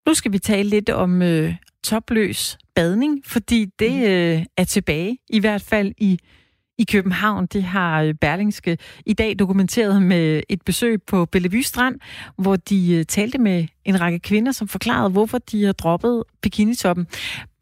Nu 0.08 0.14
skal 0.14 0.32
vi 0.32 0.38
tale 0.38 0.68
lidt 0.68 0.90
om 0.90 1.22
øh, 1.22 1.54
topløs 1.84 2.58
badning, 2.74 3.22
fordi 3.24 3.64
det 3.78 3.92
mm. 3.92 4.02
øh, 4.02 4.44
er 4.56 4.64
tilbage, 4.64 5.18
i 5.28 5.38
hvert 5.38 5.62
fald 5.62 5.92
i 5.98 6.18
i 6.78 6.84
København. 6.84 7.46
Det 7.46 7.62
har 7.62 8.02
øh, 8.02 8.14
Berlingske 8.14 8.78
i 9.06 9.12
dag 9.12 9.38
dokumenteret 9.38 10.02
med 10.02 10.42
et 10.48 10.62
besøg 10.62 11.02
på 11.02 11.24
Bellevue 11.24 11.62
Strand, 11.62 12.00
hvor 12.36 12.56
de 12.56 12.92
øh, 12.94 13.04
talte 13.04 13.38
med 13.38 13.66
en 13.84 14.00
række 14.00 14.18
kvinder, 14.18 14.52
som 14.52 14.68
forklarede, 14.68 15.10
hvorfor 15.10 15.38
de 15.38 15.64
har 15.64 15.72
droppet 15.72 16.24
bikinitoppen. 16.42 17.06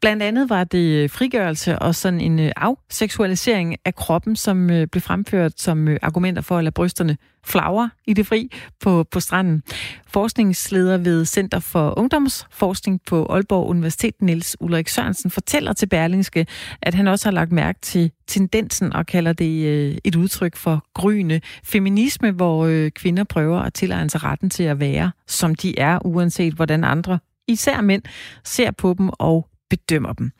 Blandt 0.01 0.23
andet 0.23 0.49
var 0.49 0.63
det 0.63 1.03
øh, 1.03 1.09
frigørelse 1.09 1.79
og 1.79 1.95
sådan 1.95 2.21
en 2.21 2.39
øh, 2.39 2.51
afseksualisering 2.55 3.75
af 3.85 3.95
kroppen, 3.95 4.35
som 4.35 4.69
øh, 4.69 4.87
blev 4.87 5.01
fremført 5.01 5.53
som 5.55 5.87
argumenter 6.01 6.41
for 6.41 6.57
at 6.57 6.63
lade 6.63 6.71
brysterne 6.71 7.17
flagre 7.45 7.89
i 8.07 8.13
det 8.13 8.27
fri 8.27 8.51
på, 8.81 9.05
på 9.11 9.19
stranden. 9.19 9.63
Forskningsleder 10.07 10.97
ved 10.97 11.25
Center 11.25 11.59
for 11.59 11.99
Ungdomsforskning 11.99 13.01
på 13.07 13.25
Aalborg 13.25 13.67
Universitet, 13.67 14.21
Niels 14.21 14.57
Ulrik 14.59 14.87
Sørensen, 14.87 15.31
fortæller 15.31 15.73
til 15.73 15.87
Berlingske, 15.87 16.47
at 16.81 16.93
han 16.93 17.07
også 17.07 17.25
har 17.25 17.31
lagt 17.31 17.51
mærke 17.51 17.79
til 17.81 18.11
tendensen 18.27 18.93
og 18.93 19.05
kalder 19.05 19.33
det 19.33 19.99
et 20.03 20.15
udtryk 20.15 20.55
for 20.55 20.85
gryende 20.93 21.41
feminisme, 21.63 22.31
hvor 22.31 22.89
kvinder 22.89 23.23
prøver 23.23 23.59
at 23.59 23.73
tilegne 23.73 24.09
sig 24.09 24.23
retten 24.23 24.49
til 24.49 24.63
at 24.63 24.79
være, 24.79 25.11
som 25.27 25.55
de 25.55 25.79
er, 25.79 26.05
uanset 26.05 26.53
hvordan 26.53 26.83
andre 26.83 27.19
især 27.47 27.81
mænd, 27.81 28.03
ser 28.43 28.71
på 28.71 28.95
dem 28.97 29.09
og 29.09 29.47
bedømmer 29.69 30.13
dem. 30.13 30.31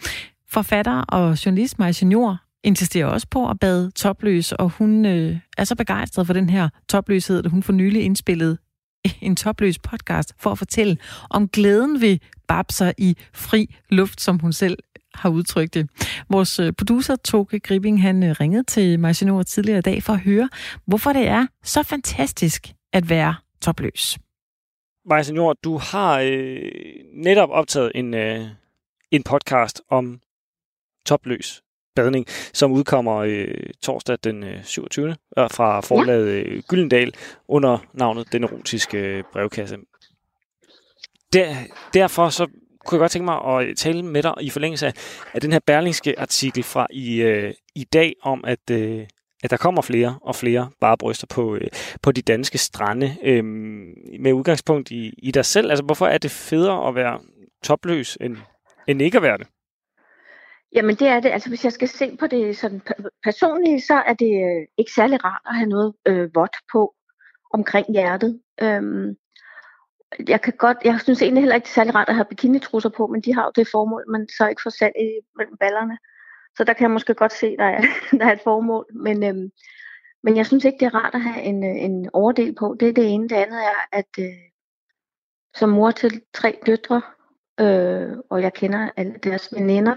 Forfatter 0.49 1.01
og 1.01 1.45
journalist 1.45 1.79
Maja 1.79 1.91
Senior 1.91 2.37
insisterer 2.63 3.05
også 3.05 3.27
på 3.31 3.49
at 3.49 3.59
bade 3.59 3.91
topløs, 3.91 4.51
og 4.51 4.69
hun 4.69 5.05
øh, 5.05 5.37
er 5.57 5.63
så 5.63 5.75
begejstret 5.75 6.27
for 6.27 6.33
den 6.33 6.49
her 6.49 6.69
topløshed, 6.89 7.45
at 7.45 7.51
hun 7.51 7.63
for 7.63 7.73
nylig 7.73 8.03
indspillede 8.03 8.57
en 9.21 9.35
topløs 9.35 9.79
podcast 9.79 10.33
for 10.39 10.51
at 10.51 10.57
fortælle 10.57 10.97
om 11.29 11.47
glæden 11.47 12.01
ved 12.01 12.17
babser 12.47 12.91
i 12.97 13.17
fri 13.33 13.75
luft, 13.89 14.21
som 14.21 14.39
hun 14.39 14.53
selv 14.53 14.77
har 15.13 15.29
udtrykt 15.29 15.73
det. 15.73 15.89
Vores 16.29 16.59
øh, 16.59 16.73
producer, 16.73 17.15
Toke 17.15 17.59
Gribing, 17.59 18.01
han 18.01 18.23
øh, 18.23 18.35
ringede 18.39 18.63
til 18.63 18.99
Marcinor 18.99 19.43
tidligere 19.43 19.79
i 19.79 19.81
dag 19.81 20.03
for 20.03 20.13
at 20.13 20.19
høre, 20.19 20.49
hvorfor 20.85 21.13
det 21.13 21.27
er 21.27 21.47
så 21.63 21.83
fantastisk 21.83 22.67
at 22.93 23.09
være 23.09 23.35
topløs. 23.61 24.17
Marcinor, 25.07 25.53
du 25.53 25.77
har 25.77 26.19
øh, 26.19 26.71
netop 27.13 27.49
optaget 27.49 27.91
en, 27.95 28.13
øh, 28.13 28.45
en 29.11 29.23
podcast 29.23 29.81
om 29.89 30.19
topløs 31.05 31.63
badning, 31.95 32.25
som 32.53 32.71
udkommer 32.71 33.15
øh, 33.15 33.69
torsdag 33.81 34.17
den 34.23 34.43
øh, 34.43 34.63
27. 34.63 35.15
fra 35.37 35.81
forlaget 35.81 36.27
øh, 36.27 36.63
Gyldendal 36.67 37.13
under 37.47 37.77
navnet 37.93 38.31
Den 38.31 38.43
Erotiske 38.43 38.97
øh, 38.97 39.23
Brevkasse. 39.33 39.77
Der, 41.33 41.55
derfor 41.93 42.29
så 42.29 42.47
kunne 42.85 42.95
jeg 42.95 42.99
godt 42.99 43.11
tænke 43.11 43.25
mig 43.25 43.41
at 43.45 43.77
tale 43.77 44.03
med 44.03 44.23
dig 44.23 44.33
i 44.41 44.49
forlængelse 44.49 44.87
af, 44.87 44.93
af 45.33 45.41
den 45.41 45.51
her 45.51 45.59
berlingske 45.67 46.19
artikel 46.19 46.63
fra 46.63 46.87
i, 46.89 47.21
øh, 47.21 47.53
i 47.75 47.83
dag 47.83 48.13
om, 48.21 48.43
at, 48.47 48.71
øh, 48.71 49.05
at 49.43 49.51
der 49.51 49.57
kommer 49.57 49.81
flere 49.81 50.19
og 50.21 50.35
flere 50.35 50.69
bare 50.81 50.97
bryster 50.97 51.27
på, 51.27 51.55
øh, 51.55 51.67
på 52.01 52.11
de 52.11 52.21
danske 52.21 52.57
strande 52.57 53.15
øh, 53.23 53.43
med 54.19 54.33
udgangspunkt 54.33 54.91
i, 54.91 55.13
i 55.17 55.31
dig 55.31 55.45
selv. 55.45 55.69
Altså, 55.69 55.85
hvorfor 55.85 56.07
er 56.07 56.17
det 56.17 56.31
federe 56.31 56.87
at 56.87 56.95
være 56.95 57.19
topløs 57.63 58.17
end, 58.21 58.37
end 58.87 59.01
ikke 59.01 59.17
at 59.17 59.23
være 59.23 59.37
det? 59.37 59.47
Jamen 60.73 60.95
det 60.95 61.07
er 61.07 61.19
det. 61.19 61.29
Altså 61.29 61.49
hvis 61.49 61.63
jeg 61.63 61.73
skal 61.73 61.87
se 61.87 62.17
på 62.19 62.27
det 62.27 62.57
sådan 62.57 62.81
personligt, 63.23 63.83
så 63.83 63.93
er 63.93 64.13
det 64.13 64.31
øh, 64.47 64.67
ikke 64.77 64.91
særlig 64.91 65.25
rart 65.25 65.41
at 65.45 65.55
have 65.55 65.69
noget 65.69 65.93
øh, 66.07 66.29
vådt 66.35 66.55
på 66.71 66.93
omkring 67.53 67.91
hjertet. 67.91 68.41
Øhm, 68.61 69.15
jeg 70.27 70.41
kan 70.41 70.53
godt, 70.57 70.77
jeg 70.85 70.99
synes 71.03 71.21
egentlig 71.21 71.41
heller 71.41 71.55
ikke, 71.55 71.65
det 71.65 71.71
er 71.71 71.79
særlig 71.79 71.95
rart 71.95 72.09
at 72.09 72.15
have 72.15 72.25
bikinitrusser 72.25 72.89
på, 72.89 73.07
men 73.07 73.21
de 73.21 73.33
har 73.33 73.43
jo 73.45 73.51
det 73.55 73.67
formål, 73.71 74.03
man 74.11 74.27
så 74.37 74.47
ikke 74.47 74.61
får 74.63 74.69
sand 74.69 74.93
i 74.99 75.07
mellem 75.37 75.57
ballerne. 75.57 75.97
Så 76.57 76.63
der 76.63 76.73
kan 76.73 76.83
jeg 76.83 76.91
måske 76.91 77.13
godt 77.13 77.33
se, 77.33 77.57
der 77.57 77.63
er, 77.63 77.81
der 78.19 78.25
er 78.25 78.33
et 78.33 78.41
formål. 78.43 78.85
Men, 78.93 79.23
øhm, 79.23 79.51
men 80.23 80.37
jeg 80.37 80.45
synes 80.45 80.65
ikke, 80.65 80.77
det 80.79 80.85
er 80.85 80.95
rart 80.95 81.15
at 81.15 81.21
have 81.21 81.41
en, 81.41 81.63
øh, 81.63 81.83
en 81.83 82.09
overdel 82.13 82.55
på. 82.55 82.75
Det 82.79 82.89
er 82.89 82.93
det 82.93 83.13
ene. 83.13 83.29
Det 83.29 83.35
andet 83.35 83.63
er, 83.65 83.87
at 83.91 84.09
øh, 84.19 84.25
som 85.55 85.69
mor 85.69 85.91
til 85.91 86.21
tre 86.33 86.59
døtre, 86.65 87.01
øh, 87.59 88.17
og 88.29 88.41
jeg 88.41 88.53
kender 88.53 88.89
alle 88.97 89.15
deres 89.23 89.53
veninder, 89.53 89.95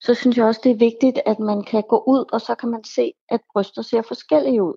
så 0.00 0.14
synes 0.14 0.36
jeg 0.36 0.46
også, 0.46 0.60
det 0.64 0.72
er 0.72 0.76
vigtigt, 0.76 1.20
at 1.26 1.38
man 1.38 1.64
kan 1.64 1.82
gå 1.88 2.04
ud, 2.06 2.24
og 2.32 2.40
så 2.40 2.54
kan 2.54 2.68
man 2.68 2.84
se, 2.84 3.12
at 3.28 3.40
bryster 3.52 3.82
ser 3.82 4.02
forskellige 4.02 4.62
ud. 4.62 4.74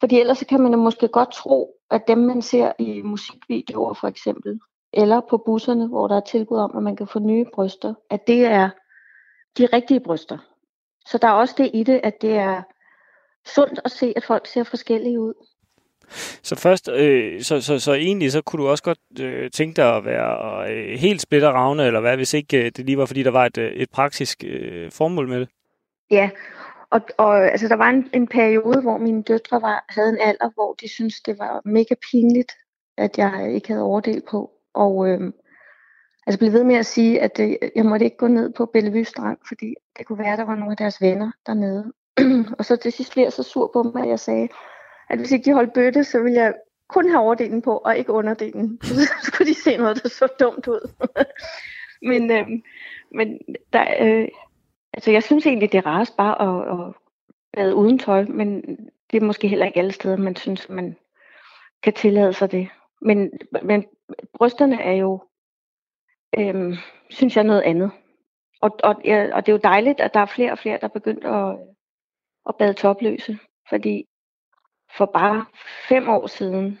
Fordi 0.00 0.20
ellers 0.20 0.44
kan 0.48 0.60
man 0.60 0.78
måske 0.78 1.08
godt 1.08 1.32
tro, 1.32 1.74
at 1.90 2.02
dem, 2.08 2.18
man 2.18 2.42
ser 2.42 2.72
i 2.78 3.02
musikvideoer 3.02 3.94
for 3.94 4.08
eksempel, 4.08 4.60
eller 4.92 5.20
på 5.30 5.42
busserne, 5.46 5.88
hvor 5.88 6.08
der 6.08 6.16
er 6.16 6.20
tilbud 6.20 6.58
om, 6.58 6.76
at 6.76 6.82
man 6.82 6.96
kan 6.96 7.06
få 7.06 7.18
nye 7.18 7.44
bryster, 7.54 7.94
at 8.10 8.26
det 8.26 8.44
er 8.44 8.70
de 9.58 9.66
rigtige 9.66 10.00
bryster. 10.00 10.38
Så 11.06 11.18
der 11.18 11.28
er 11.28 11.32
også 11.32 11.54
det 11.58 11.70
i 11.74 11.82
det, 11.82 12.00
at 12.02 12.14
det 12.22 12.34
er 12.36 12.62
sundt 13.46 13.80
at 13.84 13.90
se, 13.90 14.12
at 14.16 14.24
folk 14.24 14.46
ser 14.46 14.64
forskellige 14.64 15.20
ud. 15.20 15.34
Så 16.42 16.56
først, 16.56 16.88
øh, 16.88 17.42
så, 17.42 17.60
så, 17.60 17.78
så 17.78 17.92
egentlig, 17.92 18.32
så 18.32 18.42
kunne 18.42 18.62
du 18.62 18.68
også 18.68 18.84
godt 18.84 18.98
øh, 19.20 19.50
tænke 19.50 19.76
dig 19.76 19.96
at 19.96 20.04
være 20.04 20.70
øh, 20.70 20.98
helt 20.98 21.20
splitteravne, 21.20 21.86
eller 21.86 22.00
hvad, 22.00 22.16
hvis 22.16 22.34
ikke 22.34 22.64
øh, 22.64 22.72
det 22.76 22.86
lige 22.86 22.98
var, 22.98 23.06
fordi 23.06 23.22
der 23.22 23.30
var 23.30 23.46
et, 23.46 23.58
øh, 23.58 23.72
et 23.72 23.90
praktisk 23.90 24.44
øh, 24.46 24.90
formål 24.90 25.28
med 25.28 25.40
det? 25.40 25.48
Ja, 26.10 26.30
og, 26.90 27.00
og 27.18 27.50
altså, 27.50 27.68
der 27.68 27.76
var 27.76 27.90
en, 27.90 28.10
en 28.14 28.26
periode, 28.26 28.80
hvor 28.82 28.98
mine 28.98 29.22
døtre 29.22 29.62
var, 29.62 29.84
havde 29.88 30.08
en 30.08 30.18
alder, 30.20 30.50
hvor 30.54 30.72
de 30.72 30.88
syntes, 30.88 31.20
det 31.20 31.38
var 31.38 31.60
mega 31.64 31.94
pinligt, 32.10 32.52
at 32.96 33.18
jeg 33.18 33.52
ikke 33.54 33.68
havde 33.68 33.82
overdel 33.82 34.22
på. 34.30 34.50
Og 34.74 35.08
øh, 35.08 35.32
altså 36.26 36.38
blev 36.38 36.52
ved 36.52 36.64
med 36.64 36.74
at 36.74 36.86
sige, 36.86 37.20
at 37.20 37.40
øh, 37.40 37.56
jeg 37.76 37.84
måtte 37.84 38.04
ikke 38.04 38.16
gå 38.16 38.28
ned 38.28 38.52
på 38.52 38.66
Bellevue 38.66 39.04
Strand, 39.04 39.38
fordi 39.48 39.74
det 39.98 40.06
kunne 40.06 40.18
være, 40.18 40.32
at 40.32 40.38
der 40.38 40.44
var 40.44 40.54
nogle 40.54 40.70
af 40.70 40.76
deres 40.76 41.00
venner 41.00 41.30
dernede. 41.46 41.92
og 42.58 42.64
så 42.64 42.76
til 42.76 42.92
sidst 42.92 43.12
blev 43.12 43.22
jeg 43.22 43.32
så 43.32 43.42
sur 43.42 43.70
på 43.72 43.82
dem, 43.82 44.02
at 44.02 44.08
jeg 44.08 44.20
sagde, 44.20 44.48
at 45.10 45.18
hvis 45.18 45.32
ikke 45.32 45.44
de 45.44 45.54
holdt 45.54 45.72
bøtte, 45.72 46.04
så 46.04 46.22
ville 46.22 46.38
jeg 46.38 46.54
kun 46.88 47.08
have 47.08 47.20
overdelen 47.20 47.62
på, 47.62 47.76
og 47.76 47.98
ikke 47.98 48.12
underdelen. 48.12 48.78
Så 48.82 49.08
skulle 49.22 49.48
de 49.50 49.60
se 49.60 49.76
noget, 49.76 50.02
der 50.02 50.08
så 50.08 50.28
dumt 50.40 50.68
ud. 50.68 50.90
men 52.10 52.30
øh, 52.30 52.48
men 53.10 53.38
der, 53.72 53.84
øh, 54.00 54.28
altså, 54.92 55.10
jeg 55.10 55.22
synes 55.22 55.46
egentlig, 55.46 55.72
det 55.72 55.78
er 55.78 55.86
rarest 55.86 56.16
bare 56.16 56.42
at, 56.42 56.86
at 56.86 56.94
bade 57.52 57.74
uden 57.74 57.98
tøj, 57.98 58.24
men 58.24 58.62
det 59.10 59.22
er 59.22 59.26
måske 59.26 59.48
heller 59.48 59.66
ikke 59.66 59.78
alle 59.78 59.92
steder, 59.92 60.16
man 60.16 60.36
synes, 60.36 60.68
man 60.68 60.96
kan 61.82 61.92
tillade 61.92 62.32
sig 62.32 62.52
det. 62.52 62.68
Men, 63.00 63.30
men 63.62 63.84
brysterne 64.34 64.82
er 64.82 64.92
jo, 64.92 65.22
øh, 66.38 66.78
synes 67.10 67.36
jeg, 67.36 67.44
noget 67.44 67.62
andet. 67.62 67.90
Og, 68.60 68.78
og, 68.82 68.94
ja, 69.04 69.34
og 69.34 69.46
det 69.46 69.52
er 69.52 69.56
jo 69.56 69.60
dejligt, 69.64 70.00
at 70.00 70.14
der 70.14 70.20
er 70.20 70.26
flere 70.26 70.52
og 70.52 70.58
flere, 70.58 70.78
der 70.80 70.84
er 70.84 70.98
begyndt 71.00 71.24
at, 71.24 71.58
at 72.48 72.54
bade 72.58 72.72
topløse. 72.72 73.38
Fordi 73.68 74.04
for 74.96 75.06
bare 75.06 75.46
fem 75.88 76.08
år 76.08 76.26
siden, 76.26 76.80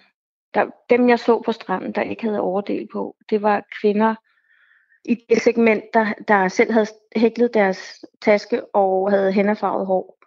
der, 0.54 0.70
dem 0.90 1.08
jeg 1.08 1.18
så 1.18 1.42
på 1.42 1.52
stranden, 1.52 1.92
der 1.92 2.02
ikke 2.02 2.22
havde 2.22 2.40
overdel 2.40 2.88
på, 2.92 3.16
det 3.30 3.42
var 3.42 3.66
kvinder 3.80 4.14
i 5.04 5.14
det 5.28 5.42
segment, 5.42 5.84
der, 5.94 6.12
der 6.28 6.48
selv 6.48 6.72
havde 6.72 6.86
hæklet 7.16 7.54
deres 7.54 8.04
taske 8.20 8.74
og 8.74 9.10
havde 9.10 9.32
hænderfarvet 9.32 9.86
hår. 9.86 10.18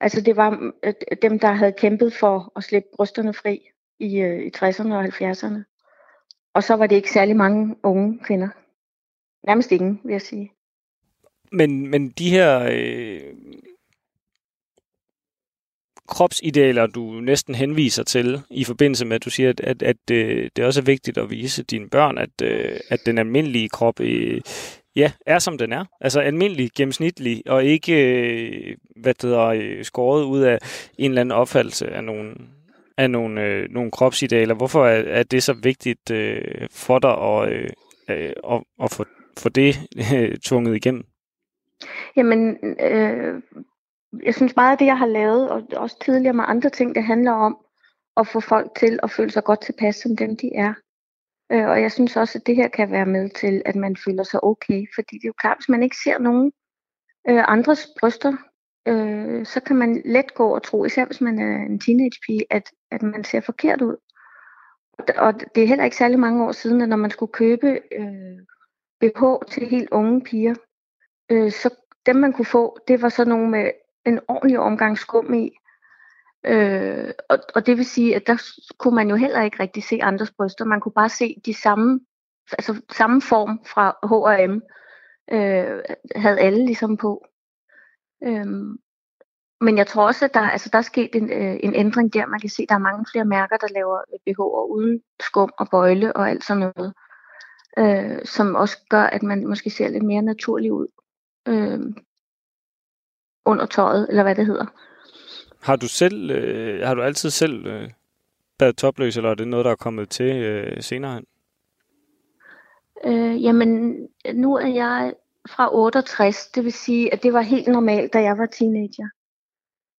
Altså 0.00 0.20
det 0.20 0.36
var 0.36 0.72
øh, 0.84 0.94
dem, 1.22 1.38
der 1.38 1.52
havde 1.52 1.72
kæmpet 1.72 2.12
for 2.14 2.52
at 2.56 2.64
slippe 2.64 2.88
brysterne 2.96 3.34
fri 3.34 3.60
i, 3.98 4.20
øh, 4.20 4.40
i 4.46 4.50
60'erne 4.56 4.92
og 4.92 5.04
70'erne. 5.04 5.69
Og 6.54 6.62
så 6.62 6.74
var 6.74 6.86
det 6.86 6.96
ikke 6.96 7.12
særlig 7.12 7.36
mange 7.36 7.76
unge 7.82 8.18
kvinder. 8.24 8.48
Nærmest 9.46 9.72
ingen, 9.72 10.00
vil 10.04 10.12
jeg 10.12 10.22
sige. 10.22 10.52
Men, 11.52 11.86
men 11.86 12.08
de 12.08 12.30
her 12.30 12.68
øh, 12.72 13.34
kropsidealer, 16.08 16.86
du 16.86 17.20
næsten 17.20 17.54
henviser 17.54 18.02
til 18.02 18.42
i 18.50 18.64
forbindelse 18.64 19.06
med, 19.06 19.16
at 19.16 19.24
du 19.24 19.30
siger, 19.30 19.48
at, 19.48 19.60
at, 19.60 19.82
at 19.82 19.96
øh, 20.12 20.42
det, 20.42 20.56
det 20.56 20.64
også 20.64 20.80
er 20.80 20.84
vigtigt 20.84 21.18
at 21.18 21.30
vise 21.30 21.62
dine 21.62 21.88
børn, 21.88 22.18
at, 22.18 22.42
øh, 22.42 22.80
at 22.88 23.00
den 23.06 23.18
almindelige 23.18 23.68
krop 23.68 24.00
øh, 24.00 24.40
ja, 24.96 25.12
er 25.26 25.38
som 25.38 25.58
den 25.58 25.72
er. 25.72 25.84
Altså 26.00 26.20
almindelig, 26.20 26.70
gennemsnitlig, 26.76 27.42
og 27.46 27.64
ikke 27.64 27.92
øh, 27.92 28.76
hvad 28.96 29.14
det 29.14 29.22
hedder, 29.22 29.46
øh, 29.46 29.84
skåret 29.84 30.24
ud 30.24 30.40
af 30.40 30.58
en 30.98 31.10
eller 31.10 31.20
anden 31.20 31.32
opfattelse 31.32 31.88
af 31.88 32.04
nogle, 32.04 32.34
af 33.00 33.10
nogle, 33.10 33.42
øh, 33.42 33.68
nogle 33.70 33.90
kropsidealer. 33.90 34.54
Hvorfor 34.54 34.86
er, 34.86 35.02
er 35.18 35.22
det 35.22 35.42
så 35.42 35.52
vigtigt 35.52 36.10
øh, 36.10 36.68
for 36.70 36.98
dig 36.98 37.10
at, 37.10 37.52
øh, 37.52 37.70
øh, 38.08 38.32
at, 38.52 38.62
at 38.82 38.90
få, 38.92 39.04
få 39.38 39.48
det 39.48 39.76
øh, 40.14 40.36
tvunget 40.38 40.76
igennem? 40.76 41.04
Jamen, 42.16 42.56
øh, 42.80 43.42
jeg 44.22 44.34
synes 44.34 44.56
meget 44.56 44.72
af 44.72 44.78
det, 44.78 44.86
jeg 44.86 44.98
har 44.98 45.06
lavet, 45.06 45.50
og 45.50 45.62
også 45.76 45.96
tidligere 46.04 46.34
med 46.34 46.44
andre 46.48 46.70
ting, 46.70 46.94
det 46.94 47.04
handler 47.04 47.32
om 47.32 47.56
at 48.16 48.26
få 48.26 48.40
folk 48.40 48.70
til 48.78 49.00
at 49.02 49.10
føle 49.10 49.30
sig 49.30 49.44
godt 49.44 49.62
tilpas, 49.62 49.96
som 49.96 50.16
dem 50.16 50.36
de 50.36 50.50
er. 50.54 50.74
Øh, 51.52 51.68
og 51.68 51.82
jeg 51.82 51.92
synes 51.92 52.16
også, 52.16 52.38
at 52.38 52.46
det 52.46 52.56
her 52.56 52.68
kan 52.68 52.90
være 52.90 53.06
med 53.06 53.30
til, 53.30 53.62
at 53.64 53.76
man 53.76 53.96
føler 53.96 54.22
sig 54.22 54.44
okay. 54.44 54.86
Fordi 54.94 55.14
det 55.16 55.24
er 55.24 55.28
jo 55.28 55.40
klart, 55.40 55.58
hvis 55.58 55.68
man 55.68 55.82
ikke 55.82 55.96
ser 56.04 56.18
nogen 56.18 56.52
øh, 57.28 57.44
andres 57.48 57.88
bryster, 58.00 58.32
øh, 58.88 59.46
så 59.46 59.60
kan 59.60 59.76
man 59.76 60.02
let 60.04 60.34
gå 60.34 60.54
og 60.54 60.62
tro, 60.62 60.84
især 60.84 61.04
hvis 61.04 61.20
man 61.20 61.38
er 61.38 61.56
en 61.56 61.80
teenagepige, 61.80 62.46
at, 62.50 62.70
at 62.90 63.02
man 63.02 63.24
ser 63.24 63.40
forkert 63.40 63.82
ud. 63.82 63.96
Og 65.18 65.34
det 65.54 65.62
er 65.62 65.66
heller 65.66 65.84
ikke 65.84 65.96
særlig 65.96 66.18
mange 66.18 66.44
år 66.44 66.52
siden, 66.52 66.80
at 66.80 66.88
når 66.88 66.96
man 66.96 67.10
skulle 67.10 67.32
købe 67.32 67.80
øh, 67.92 68.38
BH 69.00 69.22
til 69.50 69.66
helt 69.66 69.88
unge 69.90 70.20
piger, 70.20 70.54
øh, 71.30 71.52
så 71.52 71.74
dem 72.06 72.16
man 72.16 72.32
kunne 72.32 72.44
få, 72.44 72.78
det 72.88 73.02
var 73.02 73.08
så 73.08 73.24
nogle 73.24 73.50
med 73.50 73.70
en 74.06 74.20
ordentlig 74.28 74.58
omgang 74.58 74.98
skum 74.98 75.34
i. 75.34 75.50
Øh, 76.46 77.10
og, 77.28 77.38
og 77.54 77.66
det 77.66 77.76
vil 77.76 77.84
sige, 77.84 78.16
at 78.16 78.26
der 78.26 78.42
kunne 78.78 78.94
man 78.94 79.08
jo 79.08 79.16
heller 79.16 79.42
ikke 79.42 79.60
rigtig 79.60 79.84
se 79.84 80.02
andres 80.02 80.30
bryster. 80.30 80.64
Man 80.64 80.80
kunne 80.80 80.92
bare 80.92 81.08
se 81.08 81.36
de 81.46 81.54
samme, 81.54 82.00
altså 82.52 82.82
samme 82.92 83.22
form 83.22 83.64
fra 83.64 83.96
H&M, 84.02 84.62
øh, 85.32 85.80
havde 86.16 86.40
alle 86.40 86.66
ligesom 86.66 86.96
på. 86.96 87.24
Øhm, 88.24 88.78
men 89.60 89.78
jeg 89.78 89.86
tror 89.86 90.06
også, 90.06 90.24
at 90.24 90.34
der, 90.34 90.40
altså, 90.40 90.68
der 90.72 90.78
er 90.78 90.82
sket 90.82 91.10
en, 91.14 91.30
øh, 91.32 91.56
en 91.62 91.74
ændring 91.74 92.14
der. 92.14 92.26
Man 92.26 92.40
kan 92.40 92.50
se, 92.50 92.62
at 92.62 92.68
der 92.68 92.74
er 92.74 92.78
mange 92.78 93.06
flere 93.12 93.24
mærker, 93.24 93.56
der 93.56 93.68
laver 93.74 93.98
BH'er 93.98 94.70
uden 94.70 95.02
skum 95.20 95.52
og 95.58 95.68
bøjle 95.70 96.16
og 96.16 96.30
alt 96.30 96.44
sådan 96.44 96.72
noget. 96.76 96.94
Øh, 97.78 98.24
som 98.24 98.54
også 98.54 98.78
gør, 98.88 99.02
at 99.02 99.22
man 99.22 99.46
måske 99.46 99.70
ser 99.70 99.88
lidt 99.88 100.02
mere 100.02 100.22
naturlig 100.22 100.72
ud 100.72 100.86
øh, 101.48 101.80
under 103.44 103.66
tøjet, 103.66 104.06
eller 104.08 104.22
hvad 104.22 104.34
det 104.34 104.46
hedder. 104.46 104.66
Har 105.62 105.76
du 105.76 105.88
selv, 105.88 106.30
øh, 106.30 106.86
har 106.86 106.94
du 106.94 107.02
altid 107.02 107.30
selv 107.30 107.66
øh, 107.66 107.90
badet 108.58 108.76
topløs, 108.76 109.16
eller 109.16 109.30
er 109.30 109.34
det 109.34 109.48
noget, 109.48 109.64
der 109.64 109.70
er 109.70 109.76
kommet 109.76 110.08
til 110.08 110.36
øh, 110.36 110.82
senere 110.82 111.14
hen? 111.14 111.24
Øh, 113.04 113.42
jamen, 113.42 113.96
nu 114.34 114.54
er 114.54 114.66
jeg 114.66 115.14
fra 115.48 115.74
68, 115.74 116.46
det 116.46 116.64
vil 116.64 116.72
sige, 116.72 117.12
at 117.12 117.22
det 117.22 117.32
var 117.32 117.40
helt 117.40 117.68
normalt, 117.68 118.12
da 118.12 118.22
jeg 118.22 118.38
var 118.38 118.46
teenager. 118.46 119.08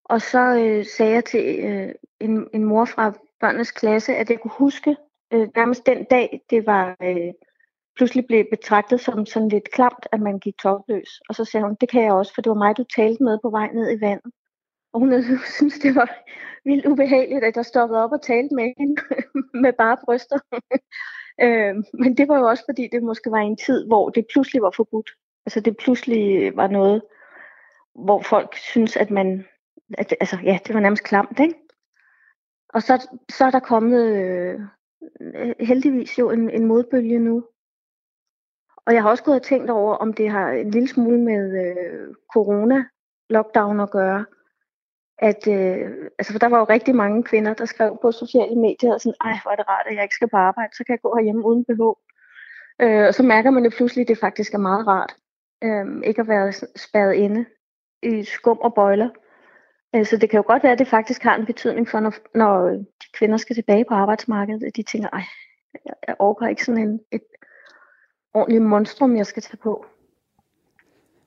Og 0.05 0.21
så 0.21 0.39
øh, 0.39 0.85
sagde 0.85 1.13
jeg 1.13 1.25
til 1.25 1.59
øh, 1.59 1.91
en, 2.19 2.47
en 2.53 2.63
mor 2.63 2.85
fra 2.85 3.13
børnenes 3.39 3.71
klasse, 3.71 4.15
at 4.15 4.29
jeg 4.29 4.39
kunne 4.39 4.57
huske 4.57 4.95
øh, 5.33 5.47
nærmest 5.55 5.85
den 5.85 6.03
dag, 6.03 6.41
det 6.49 6.65
var 6.65 6.95
øh, 7.03 7.33
pludselig 7.95 8.25
blev 8.25 8.45
betragtet 8.51 9.01
som 9.01 9.25
sådan 9.25 9.49
lidt 9.49 9.71
klamt, 9.71 10.07
at 10.11 10.19
man 10.21 10.39
gik 10.39 10.57
topløs. 10.57 11.21
Og 11.29 11.35
så 11.35 11.45
sagde 11.45 11.65
hun, 11.65 11.77
det 11.81 11.89
kan 11.89 12.03
jeg 12.03 12.13
også, 12.13 12.33
for 12.33 12.41
det 12.41 12.49
var 12.49 12.63
mig, 12.63 12.77
du 12.77 12.83
talte 12.95 13.23
med 13.23 13.37
på 13.43 13.49
vej 13.49 13.67
ned 13.73 13.97
i 13.97 14.01
vandet. 14.01 14.31
Og 14.93 14.99
hun 14.99 15.13
synes, 15.57 15.79
det 15.79 15.95
var 15.95 16.09
vildt 16.65 16.85
ubehageligt, 16.85 17.43
at 17.43 17.55
jeg 17.55 17.65
stoppede 17.65 18.03
op 18.03 18.11
og 18.11 18.21
talte 18.21 18.55
med 18.55 18.73
hende 18.77 19.01
med 19.63 19.73
bare 19.73 19.97
bryster. 20.05 20.39
øh, 21.45 21.75
men 21.93 22.17
det 22.17 22.27
var 22.27 22.37
jo 22.39 22.45
også, 22.47 22.63
fordi 22.69 22.87
det 22.91 23.03
måske 23.03 23.31
var 23.31 23.37
en 23.37 23.57
tid, 23.57 23.87
hvor 23.87 24.09
det 24.09 24.25
pludselig 24.33 24.61
var 24.61 24.73
forbudt. 24.75 25.09
Altså 25.45 25.59
det 25.59 25.77
pludselig 25.77 26.55
var 26.55 26.67
noget, 26.67 27.01
hvor 27.95 28.21
folk 28.21 28.55
synes, 28.55 28.97
at 28.97 29.11
man, 29.11 29.45
at, 29.97 30.13
altså 30.19 30.37
ja, 30.43 30.59
det 30.67 30.73
var 30.73 30.81
nærmest 30.81 31.03
klamt, 31.03 31.39
ikke? 31.39 31.55
Og 32.69 32.81
så, 32.81 33.07
så 33.29 33.45
er 33.45 33.51
der 33.51 33.59
kommet 33.59 34.15
øh, 34.15 34.59
heldigvis 35.59 36.19
jo 36.19 36.29
en, 36.29 36.49
en 36.49 36.65
modbølge 36.65 37.19
nu. 37.19 37.43
Og 38.85 38.93
jeg 38.93 39.01
har 39.01 39.09
også 39.09 39.23
gået 39.23 39.39
og 39.39 39.45
tænkt 39.45 39.69
over, 39.69 39.95
om 39.95 40.13
det 40.13 40.29
har 40.29 40.51
en 40.51 40.71
lille 40.71 40.87
smule 40.87 41.19
med 41.21 41.65
øh, 41.65 42.15
corona-lockdown 42.35 43.81
at 43.81 43.91
gøre. 43.91 44.25
At, 45.17 45.47
øh, 45.47 46.09
altså 46.19 46.31
for 46.33 46.39
der 46.39 46.47
var 46.47 46.59
jo 46.59 46.63
rigtig 46.63 46.95
mange 46.95 47.23
kvinder, 47.23 47.53
der 47.53 47.65
skrev 47.65 47.97
på 48.01 48.11
sociale 48.11 48.55
medier, 48.55 48.97
sådan, 48.97 49.15
ej, 49.21 49.39
hvor 49.43 49.51
er 49.51 49.55
det 49.55 49.69
rart, 49.69 49.85
at 49.87 49.95
jeg 49.95 50.03
ikke 50.03 50.15
skal 50.15 50.29
på 50.29 50.37
arbejde, 50.37 50.75
så 50.75 50.83
kan 50.83 50.93
jeg 50.93 51.01
gå 51.01 51.15
herhjemme 51.15 51.45
uden 51.45 51.65
behov. 51.65 51.99
Øh, 52.81 53.07
og 53.07 53.13
så 53.13 53.23
mærker 53.23 53.51
man 53.51 53.63
jo 53.63 53.71
pludselig, 53.77 54.01
at 54.01 54.07
det 54.07 54.17
faktisk 54.17 54.53
er 54.53 54.57
meget 54.57 54.87
rart 54.87 55.15
Øhm, 55.63 56.03
ikke 56.03 56.21
at 56.21 56.27
være 56.27 56.53
spærret 56.75 57.13
inde 57.13 57.45
i 58.03 58.23
skum 58.23 58.57
og 58.57 58.73
bøjler. 58.73 59.09
Øh, 59.95 60.05
så 60.05 60.17
det 60.17 60.29
kan 60.29 60.37
jo 60.37 60.43
godt 60.47 60.63
være, 60.63 60.71
at 60.71 60.79
det 60.79 60.87
faktisk 60.87 61.23
har 61.23 61.35
en 61.35 61.45
betydning 61.45 61.89
for, 61.89 61.99
når, 61.99 62.13
når 62.35 62.65
øh, 62.65 62.77
de 62.77 63.07
kvinder 63.13 63.37
skal 63.37 63.55
tilbage 63.55 63.85
på 63.85 63.93
arbejdsmarkedet, 63.93 64.63
at 64.63 64.75
de 64.75 64.83
tænker, 64.83 65.09
ej, 65.13 65.23
jeg, 65.85 65.93
jeg 66.07 66.15
overgår 66.19 66.45
ikke 66.45 66.65
sådan 66.65 66.87
en, 66.87 66.99
et 67.11 67.23
ordentligt 68.33 68.63
monstrum, 68.63 69.17
jeg 69.17 69.25
skal 69.25 69.43
tage 69.43 69.57
på. 69.57 69.85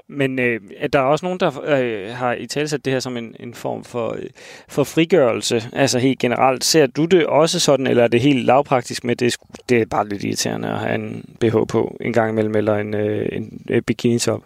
Men 0.08 0.38
øh, 0.38 0.60
der 0.92 0.98
er 0.98 1.02
også 1.02 1.26
nogen, 1.26 1.40
der 1.40 1.50
øh, 1.64 2.14
har 2.14 2.32
i 2.32 2.46
talsat 2.46 2.84
det 2.84 2.92
her 2.92 3.00
som 3.00 3.16
en, 3.16 3.36
en 3.40 3.54
form 3.54 3.84
for, 3.84 4.12
øh, 4.12 4.30
for 4.68 4.84
frigørelse, 4.84 5.62
altså 5.72 5.98
helt 5.98 6.18
generelt. 6.18 6.64
Ser 6.64 6.86
du 6.86 7.04
det 7.04 7.26
også 7.26 7.60
sådan, 7.60 7.86
eller 7.86 8.04
er 8.04 8.08
det 8.08 8.20
helt 8.20 8.44
lavpraktisk 8.44 9.04
med, 9.04 9.16
det, 9.16 9.36
det 9.68 9.80
er 9.80 9.86
bare 9.86 10.08
lidt 10.08 10.24
irriterende 10.24 10.68
at 10.68 10.78
have 10.78 10.94
en 10.94 11.36
BH 11.40 11.56
på 11.68 11.96
en 12.00 12.12
gang 12.12 12.30
imellem, 12.30 12.54
eller 12.54 12.74
en, 12.74 12.94
øh, 12.94 13.28
en, 13.32 13.66
øh, 13.70 13.82
bikini-top? 13.82 14.42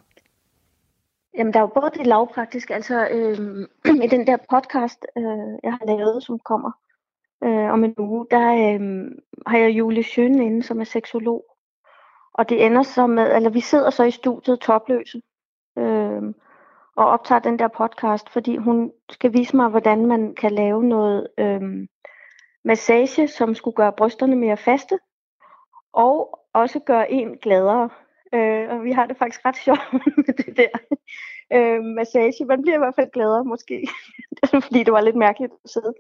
Jamen, 1.38 1.52
der 1.52 1.58
er 1.58 1.62
jo 1.62 1.80
både 1.80 1.90
det 1.98 2.06
lavpraktiske, 2.06 2.74
altså 2.74 3.08
øh, 3.10 3.66
i 4.04 4.06
den 4.06 4.26
der 4.26 4.36
podcast, 4.50 5.06
øh, 5.16 5.58
jeg 5.64 5.72
har 5.72 5.86
lavet, 5.86 6.22
som 6.22 6.38
kommer 6.38 6.70
øh, 7.44 7.72
om 7.72 7.84
en 7.84 7.94
uge, 7.98 8.26
der 8.30 8.48
øh, 8.48 9.10
har 9.46 9.58
jeg 9.58 9.70
Julie 9.70 10.02
Schøn 10.02 10.42
inde, 10.42 10.62
som 10.62 10.80
er 10.80 10.84
seksolog. 10.84 11.44
Og 12.34 12.48
det 12.48 12.66
ender 12.66 12.82
så 12.82 13.06
med, 13.06 13.36
eller 13.36 13.50
vi 13.50 13.60
sidder 13.60 13.90
så 13.90 14.04
i 14.04 14.10
studiet 14.10 14.60
topløse, 14.60 15.22
og 16.98 17.06
optager 17.06 17.38
den 17.38 17.58
der 17.58 17.68
podcast, 17.68 18.30
fordi 18.30 18.56
hun 18.56 18.92
skal 19.10 19.32
vise 19.32 19.56
mig, 19.56 19.68
hvordan 19.68 20.06
man 20.06 20.34
kan 20.34 20.52
lave 20.52 20.84
noget 20.84 21.28
øhm, 21.38 21.88
massage, 22.64 23.28
som 23.28 23.54
skulle 23.54 23.74
gøre 23.74 23.92
brysterne 23.92 24.36
mere 24.36 24.56
faste, 24.56 24.98
og 25.92 26.40
også 26.54 26.78
gøre 26.80 27.12
en 27.12 27.36
gladere. 27.42 27.90
Øh, 28.34 28.70
og 28.70 28.84
vi 28.84 28.92
har 28.92 29.06
det 29.06 29.16
faktisk 29.16 29.44
ret 29.44 29.56
sjovt 29.56 29.92
med 30.16 30.34
det 30.34 30.56
der 30.56 30.78
øh, 31.52 31.84
massage. 31.84 32.44
Man 32.44 32.62
bliver 32.62 32.76
i 32.76 32.78
hvert 32.78 32.94
fald 32.94 33.10
gladere 33.10 33.44
måske, 33.44 33.88
fordi 34.64 34.82
det 34.82 34.92
var 34.92 35.00
lidt 35.00 35.16
mærkeligt 35.16 35.52
at 35.64 35.70
sidde 35.70 35.94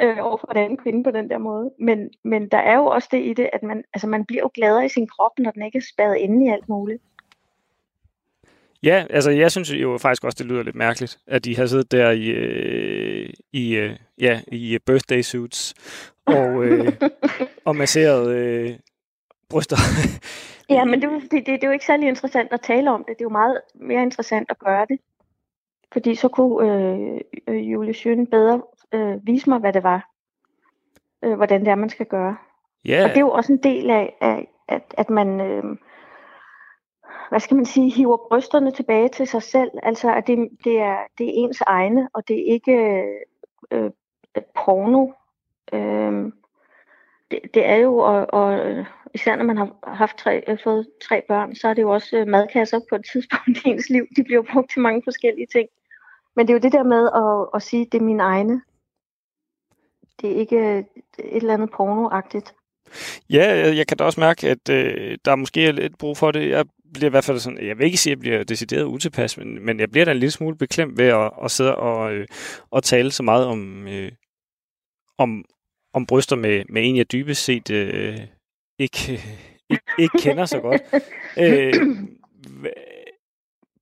øh, 0.00 0.18
over 0.20 0.36
for 0.36 0.50
en 0.50 0.56
anden 0.56 0.78
kvinde 0.78 1.04
på 1.04 1.10
den 1.10 1.30
der 1.30 1.38
måde. 1.38 1.70
Men, 1.80 2.10
men 2.24 2.48
der 2.48 2.58
er 2.58 2.76
jo 2.76 2.86
også 2.86 3.08
det 3.12 3.24
i 3.24 3.32
det, 3.32 3.50
at 3.52 3.62
man, 3.62 3.84
altså 3.94 4.06
man 4.06 4.24
bliver 4.24 4.42
jo 4.42 4.50
gladere 4.54 4.84
i 4.84 4.88
sin 4.88 5.06
krop, 5.06 5.38
når 5.38 5.50
den 5.50 5.62
ikke 5.62 5.78
er 5.78 5.88
spadet 5.94 6.16
inde 6.16 6.46
i 6.46 6.48
alt 6.48 6.68
muligt. 6.68 7.02
Ja, 8.82 9.04
altså 9.10 9.30
jeg 9.30 9.50
synes 9.50 9.72
jo 9.72 9.98
faktisk 9.98 10.24
også, 10.24 10.36
det 10.38 10.46
lyder 10.46 10.62
lidt 10.62 10.76
mærkeligt, 10.76 11.18
at 11.26 11.44
de 11.44 11.56
har 11.56 11.66
siddet 11.66 11.92
der 11.92 12.10
i, 12.10 12.28
øh, 12.28 13.30
i, 13.52 13.76
øh, 13.76 13.96
ja, 14.18 14.40
i 14.52 14.78
birthday 14.86 15.20
suits 15.20 15.74
og, 16.26 16.64
øh, 16.64 16.92
og 17.66 17.76
masseret 17.76 18.36
øh, 18.36 18.78
bryster. 19.50 19.76
ja, 20.76 20.84
men 20.84 21.02
det, 21.02 21.10
det, 21.22 21.32
det, 21.32 21.46
det 21.46 21.64
er 21.64 21.68
jo 21.68 21.72
ikke 21.72 21.84
særlig 21.84 22.08
interessant 22.08 22.52
at 22.52 22.60
tale 22.60 22.90
om 22.90 23.04
det. 23.08 23.18
Det 23.18 23.20
er 23.20 23.24
jo 23.24 23.28
meget 23.28 23.60
mere 23.74 24.02
interessant 24.02 24.50
at 24.50 24.58
gøre 24.58 24.86
det. 24.88 24.98
Fordi 25.92 26.14
så 26.14 26.28
kunne 26.28 26.72
øh, 26.72 27.20
øh 27.48 27.72
Julie 27.72 27.94
Schøn 27.94 28.26
bedre 28.26 28.62
øh, 28.92 29.26
vise 29.26 29.50
mig, 29.50 29.58
hvad 29.58 29.72
det 29.72 29.82
var. 29.82 30.10
Øh, 31.24 31.34
hvordan 31.34 31.60
det 31.60 31.68
er, 31.68 31.74
man 31.74 31.90
skal 31.90 32.06
gøre. 32.06 32.36
Yeah. 32.86 33.04
Og 33.04 33.08
det 33.08 33.16
er 33.16 33.20
jo 33.20 33.30
også 33.30 33.52
en 33.52 33.62
del 33.62 33.90
af, 33.90 34.16
af 34.20 34.48
at, 34.68 34.94
at 34.98 35.10
man... 35.10 35.40
Øh, 35.40 35.64
hvad 37.28 37.40
skal 37.40 37.56
man 37.56 37.66
sige, 37.66 37.90
hiver 37.90 38.16
brysterne 38.28 38.70
tilbage 38.70 39.08
til 39.08 39.26
sig 39.26 39.42
selv. 39.42 39.70
Altså, 39.82 40.14
at 40.14 40.26
det, 40.26 40.48
det, 40.64 40.78
er, 40.78 40.98
det 41.18 41.26
er 41.26 41.32
ens 41.34 41.60
egne, 41.60 42.08
og 42.14 42.28
det 42.28 42.40
er 42.40 42.52
ikke 42.52 42.72
øh, 43.70 43.90
øh 44.34 44.42
porno. 44.54 45.12
Øh, 45.72 46.32
det, 47.30 47.40
det 47.54 47.66
er 47.66 47.76
jo, 47.76 47.98
og, 47.98 48.26
og 48.32 48.58
øh, 48.58 48.86
især 49.14 49.36
når 49.36 49.44
man 49.44 49.56
har 49.56 49.76
haft 49.82 50.16
tre, 50.16 50.44
øh, 50.48 50.58
fået 50.64 50.88
tre 51.08 51.22
børn, 51.28 51.54
så 51.54 51.68
er 51.68 51.74
det 51.74 51.82
jo 51.82 51.90
også 51.90 52.16
øh, 52.16 52.26
madkasser 52.26 52.80
på 52.88 52.94
et 52.94 53.04
tidspunkt 53.12 53.64
i 53.64 53.68
ens 53.68 53.88
liv. 53.90 54.06
De 54.16 54.24
bliver 54.24 54.42
brugt 54.52 54.70
til 54.70 54.82
mange 54.82 55.02
forskellige 55.04 55.46
ting. 55.52 55.68
Men 56.36 56.46
det 56.46 56.52
er 56.52 56.58
jo 56.58 56.62
det 56.62 56.72
der 56.72 56.82
med 56.82 57.10
at, 57.14 57.48
at 57.54 57.62
sige, 57.62 57.82
at 57.82 57.92
det 57.92 58.00
er 58.00 58.04
mine 58.04 58.22
egne. 58.22 58.62
Det 60.20 60.32
er 60.32 60.36
ikke 60.36 60.78
et 60.78 60.86
eller 61.18 61.54
andet 61.54 61.70
pornoagtigt. 61.70 62.54
Ja, 63.30 63.74
jeg 63.76 63.86
kan 63.86 63.96
da 63.96 64.04
også 64.04 64.20
mærke, 64.20 64.48
at 64.48 64.68
øh, 64.70 65.18
der 65.24 65.36
måske 65.36 65.66
er 65.66 65.72
lidt 65.72 65.98
brug 65.98 66.16
for 66.16 66.30
det. 66.30 66.50
Jeg 66.50 66.64
bliver 66.92 67.10
i 67.10 67.10
hvert 67.10 67.24
fald 67.24 67.38
sådan, 67.38 67.66
jeg 67.66 67.78
vil 67.78 67.84
ikke 67.84 67.98
sige, 67.98 68.12
at 68.12 68.16
jeg 68.16 68.20
bliver 68.20 68.44
decideret 68.44 68.84
utilpas, 68.84 69.38
men, 69.38 69.64
men 69.66 69.80
jeg 69.80 69.90
bliver 69.90 70.04
da 70.04 70.10
en 70.10 70.16
lille 70.16 70.30
smule 70.30 70.56
beklemt 70.56 70.98
ved 70.98 71.06
at, 71.06 71.30
at 71.44 71.50
sidde 71.50 71.76
og, 71.76 72.12
øh, 72.12 72.26
og 72.70 72.82
tale 72.82 73.10
så 73.10 73.22
meget 73.22 73.46
om, 73.46 73.88
øh, 73.88 74.12
om, 75.18 75.44
om 75.94 76.06
bryster 76.06 76.36
med, 76.36 76.64
med 76.68 76.82
en, 76.88 76.96
jeg 76.96 77.12
dybest 77.12 77.44
set 77.44 77.70
øh, 77.70 78.18
ikke, 78.78 79.20
ikke, 79.70 79.84
ikke 79.98 80.18
kender 80.18 80.44
så 80.44 80.60
godt. 80.60 80.82
Øh, 81.40 81.74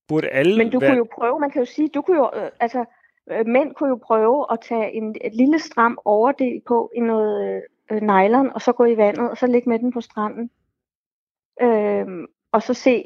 burde 0.09 0.29
alle 0.29 0.57
Men 0.57 0.71
du 0.71 0.79
være... 0.79 0.91
kunne 0.91 0.99
jo 0.99 1.07
prøve, 1.15 1.41
man 1.41 1.51
kan 1.51 1.63
jo 1.63 1.67
sige, 1.67 1.89
du 1.89 2.03
kunne 2.03 2.17
jo, 2.17 2.31
øh, 2.35 2.51
altså, 2.61 2.85
øh, 3.31 3.47
mænd 3.47 3.75
kunne 3.75 3.89
jo 3.89 3.99
prøve 4.03 4.47
at 4.53 4.59
tage 4.61 4.93
en, 4.93 5.17
et 5.25 5.35
lille 5.35 5.59
stram 5.59 5.99
overdel 6.05 6.63
på 6.67 6.91
i 6.97 7.01
noget 7.01 7.63
øh, 7.91 8.01
nylon, 8.01 8.51
og 8.55 8.63
så 8.63 8.73
gå 8.73 8.85
i 8.85 8.97
vandet, 8.97 9.31
og 9.31 9.37
så 9.37 9.47
ligge 9.47 9.69
med 9.69 9.79
den 9.79 9.93
på 9.93 10.01
stranden. 10.01 10.51
Øh, 11.63 12.07
og 12.53 12.63
så 12.63 12.75
se, 12.75 13.05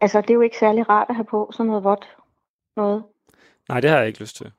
altså 0.00 0.20
det 0.20 0.30
er 0.30 0.34
jo 0.34 0.40
ikke 0.40 0.58
særlig 0.58 0.88
rart 0.88 1.06
at 1.08 1.14
have 1.14 1.24
på 1.24 1.50
sådan 1.52 1.66
noget 1.66 1.84
vådt 1.84 2.16
noget. 2.76 3.04
Nej, 3.68 3.80
det 3.80 3.90
har 3.90 3.98
jeg 3.98 4.06
ikke 4.06 4.20
lyst 4.20 4.36
til. 4.36 4.52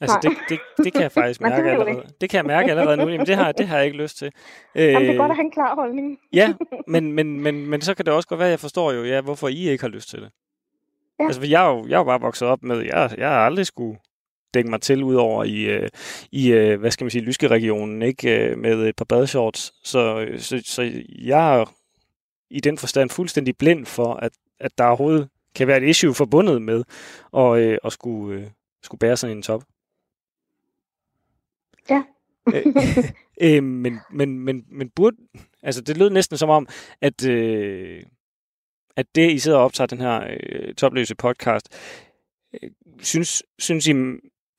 Altså, 0.00 0.18
det, 0.22 0.32
det, 0.48 0.84
det 0.84 0.92
kan 0.92 1.02
jeg 1.02 1.12
faktisk 1.12 1.40
mærke 1.46 1.62
det 1.62 1.70
allerede. 1.70 1.96
Det. 1.96 2.20
det 2.20 2.30
kan 2.30 2.36
jeg 2.36 2.46
mærke 2.46 2.70
allerede 2.70 2.96
nu. 2.96 3.08
Jamen, 3.08 3.26
det 3.26 3.36
har, 3.36 3.52
det 3.52 3.68
har 3.68 3.76
jeg 3.76 3.86
ikke 3.86 3.98
lyst 3.98 4.18
til. 4.18 4.32
Jamen, 4.74 5.02
det 5.02 5.10
er 5.10 5.16
godt 5.16 5.30
at 5.30 5.36
have 5.36 5.44
en 5.44 5.50
klar 5.50 5.74
holdning. 5.74 6.18
ja, 6.32 6.54
men, 6.86 7.12
men, 7.12 7.40
men, 7.40 7.66
men 7.66 7.80
så 7.80 7.94
kan 7.94 8.04
det 8.04 8.14
også 8.14 8.28
godt 8.28 8.38
være, 8.38 8.48
at 8.48 8.50
jeg 8.50 8.60
forstår 8.60 8.92
jo, 8.92 9.04
ja, 9.04 9.20
hvorfor 9.20 9.48
I 9.48 9.68
ikke 9.68 9.84
har 9.84 9.88
lyst 9.88 10.08
til 10.08 10.22
det. 10.22 10.30
Ja. 11.20 11.24
Altså, 11.24 11.46
jeg 11.46 11.66
er 11.66 11.70
jo, 11.70 11.86
jeg 11.86 11.94
er 11.94 11.98
jo 11.98 12.04
bare 12.04 12.20
vokset 12.20 12.48
op 12.48 12.62
med, 12.62 12.80
jeg, 12.80 13.10
jeg 13.18 13.28
har 13.28 13.46
aldrig 13.46 13.66
skulle 13.66 13.98
dække 14.54 14.70
mig 14.70 14.80
til 14.80 15.02
ud 15.04 15.14
over 15.14 15.44
i, 15.44 15.62
øh, 15.62 15.88
i 16.32 16.52
øh, 16.52 16.80
hvad 16.80 16.90
skal 16.90 17.04
man 17.04 17.10
sige, 17.10 17.24
Lyske-regionen, 17.24 18.02
ikke? 18.02 18.50
Øh, 18.50 18.58
med 18.58 18.88
et 18.88 18.96
par 18.96 19.04
badeshorts. 19.04 19.72
Så, 19.84 20.28
så, 20.38 20.62
så 20.64 21.02
jeg 21.18 21.60
er 21.60 21.74
i 22.50 22.60
den 22.60 22.78
forstand 22.78 23.10
fuldstændig 23.10 23.56
blind 23.56 23.86
for, 23.86 24.14
at, 24.14 24.32
at 24.60 24.78
der 24.78 24.84
overhovedet 24.84 25.28
kan 25.54 25.66
være 25.66 25.82
et 25.82 25.88
issue 25.88 26.14
forbundet 26.14 26.62
med 26.62 26.84
at, 27.36 27.58
øh, 27.58 27.78
at 27.84 27.92
skulle, 27.92 28.40
øh, 28.40 28.46
skulle 28.82 28.98
bære 28.98 29.16
sådan 29.16 29.36
en 29.36 29.42
top. 29.42 29.64
Ja. 31.90 32.02
øh, 32.54 32.66
øh, 33.56 33.62
men, 33.62 33.98
men, 34.10 34.38
men, 34.38 34.64
men 34.68 34.90
burde, 34.90 35.16
altså 35.62 35.80
det 35.80 35.96
lød 35.96 36.10
næsten 36.10 36.38
som 36.38 36.50
om, 36.50 36.68
at, 37.00 37.26
øh, 37.26 38.02
at 38.96 39.06
det, 39.14 39.32
I 39.32 39.38
sidder 39.38 39.58
og 39.58 39.64
optager 39.64 39.86
den 39.86 40.00
her 40.00 40.26
øh, 40.42 40.74
topløse 40.74 41.14
podcast, 41.14 41.68
øh, 42.62 42.70
synes, 43.00 43.42
synes 43.58 43.86
I, 43.86 43.92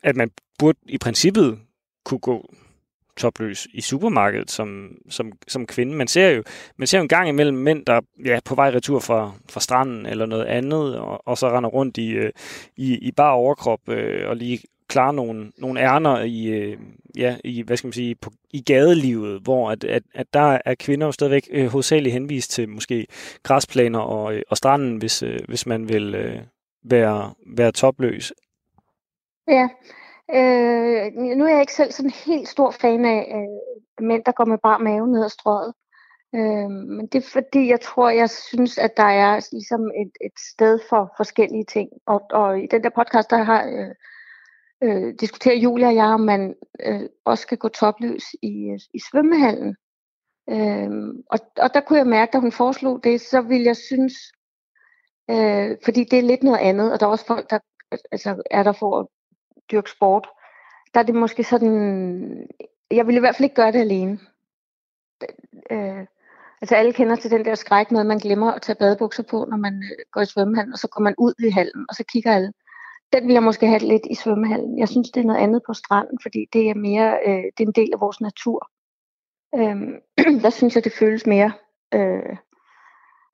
at 0.03 0.15
man 0.15 0.31
burde 0.59 0.79
i 0.85 0.97
princippet 0.97 1.59
kunne 2.05 2.19
gå 2.19 2.53
topløs 3.17 3.67
i 3.73 3.81
supermarkedet 3.81 4.51
som, 4.51 4.97
som, 5.09 5.31
som 5.47 5.65
kvinde. 5.65 5.95
Man 5.95 6.07
ser 6.07 6.29
jo 6.29 6.43
man 6.77 6.87
ser 6.87 6.97
jo 6.97 7.01
en 7.01 7.07
gang 7.07 7.29
imellem 7.29 7.57
mænd, 7.57 7.85
der 7.85 8.01
ja, 8.25 8.35
er 8.35 8.39
på 8.45 8.55
vej 8.55 8.69
retur 8.69 8.99
fra, 8.99 9.31
fra 9.49 9.59
stranden 9.59 10.05
eller 10.05 10.25
noget 10.25 10.45
andet, 10.45 10.97
og, 10.99 11.27
og 11.27 11.37
så 11.37 11.49
render 11.49 11.69
rundt 11.69 11.97
i, 11.97 12.09
øh, 12.09 12.31
i, 12.77 12.97
i 12.97 13.11
bare 13.11 13.33
overkrop 13.33 13.89
øh, 13.89 14.29
og 14.29 14.35
lige 14.35 14.59
klare 14.87 15.13
nogle, 15.13 15.51
nogle 15.57 15.79
ærner 15.79 16.19
i, 16.23 16.45
øh, 16.45 16.77
ja, 17.17 17.37
i, 17.43 17.61
hvad 17.61 17.77
skal 17.77 17.87
man 17.87 17.93
sige, 17.93 18.15
på, 18.15 18.31
i 18.51 18.61
gadelivet, 18.61 19.41
hvor 19.41 19.71
at, 19.71 19.83
at, 19.83 20.03
at 20.15 20.33
der 20.33 20.57
er 20.65 20.75
kvinder 20.75 21.07
jo 21.07 21.11
stadigvæk 21.11 21.47
øh, 21.51 21.67
hovedsageligt 21.67 22.13
henvist 22.13 22.51
til 22.51 22.69
måske 22.69 23.07
græsplaner 23.43 23.99
og, 23.99 24.35
øh, 24.35 24.41
og 24.49 24.57
stranden, 24.57 24.97
hvis, 24.97 25.23
øh, 25.23 25.39
hvis 25.47 25.65
man 25.65 25.89
vil 25.89 26.15
øh, 26.15 26.39
være, 26.83 27.33
være 27.47 27.71
topløs. 27.71 28.33
Ja, 29.49 29.69
øh, 30.35 31.13
nu 31.37 31.45
er 31.45 31.49
jeg 31.49 31.61
ikke 31.61 31.73
selv 31.73 31.91
sådan 31.91 32.11
helt 32.25 32.47
stor 32.47 32.71
fan 32.71 33.05
af 33.05 33.21
øh, 33.35 34.05
mænd, 34.07 34.23
der 34.23 34.31
går 34.31 34.45
med 34.45 34.57
bar 34.57 34.77
mave 34.77 35.07
ned 35.07 35.23
ad 35.23 35.29
strøget. 35.29 35.73
Øh, 36.35 36.69
men 36.69 37.07
det 37.07 37.15
er 37.15 37.29
fordi, 37.33 37.69
jeg 37.69 37.81
tror, 37.81 38.09
jeg 38.09 38.29
synes, 38.29 38.77
at 38.77 38.97
der 38.97 39.03
er 39.03 39.49
ligesom 39.51 39.81
et, 39.81 40.11
et 40.25 40.39
sted 40.53 40.79
for 40.89 41.13
forskellige 41.17 41.65
ting. 41.65 41.89
Og, 42.05 42.21
og 42.31 42.59
i 42.59 42.67
den 42.71 42.83
der 42.83 42.89
podcast, 42.89 43.29
der 43.29 43.43
har 43.43 43.63
øh, 43.67 43.95
øh, 44.83 45.13
diskuterer 45.19 45.55
Julia 45.55 45.87
og 45.87 45.95
jeg, 45.95 46.05
om 46.05 46.21
man 46.21 46.55
øh, 46.85 47.01
også 47.25 47.41
skal 47.41 47.57
gå 47.57 47.67
topløs 47.67 48.23
i, 48.41 48.69
øh, 48.69 48.79
i 48.93 48.99
svømmehallen. 49.11 49.75
Øh, 50.49 50.91
og, 51.31 51.39
og 51.57 51.73
der 51.73 51.81
kunne 51.81 51.99
jeg 51.99 52.07
mærke, 52.07 52.35
at 52.35 52.41
hun 52.41 52.51
foreslog 52.51 53.03
det, 53.03 53.21
så 53.21 53.41
ville 53.41 53.65
jeg 53.65 53.77
synes, 53.77 54.13
øh, 55.29 55.77
fordi 55.85 56.03
det 56.03 56.19
er 56.19 56.23
lidt 56.23 56.43
noget 56.43 56.59
andet, 56.59 56.93
og 56.93 56.99
der 56.99 57.05
er 57.05 57.11
også 57.11 57.25
folk, 57.25 57.49
der 57.49 57.59
altså, 58.11 58.41
er 58.51 58.63
der 58.63 58.71
for 58.71 58.99
at 58.99 59.07
dyrke 59.71 59.91
sport. 59.91 60.27
Der 60.93 60.99
er 60.99 61.03
det 61.03 61.15
måske 61.15 61.43
sådan, 61.43 62.47
jeg 62.91 63.07
vil 63.07 63.15
i 63.15 63.19
hvert 63.19 63.35
fald 63.35 63.45
ikke 63.45 63.55
gøre 63.55 63.71
det 63.71 63.79
alene. 63.79 64.19
Øh, 65.71 66.05
altså 66.61 66.75
alle 66.75 66.93
kender 66.93 67.15
til 67.15 67.31
den 67.31 67.45
der 67.45 67.55
skræk 67.55 67.91
med, 67.91 67.99
at 67.99 68.05
man 68.05 68.19
glemmer 68.19 68.51
at 68.51 68.61
tage 68.61 68.75
badebukser 68.75 69.23
på, 69.23 69.45
når 69.49 69.57
man 69.57 69.73
øh, 69.73 70.05
går 70.11 70.21
i 70.21 70.25
svømmehallen, 70.25 70.73
og 70.73 70.79
så 70.79 70.87
går 70.87 71.01
man 71.01 71.15
ud 71.17 71.33
i 71.39 71.49
hallen, 71.49 71.85
og 71.89 71.95
så 71.95 72.03
kigger 72.03 72.35
alle 72.35 72.53
den 73.13 73.27
vil 73.27 73.33
jeg 73.33 73.43
måske 73.43 73.67
have 73.67 73.79
lidt 73.79 74.05
i 74.09 74.15
svømmehallen. 74.15 74.79
Jeg 74.79 74.89
synes, 74.89 75.09
det 75.11 75.21
er 75.21 75.25
noget 75.25 75.39
andet 75.39 75.61
på 75.67 75.73
stranden, 75.73 76.19
fordi 76.21 76.45
det 76.53 76.69
er 76.69 76.75
mere, 76.75 77.19
øh, 77.27 77.43
det 77.57 77.63
er 77.63 77.67
en 77.67 77.81
del 77.81 77.93
af 77.93 77.99
vores 77.99 78.21
natur. 78.21 78.71
Øh, 79.55 79.77
der 80.43 80.49
synes 80.49 80.75
jeg, 80.75 80.83
det 80.83 80.93
føles 80.99 81.25
mere 81.25 81.51
øh, 81.93 82.37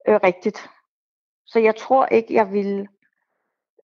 øh, 0.07 0.19
rigtigt. 0.23 0.69
Så 1.45 1.59
jeg 1.59 1.75
tror 1.75 2.05
ikke, 2.05 2.33
jeg 2.33 2.51
vil, 2.51 2.87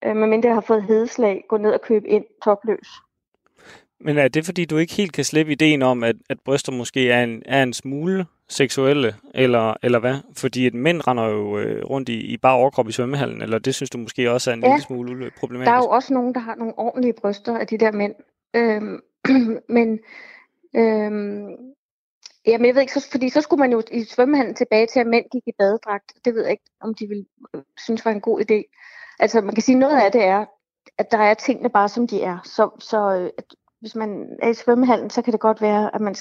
øh, 0.05 0.15
medmindre 0.15 0.47
jeg 0.47 0.55
har 0.55 0.61
fået 0.61 0.83
hedeslag, 0.83 1.43
gå 1.49 1.57
ned 1.57 1.71
og 1.71 1.81
købe 1.81 2.07
ind 2.07 2.25
topløs. 2.43 2.87
Men 3.99 4.17
er 4.17 4.27
det, 4.27 4.45
fordi 4.45 4.65
du 4.65 4.77
ikke 4.77 4.93
helt 4.93 5.13
kan 5.13 5.23
slippe 5.23 5.51
ideen 5.51 5.81
om, 5.81 6.03
at, 6.03 6.15
at 6.29 6.39
bryster 6.39 6.71
måske 6.71 7.11
er 7.11 7.23
en, 7.23 7.43
er 7.45 7.63
en 7.63 7.73
smule 7.73 8.25
seksuelle, 8.49 9.15
eller, 9.33 9.73
eller 9.83 9.99
hvad? 9.99 10.15
Fordi 10.37 10.67
et 10.67 10.73
mænd 10.73 11.07
render 11.07 11.27
jo 11.27 11.57
øh, 11.57 11.85
rundt 11.85 12.09
i, 12.09 12.19
i 12.19 12.37
bare 12.37 12.55
overkrop 12.55 12.89
i 12.89 12.91
svømmehallen, 12.91 13.41
eller 13.41 13.59
det 13.59 13.75
synes 13.75 13.89
du 13.89 13.97
måske 13.97 14.31
også 14.31 14.49
er 14.49 14.53
en 14.53 14.63
ja, 14.63 14.67
lille 14.67 14.81
smule 14.81 15.31
problematisk? 15.39 15.69
der 15.69 15.77
er 15.77 15.83
jo 15.83 15.89
også 15.89 16.13
nogen, 16.13 16.33
der 16.33 16.39
har 16.39 16.55
nogle 16.55 16.79
ordentlige 16.79 17.13
bryster 17.13 17.57
af 17.57 17.67
de 17.67 17.77
der 17.77 17.91
mænd. 17.91 18.15
Øhm, 18.53 18.99
men 19.77 19.99
øhm, 20.75 21.47
jamen, 22.47 22.65
jeg 22.65 22.75
ved 22.75 22.81
ikke, 22.81 22.93
så, 22.93 23.07
fordi 23.11 23.29
så 23.29 23.41
skulle 23.41 23.59
man 23.59 23.71
jo 23.71 23.81
i 23.91 24.03
svømmehallen 24.03 24.55
tilbage 24.55 24.87
til, 24.87 24.99
at 24.99 25.07
mænd 25.07 25.25
gik 25.31 25.43
i 25.47 25.51
badedragt. 25.57 26.13
Det 26.25 26.35
ved 26.35 26.41
jeg 26.41 26.51
ikke, 26.51 26.71
om 26.81 26.93
de 26.93 27.07
vil 27.07 27.25
øh, 27.55 27.61
synes 27.77 28.05
var 28.05 28.11
en 28.11 28.21
god 28.21 28.41
idé. 28.41 28.80
Altså, 29.21 29.41
man 29.41 29.55
kan 29.55 29.63
sige, 29.63 29.79
noget 29.79 30.01
af 30.01 30.11
det 30.11 30.23
er, 30.23 30.45
at 30.97 31.11
der 31.11 31.17
er 31.17 31.33
tingene 31.33 31.69
bare, 31.69 31.89
som 31.89 32.07
de 32.07 32.23
er. 32.23 32.37
Så, 32.43 32.69
så 32.79 33.15
øh, 33.15 33.29
at, 33.37 33.43
hvis 33.79 33.95
man 33.95 34.37
er 34.41 34.49
i 34.49 34.53
svømmehallen, 34.53 35.09
så 35.09 35.21
kan 35.21 35.33
det 35.33 35.39
godt 35.39 35.61
være, 35.61 35.95
at 35.95 36.01
man... 36.01 36.15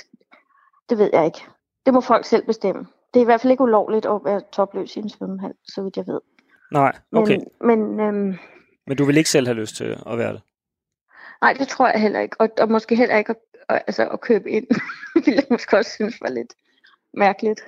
Det 0.89 0.99
ved 0.99 1.11
jeg 1.13 1.27
ikke. 1.27 1.41
Det 1.87 1.95
må 1.95 2.01
folk 2.01 2.25
selv 2.25 2.47
bestemme. 2.47 2.87
Det 3.15 3.21
er 3.21 3.25
i 3.25 3.25
hvert 3.25 3.41
fald 3.41 3.51
ikke 3.51 3.63
ulovligt 3.63 4.07
at 4.07 4.21
være 4.25 4.43
topløs 4.53 4.97
i 4.97 4.99
en 4.99 5.09
svømmehal, 5.09 5.53
så 5.65 5.83
vidt 5.83 5.97
jeg 5.97 6.07
ved. 6.07 6.21
Nej, 6.73 6.93
okay. 7.13 7.39
Men, 7.61 7.97
men, 7.97 8.01
øhm, 8.01 8.39
men 8.87 8.97
du 8.97 9.05
vil 9.05 9.17
ikke 9.17 9.31
selv 9.31 9.47
have 9.47 9.57
lyst 9.57 9.77
til 9.77 10.03
at 10.07 10.19
være 10.19 10.33
det? 10.33 10.43
Nej, 11.43 11.53
det 11.53 11.69
tror 11.69 11.89
jeg 11.89 12.01
heller 12.01 12.21
ikke. 12.21 12.41
Og, 12.41 12.49
og 12.61 12.71
måske 12.71 12.97
heller 12.97 13.17
ikke 13.17 13.35
at, 13.69 13.83
altså, 13.87 14.09
at 14.09 14.21
købe 14.21 14.51
ind, 14.51 14.67
vil 15.25 15.35
jeg 15.35 15.45
måske 15.51 15.77
også 15.77 15.91
synes 15.91 16.21
var 16.21 16.29
lidt 16.29 16.55
mærkeligt. 17.15 17.61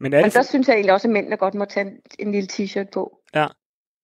Men, 0.00 0.12
er 0.12 0.16
det 0.16 0.24
men 0.24 0.30
der 0.30 0.38
for... 0.38 0.48
synes 0.48 0.68
jeg 0.68 0.74
egentlig 0.74 0.92
også, 0.92 1.08
at 1.08 1.12
mændene 1.12 1.36
godt 1.36 1.54
må 1.54 1.64
tage 1.64 1.86
en, 1.86 2.00
en 2.18 2.32
lille 2.32 2.48
t-shirt 2.52 2.90
på. 2.92 3.20
Ja, 3.34 3.46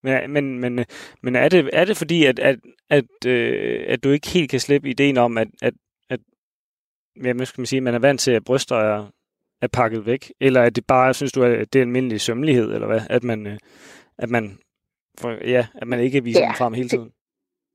men, 0.03 0.31
men, 0.33 0.59
men, 0.59 0.85
men 1.23 1.37
er, 1.37 1.49
det, 1.49 1.71
er 1.73 1.85
det 1.85 1.97
fordi, 1.97 2.25
at, 2.25 2.39
at, 2.39 2.59
at, 2.91 3.27
øh, 3.27 3.85
at 3.89 4.05
du 4.05 4.11
ikke 4.11 4.29
helt 4.29 4.51
kan 4.51 4.61
slippe 4.61 4.91
ideen 4.91 5.19
om, 5.19 5.39
at, 5.39 5.49
at 5.63 5.75
ja, 7.25 7.33
hvad 7.33 7.47
skal 7.47 7.61
man 7.61 7.67
sige, 7.67 7.81
man 7.81 7.95
er 7.95 7.99
vant 7.99 8.21
til, 8.21 8.31
at 8.31 8.45
bryster 8.45 8.77
er, 8.77 9.07
er 9.63 9.67
pakket 9.67 10.07
væk? 10.07 10.33
Eller 10.41 10.61
er 10.61 10.71
det 10.71 10.87
bare, 10.87 11.15
synes 11.15 11.33
du, 11.33 11.43
at 11.43 11.73
det 11.73 11.79
er 11.79 11.83
almindelig 11.83 12.21
sømmelighed, 12.21 12.75
eller 12.75 12.87
hvad? 12.87 13.01
At 13.11 13.25
man, 13.25 13.47
øh, 13.47 13.59
at 14.19 14.31
man, 14.31 14.59
for, 15.19 15.49
ja, 15.49 15.67
at 15.75 15.89
man 15.89 16.01
ikke 16.01 16.25
viser 16.25 16.41
ja, 16.41 16.47
dem 16.47 16.55
frem 16.55 16.73
hele 16.73 16.89
tiden? 16.89 17.05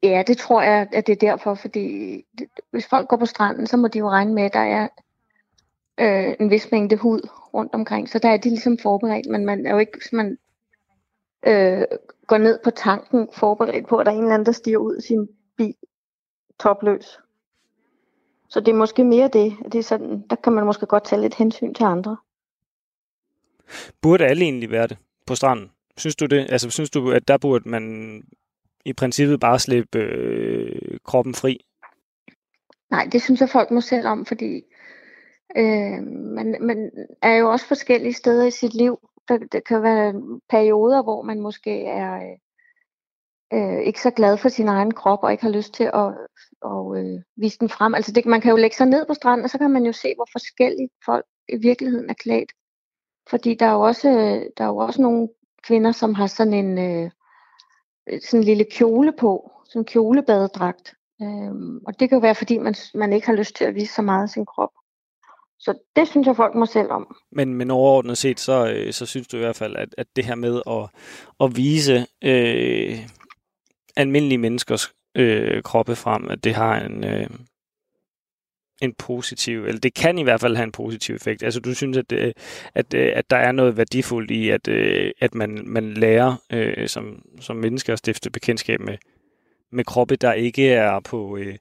Det, 0.04 0.10
ja, 0.10 0.24
det 0.28 0.38
tror 0.38 0.62
jeg, 0.62 0.88
at 0.94 1.08
det 1.08 1.14
er 1.14 1.30
derfor, 1.30 1.56
fordi 1.56 2.16
det, 2.38 2.48
hvis 2.72 2.88
folk 2.88 3.08
går 3.08 3.18
på 3.18 3.26
stranden, 3.26 3.68
så 3.68 3.78
må 3.78 3.88
de 3.88 4.00
jo 4.00 4.10
regne 4.10 4.34
med, 4.34 4.44
at 4.44 4.54
der 4.54 4.60
er 4.60 4.88
øh, 6.00 6.36
en 6.40 6.50
vis 6.50 6.72
mængde 6.72 6.96
hud 6.96 7.30
rundt 7.54 7.74
omkring, 7.74 8.10
så 8.10 8.20
der 8.20 8.30
er 8.30 8.38
de 8.38 8.50
ligesom 8.50 8.78
forberedt, 8.78 9.28
men 9.30 9.46
man 9.46 9.66
er 9.66 9.72
jo 9.72 9.78
ikke, 9.78 9.98
hvis 9.98 10.14
man 10.14 10.38
øh, 11.48 11.84
går 12.28 12.38
ned 12.38 12.60
på 12.64 12.72
tanken 12.72 13.30
forberedt 13.34 13.88
på, 13.88 13.98
at 13.98 14.06
der 14.06 14.12
er 14.12 14.16
en 14.16 14.22
eller 14.22 14.34
anden, 14.34 14.46
der 14.46 14.52
stiger 14.52 14.78
ud 14.78 14.96
af 14.96 15.02
sin 15.02 15.28
bil 15.58 15.76
topløs. 16.60 17.20
Så 18.50 18.60
det 18.60 18.68
er 18.68 18.76
måske 18.76 19.04
mere 19.04 19.28
det. 19.28 19.58
det 19.72 19.80
er 19.80 19.84
sådan, 19.84 20.24
der 20.30 20.36
kan 20.36 20.54
man 20.54 20.66
måske 20.66 20.86
godt 20.86 21.06
tage 21.06 21.22
lidt 21.22 21.36
hensyn 21.36 21.74
til 21.74 21.84
andre. 21.84 22.18
Burde 24.02 24.26
alle 24.26 24.44
egentlig 24.44 24.72
være 24.72 24.88
det 24.88 24.98
på 25.28 25.36
stranden? 25.36 25.72
Synes 25.98 26.16
du 26.16 26.26
det? 26.26 26.48
Altså, 26.50 26.70
synes 26.70 26.90
du, 26.90 27.12
at 27.12 27.28
der 27.28 27.38
burde 27.38 27.70
man 27.70 28.24
i 28.86 28.94
princippet 28.94 29.40
bare 29.40 29.60
slippe 29.60 30.00
øh, 30.00 31.00
kroppen 31.04 31.34
fri? 31.34 31.66
Nej, 32.90 33.10
det 33.12 33.22
synes 33.22 33.42
jeg, 33.42 33.50
folk 33.50 33.72
må 33.72 33.82
selv 33.82 34.08
om, 34.08 34.26
fordi 34.26 34.62
øh, 35.58 36.04
man, 36.08 36.58
man 36.62 36.92
er 37.22 37.36
jo 37.36 37.52
også 37.52 37.68
forskellige 37.68 38.14
steder 38.14 38.46
i 38.46 38.52
sit 38.52 38.74
liv. 38.74 39.00
Der, 39.28 39.38
der 39.52 39.60
kan 39.60 39.84
være 39.84 40.40
perioder, 40.50 41.04
hvor 41.04 41.22
man 41.22 41.42
måske 41.42 41.86
er 41.86 42.36
øh, 43.54 43.80
ikke 43.80 44.02
så 44.02 44.12
glad 44.12 44.38
for 44.38 44.50
sin 44.50 44.68
egen 44.68 44.94
krop 44.94 45.24
og 45.24 45.32
ikke 45.32 45.44
har 45.44 45.52
lyst 45.52 45.74
til 45.74 45.84
at 45.84 46.14
og, 46.62 46.98
øh, 46.98 47.22
vise 47.36 47.60
den 47.60 47.70
frem. 47.70 47.96
Altså 47.96 48.12
det, 48.12 48.26
man 48.26 48.42
kan 48.42 48.52
jo 48.52 48.58
lægge 48.58 48.76
sig 48.76 48.88
ned 48.88 49.06
på 49.06 49.14
stranden, 49.14 49.44
og 49.44 49.50
så 49.50 49.58
kan 49.58 49.72
man 49.72 49.86
jo 49.86 49.92
se, 49.92 50.14
hvor 50.16 50.28
forskellige 50.32 50.90
folk 51.06 51.26
i 51.50 51.58
virkeligheden 51.58 52.10
er 52.10 52.14
klædt. 52.14 52.52
Fordi 53.30 53.54
der 53.54 53.66
er 53.66 53.72
jo 53.72 53.82
også, 53.82 54.10
der 54.58 54.64
er 54.64 54.68
jo 54.68 54.78
også 54.78 55.02
nogle 55.02 55.30
kvinder, 55.68 55.92
som 55.92 56.14
har 56.14 56.28
sådan 56.28 56.54
en, 56.54 56.78
øh, 56.78 57.12
sådan 58.22 58.40
en 58.40 58.44
lille 58.44 58.66
kjole 58.72 59.12
på, 59.12 59.52
sådan 59.66 59.80
en 59.80 59.86
kjolebadedragt. 59.86 60.94
Øhm, 61.22 61.78
og 61.88 62.00
det 62.00 62.10
kan 62.10 62.16
jo 62.16 62.22
være, 62.22 62.36
fordi 62.36 62.58
man, 62.58 62.76
man 62.94 63.14
ikke 63.14 63.28
har 63.28 63.36
lyst 63.36 63.56
til 63.56 63.66
at 63.66 63.76
vise 63.76 63.94
så 63.94 64.02
meget 64.02 64.24
af 64.24 64.30
sin 64.30 64.46
krop. 64.46 64.72
Så 65.66 65.74
det 65.96 66.08
synes 66.08 66.28
jeg, 66.28 66.36
folk 66.36 66.56
må 66.56 66.66
selv 66.66 66.92
om. 66.92 67.16
Men, 67.32 67.54
men 67.54 67.72
overordnet 67.72 68.18
set, 68.18 68.40
så, 68.40 68.74
øh, 68.74 68.94
så 68.94 69.06
synes 69.06 69.28
du 69.28 69.38
i 69.38 69.40
hvert 69.40 69.56
fald, 69.56 69.76
at, 69.76 69.96
at 69.98 70.08
det 70.16 70.26
her 70.26 70.36
med 70.36 70.62
at, 70.68 70.90
at 71.40 71.58
vise 71.58 72.06
øh, 72.24 73.00
almindelige 73.96 74.38
menneskers 74.38 74.94
øh, 75.16 75.64
kroppe 75.64 75.96
frem, 75.96 76.30
at 76.30 76.44
det 76.44 76.54
har 76.54 76.80
en, 76.80 77.04
øh, 77.04 77.30
en 78.82 78.94
positiv, 78.94 79.66
eller 79.66 79.80
det 79.80 79.94
kan 79.94 80.18
i 80.18 80.24
hvert 80.24 80.42
fald 80.42 80.56
have 80.56 80.64
en 80.64 80.72
positiv 80.72 81.16
effekt. 81.16 81.44
Altså 81.44 81.60
du 81.60 81.74
synes, 81.74 81.98
at, 81.98 82.10
det, 82.10 82.34
at, 82.76 82.94
øh, 82.94 83.12
at 83.16 83.30
der 83.30 83.38
er 83.38 83.52
noget 83.52 83.78
værdifuldt 83.78 84.32
i, 84.32 84.50
at, 84.50 84.68
at 85.22 85.36
man, 85.36 85.62
man 85.66 85.94
lærer 85.94 86.36
øh, 86.54 86.88
som, 86.88 87.22
som 87.40 87.56
mennesker 87.56 87.94
at 87.94 88.00
stifte 88.00 88.30
bekendtskab 88.30 88.80
med, 88.80 88.98
med 89.72 89.84
kroppe, 89.84 90.16
der 90.16 90.34
ikke 90.34 90.70
er 90.70 91.00
på 91.00 91.38
øh, 91.38 91.56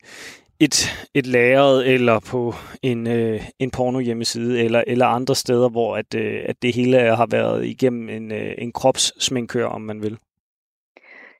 et, 0.64 1.08
et 1.14 1.26
lageret 1.26 1.94
eller 1.94 2.20
på 2.20 2.54
en, 2.82 3.06
øh, 3.06 3.40
en 3.58 3.70
porno 3.70 3.98
hjemmeside 3.98 4.60
eller, 4.60 4.84
eller 4.86 5.06
andre 5.06 5.34
steder, 5.34 5.68
hvor 5.68 5.96
at, 5.96 6.14
øh, 6.14 6.44
at 6.48 6.62
det 6.62 6.74
hele 6.74 7.16
har 7.16 7.26
været 7.26 7.66
igennem 7.66 8.08
en, 8.08 8.32
øh, 8.32 8.54
en 8.58 8.72
kropssminkør, 8.72 9.66
om 9.66 9.80
man 9.80 10.02
vil. 10.02 10.18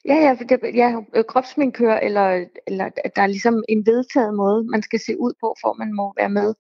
Ja, 0.05 0.15
ja, 0.15 0.37
det, 0.49 0.61
ja 0.75 0.91
kropssminkør, 0.91 1.23
kropsminkør, 1.23 1.97
eller, 1.97 2.45
eller 2.67 2.89
der 3.17 3.23
er 3.23 3.27
ligesom 3.27 3.65
en 3.69 3.87
vedtaget 3.87 4.35
måde, 4.35 4.65
man 4.65 4.83
skal 4.83 5.01
se 5.01 5.21
ud 5.21 5.33
på, 5.41 5.57
for 5.61 5.73
man 5.79 5.93
må 5.93 6.13
være 6.17 6.29
med. 6.29 6.55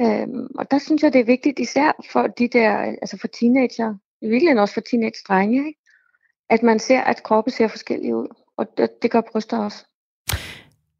Øhm, 0.00 0.46
og 0.58 0.70
der 0.70 0.78
synes 0.78 1.02
jeg, 1.02 1.12
det 1.12 1.20
er 1.20 1.24
vigtigt, 1.24 1.58
især 1.58 2.04
for 2.12 2.26
de 2.26 2.48
der, 2.48 2.72
altså 2.76 3.18
for 3.20 3.28
teenager, 3.28 3.94
i 4.22 4.26
virkeligheden 4.28 4.58
også 4.58 4.74
for 4.74 4.80
teenage-drenge, 4.80 5.66
ikke? 5.66 5.78
at 6.50 6.62
man 6.62 6.78
ser, 6.78 7.00
at 7.00 7.22
kroppe 7.22 7.50
ser 7.50 7.68
forskellige 7.68 8.16
ud. 8.16 8.28
Og 8.56 8.66
det, 8.76 9.02
det 9.02 9.10
gør 9.10 9.20
bryster 9.32 9.58
også. 9.58 9.86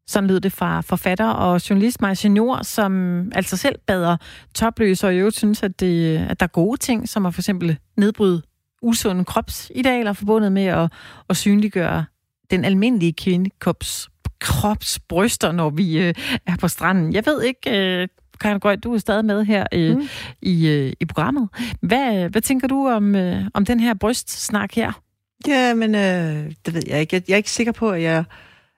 Sådan 0.07 0.27
lød 0.27 0.39
det 0.39 0.51
fra 0.51 0.81
forfatter 0.81 1.25
og 1.25 1.69
journalist 1.69 2.01
Maja 2.01 2.13
Senior, 2.13 2.63
som 2.63 3.21
altså 3.35 3.57
selv 3.57 3.75
bader 3.87 4.17
topløs, 4.55 5.03
og 5.03 5.13
i 5.13 5.17
øvrigt 5.17 5.37
synes, 5.37 5.63
at, 5.63 5.79
det, 5.79 6.17
at 6.17 6.39
der 6.39 6.45
er 6.45 6.51
gode 6.51 6.77
ting, 6.77 7.09
som 7.09 7.25
at 7.25 7.33
for 7.33 7.41
eksempel 7.41 7.77
nedbryde 7.97 8.41
usunde 8.81 9.25
kropsidealer 9.25 10.13
forbundet 10.13 10.51
med 10.51 10.65
at, 10.65 10.91
at 11.29 11.37
synliggøre 11.37 12.05
den 12.51 12.65
almindelige 12.65 13.13
kvindekops 13.13 14.09
kropsbryster, 14.39 15.51
når 15.51 15.69
vi 15.69 15.97
øh, 15.97 16.13
er 16.45 16.55
på 16.59 16.67
stranden. 16.67 17.13
Jeg 17.13 17.25
ved 17.25 17.43
ikke, 17.43 18.01
øh, 18.01 18.07
Karin 18.41 18.59
Grøn, 18.59 18.79
du 18.79 18.93
er 18.93 18.97
stadig 18.97 19.25
med 19.25 19.45
her 19.45 19.65
øh, 19.73 19.97
mm. 19.97 20.07
i, 20.41 20.67
øh, 20.67 20.93
i 20.99 21.05
programmet. 21.05 21.49
Hvad, 21.81 22.29
hvad 22.29 22.41
tænker 22.41 22.67
du 22.67 22.87
om, 22.87 23.15
øh, 23.15 23.45
om 23.53 23.65
den 23.65 23.79
her 23.79 23.93
brystsnak 23.93 24.73
her? 24.73 24.91
Ja, 25.47 25.73
men 25.73 25.95
øh, 25.95 26.51
det 26.65 26.73
ved 26.73 26.81
jeg 26.87 27.01
ikke. 27.01 27.15
Jeg, 27.15 27.23
jeg 27.27 27.33
er 27.33 27.37
ikke 27.37 27.51
sikker 27.51 27.71
på, 27.71 27.89
at 27.89 28.01
jeg 28.01 28.23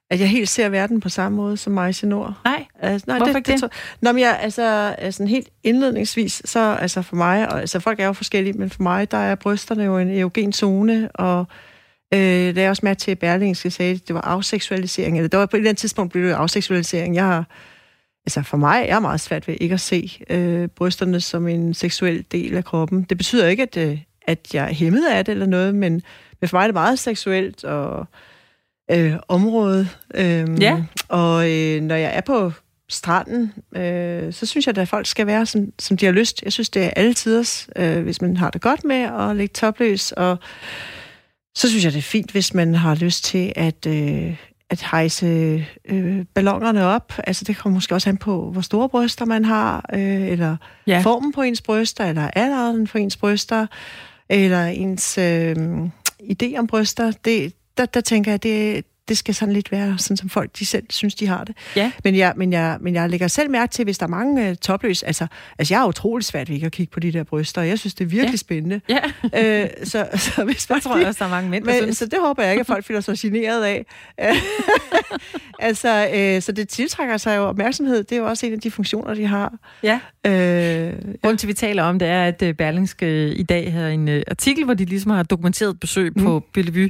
at 0.09 0.19
jeg 0.19 0.29
helt 0.29 0.49
ser 0.49 0.69
verden 0.69 0.99
på 0.99 1.09
samme 1.09 1.35
måde 1.35 1.57
som 1.57 1.73
Majse 1.73 2.07
Nord. 2.07 2.33
Nej, 2.45 2.65
altså, 2.79 3.05
nej 3.07 3.17
hvorfor 3.17 3.33
det, 3.33 3.37
ikke 3.37 3.51
det? 3.51 3.61
det? 3.61 3.71
Nå, 4.01 4.11
men 4.11 4.21
jeg, 4.21 4.39
altså, 4.41 4.95
altså 4.97 5.25
helt 5.25 5.49
indledningsvis, 5.63 6.41
så 6.45 6.59
altså 6.59 7.01
for 7.01 7.15
mig, 7.15 7.51
og 7.51 7.59
altså 7.59 7.79
folk 7.79 7.99
er 7.99 8.05
jo 8.05 8.13
forskellige, 8.13 8.53
men 8.53 8.69
for 8.69 8.83
mig, 8.83 9.11
der 9.11 9.17
er 9.17 9.35
brysterne 9.35 9.83
jo 9.83 9.97
en 9.97 10.09
erogen 10.09 10.53
zone, 10.53 11.11
og 11.11 11.45
øh, 12.13 12.19
det 12.19 12.57
er 12.57 12.69
også 12.69 12.85
med 12.85 12.95
til, 12.95 13.11
at 13.11 13.19
Berlingske 13.19 13.71
sagde, 13.71 13.93
at 13.93 14.07
det 14.07 14.13
var 14.13 14.21
afseksualisering, 14.21 15.17
eller 15.17 15.29
det 15.29 15.39
var 15.39 15.45
på 15.45 15.57
et 15.57 15.59
eller 15.59 15.69
andet 15.69 15.79
tidspunkt 15.79 16.11
blev 16.11 16.27
det 16.27 16.33
afseksualisering. 16.33 17.15
Jeg 17.15 17.25
har, 17.25 17.45
altså 18.25 18.41
for 18.41 18.57
mig 18.57 18.85
er 18.87 18.99
meget 18.99 19.21
svært 19.21 19.47
ved 19.47 19.55
ikke 19.61 19.73
at 19.73 19.81
se 19.81 20.11
øh, 20.29 20.67
brysterne 20.67 21.21
som 21.21 21.47
en 21.47 21.73
seksuel 21.73 22.25
del 22.31 22.57
af 22.57 22.65
kroppen. 22.65 23.03
Det 23.03 23.17
betyder 23.17 23.47
ikke, 23.47 23.63
at, 23.63 23.77
øh, 23.77 23.99
at 24.27 24.53
jeg 24.53 24.65
er 24.69 24.73
hæmmet 24.73 25.07
af 25.07 25.25
det 25.25 25.31
eller 25.31 25.45
noget, 25.45 25.75
men, 25.75 26.01
men 26.41 26.49
for 26.49 26.57
mig 26.57 26.63
er 26.63 26.67
det 26.67 26.73
meget 26.73 26.99
seksuelt, 26.99 27.63
og 27.63 28.07
øh, 28.91 29.13
område. 29.27 29.87
Øh, 30.15 30.61
ja. 30.61 30.83
Og 31.07 31.51
øh, 31.51 31.81
når 31.81 31.95
jeg 31.95 32.15
er 32.15 32.21
på 32.21 32.51
stranden, 32.89 33.53
øh, 33.75 34.33
så 34.33 34.45
synes 34.45 34.67
jeg, 34.67 34.77
at 34.77 34.87
folk 34.87 35.07
skal 35.07 35.27
være, 35.27 35.45
som, 35.45 35.67
som 35.79 35.97
de 35.97 36.05
har 36.05 36.13
lyst. 36.13 36.43
Jeg 36.43 36.53
synes, 36.53 36.69
det 36.69 36.85
er 36.85 36.89
alle 36.89 37.13
tiders, 37.13 37.69
øh, 37.75 38.03
hvis 38.03 38.21
man 38.21 38.37
har 38.37 38.49
det 38.49 38.61
godt 38.61 38.83
med 38.83 38.95
at 39.19 39.35
lægge 39.35 39.53
topløs. 39.53 40.11
Og 40.11 40.37
så 41.55 41.69
synes 41.69 41.83
jeg, 41.83 41.91
det 41.91 41.97
er 41.97 42.03
fint, 42.03 42.31
hvis 42.31 42.53
man 42.53 42.75
har 42.75 42.95
lyst 42.95 43.23
til 43.23 43.53
at, 43.55 43.85
øh, 43.87 44.37
at 44.69 44.81
hejse 44.91 45.25
øh, 45.89 46.25
ballongerne 46.33 46.85
op. 46.85 47.13
Altså, 47.27 47.45
det 47.45 47.57
kommer 47.57 47.73
måske 47.73 47.95
også 47.95 48.09
an 48.09 48.17
på, 48.17 48.51
hvor 48.51 48.61
store 48.61 48.89
bryster 48.89 49.25
man 49.25 49.45
har, 49.45 49.85
øh, 49.93 50.27
eller 50.27 50.57
ja. 50.87 51.01
formen 51.01 51.33
på 51.33 51.41
ens 51.41 51.61
bryster, 51.61 52.05
eller 52.05 52.27
alderen 52.27 52.87
for 52.87 52.97
ens 52.97 53.17
bryster, 53.17 53.67
eller 54.29 54.65
ens 54.65 55.17
øh, 55.17 55.55
idé 56.21 56.57
om 56.57 56.67
bryster. 56.67 57.11
Det, 57.25 57.53
der, 57.77 57.85
der 57.85 58.01
tænker 58.01 58.31
jeg, 58.31 58.43
det, 58.43 58.85
det 59.07 59.17
skal 59.17 59.35
sådan 59.35 59.53
lidt 59.53 59.71
være, 59.71 59.97
sådan 59.97 60.17
som 60.17 60.29
folk 60.29 60.49
de 60.59 60.65
selv 60.65 60.83
synes, 60.89 61.15
de 61.15 61.27
har 61.27 61.43
det. 61.43 61.57
Ja. 61.75 61.91
Men, 62.03 62.15
jeg, 62.15 62.33
men, 62.35 62.53
jeg, 62.53 62.77
men 62.81 62.95
jeg 62.95 63.09
lægger 63.09 63.27
selv 63.27 63.51
mærke 63.51 63.71
til, 63.71 63.83
hvis 63.83 63.97
der 63.97 64.05
er 64.05 64.09
mange 64.09 64.49
uh, 64.49 64.55
topløs, 64.55 65.03
altså, 65.03 65.27
altså 65.59 65.73
jeg 65.73 65.81
er 65.81 65.87
utrolig 65.87 66.25
svært 66.25 66.49
ved 66.49 66.55
ikke 66.55 66.65
at 66.65 66.71
kigge 66.71 66.91
på 66.91 66.99
de 66.99 67.11
der 67.11 67.23
bryster, 67.23 67.61
og 67.61 67.67
jeg 67.67 67.79
synes, 67.79 67.93
det 67.93 68.03
er 68.03 68.09
virkelig 68.09 68.31
ja. 68.31 68.37
spændende. 68.37 68.81
Ja. 68.89 69.01
øh, 69.63 69.69
så, 69.83 70.07
så 70.25 70.43
hvis 70.43 70.69
man, 70.69 70.75
jeg 70.75 70.83
tror 70.83 70.97
jeg 70.97 71.07
også, 71.07 71.19
der 71.19 71.25
er 71.25 71.29
mange 71.29 71.49
mænd, 71.49 71.65
men, 71.65 71.93
Så 71.93 72.05
det 72.05 72.19
håber 72.19 72.43
jeg 72.43 72.51
ikke, 72.51 72.59
at 72.59 72.67
folk 72.67 72.85
føler 72.85 73.01
sig 73.01 73.17
generet 73.17 73.63
af. 73.63 73.85
altså, 75.59 76.09
øh, 76.15 76.41
så 76.41 76.51
det 76.51 76.69
tiltrækker 76.69 77.17
sig 77.17 77.37
jo 77.37 77.43
opmærksomhed, 77.43 78.03
det 78.03 78.11
er 78.11 78.17
jo 78.17 78.27
også 78.27 78.45
en 78.45 78.53
af 78.53 78.59
de 78.59 78.71
funktioner, 78.71 79.13
de 79.13 79.25
har. 79.25 79.53
Ja. 79.83 79.99
Øh, 80.25 80.93
Grunden 81.21 81.37
til, 81.37 81.47
vi 81.47 81.53
taler 81.53 81.83
om 81.83 81.99
det, 81.99 82.07
er, 82.07 82.23
at 82.23 82.41
øh, 82.41 82.53
Berlingske 82.53 83.35
i 83.35 83.43
dag 83.43 83.73
har 83.73 83.87
en 83.87 84.07
uh, 84.07 84.21
artikel, 84.27 84.65
hvor 84.65 84.73
de 84.73 84.85
ligesom 84.85 85.11
har 85.11 85.23
dokumenteret 85.23 85.79
besøg 85.79 86.11
mm. 86.15 86.23
på 86.23 86.43
Bellevue 86.53 86.89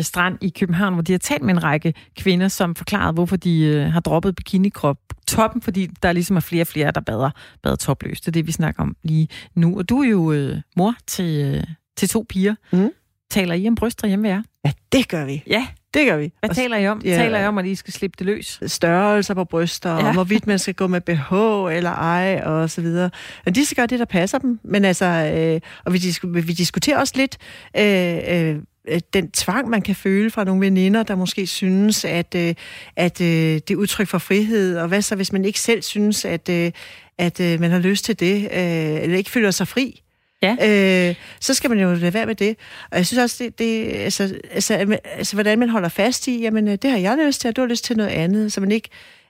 Strand 0.00 0.38
i 0.40 0.48
København, 0.58 0.94
hvor 0.94 1.02
de 1.02 1.12
har 1.12 1.18
talt 1.18 1.42
med 1.42 1.55
en 1.56 1.62
række 1.62 1.94
kvinder, 2.16 2.48
som 2.48 2.74
forklarede, 2.74 3.12
hvorfor 3.12 3.36
de 3.36 3.84
uh, 3.86 3.92
har 3.92 4.00
droppet 4.00 4.36
bikinikrop 4.36 4.98
toppen, 5.28 5.62
fordi 5.62 5.86
der 6.02 6.12
ligesom 6.12 6.36
er 6.36 6.40
flere 6.40 6.62
og 6.62 6.66
flere, 6.66 6.90
der 6.90 7.00
bader, 7.00 7.30
bader 7.62 7.76
topløst. 7.76 8.24
Det 8.24 8.28
er 8.28 8.32
det, 8.32 8.46
vi 8.46 8.52
snakker 8.52 8.82
om 8.82 8.96
lige 9.02 9.28
nu. 9.54 9.78
Og 9.78 9.88
du 9.88 10.02
er 10.02 10.08
jo 10.08 10.18
uh, 10.18 10.56
mor 10.76 10.94
til, 11.06 11.56
uh, 11.56 11.64
til 11.96 12.08
to 12.08 12.24
piger. 12.28 12.54
Mm. 12.72 12.90
Taler 13.30 13.54
I 13.54 13.68
om 13.68 13.74
bryster 13.74 14.08
hjemme 14.08 14.22
ved 14.22 14.30
jer? 14.30 14.42
Ja, 14.64 14.72
det 14.92 15.08
gør 15.08 15.24
vi. 15.24 15.42
Ja, 15.46 15.66
det 15.94 16.06
gør 16.06 16.16
vi. 16.16 16.32
Hvad 16.40 16.50
og, 16.50 16.56
taler 16.56 16.76
I 16.76 16.88
om? 16.88 17.02
Ja, 17.04 17.16
taler 17.16 17.40
I 17.40 17.46
om, 17.46 17.58
at 17.58 17.66
I 17.66 17.74
skal 17.74 17.92
slippe 17.92 18.14
det 18.18 18.26
løs? 18.26 18.60
Størrelser 18.66 19.34
på 19.34 19.44
bryster, 19.44 19.90
ja. 19.90 20.06
og 20.06 20.12
hvorvidt 20.12 20.46
man 20.46 20.58
skal 20.58 20.74
gå 20.74 20.86
med 20.86 21.00
BH 21.00 21.32
eller 21.76 21.90
ej, 21.90 22.42
og 22.44 22.70
så 22.70 22.80
videre. 22.80 23.10
Men 23.44 23.54
de 23.54 23.64
skal 23.64 23.76
gøre 23.76 23.86
det, 23.86 23.98
der 23.98 24.04
passer 24.04 24.38
dem. 24.38 24.60
Men 24.64 24.84
altså, 24.84 25.04
øh, 25.04 25.60
og 25.84 25.92
vi, 25.92 26.00
vi 26.40 26.52
diskuterer 26.52 26.98
også 26.98 27.12
lidt 27.16 27.38
øh, 27.76 28.18
øh, 28.28 28.62
den 29.12 29.30
tvang, 29.30 29.68
man 29.68 29.82
kan 29.82 29.94
føle 29.94 30.30
fra 30.30 30.44
nogle 30.44 30.66
veninder, 30.66 31.02
der 31.02 31.14
måske 31.14 31.46
synes, 31.46 32.04
at, 32.04 32.34
øh, 32.34 32.54
at 32.96 33.20
øh, 33.20 33.26
det 33.26 33.70
er 33.70 33.76
udtryk 33.76 34.08
for 34.08 34.18
frihed, 34.18 34.78
og 34.78 34.88
hvad 34.88 35.02
så, 35.02 35.16
hvis 35.16 35.32
man 35.32 35.44
ikke 35.44 35.60
selv 35.60 35.82
synes, 35.82 36.24
at, 36.24 36.48
øh, 36.48 36.72
at 37.18 37.40
øh, 37.40 37.60
man 37.60 37.70
har 37.70 37.78
lyst 37.78 38.04
til 38.04 38.20
det, 38.20 38.42
øh, 38.42 39.02
eller 39.02 39.16
ikke 39.16 39.30
føler 39.30 39.50
sig 39.50 39.68
fri? 39.68 40.02
Ja. 40.42 41.08
Øh, 41.08 41.14
så 41.40 41.54
skal 41.54 41.70
man 41.70 41.78
jo 41.80 41.94
lade 41.94 42.14
være 42.14 42.26
med 42.26 42.34
det. 42.34 42.56
Og 42.90 42.96
jeg 42.96 43.06
synes 43.06 43.22
også, 43.22 43.44
det, 43.44 43.58
det 43.58 43.92
altså, 43.92 44.38
altså, 44.50 44.98
altså, 45.04 45.36
hvordan 45.36 45.58
man 45.58 45.68
holder 45.68 45.88
fast 45.88 46.28
i, 46.28 46.40
jamen, 46.40 46.66
det 46.66 46.90
har 46.90 46.98
jeg 46.98 47.18
lyst 47.26 47.40
til, 47.40 47.48
og 47.48 47.56
du 47.56 47.60
har 47.60 47.68
lyst 47.68 47.84
til 47.84 47.96
noget 47.96 48.10
andet. 48.10 48.52
Så 48.52 48.60
man 48.60 48.72
ikke, 48.72 48.88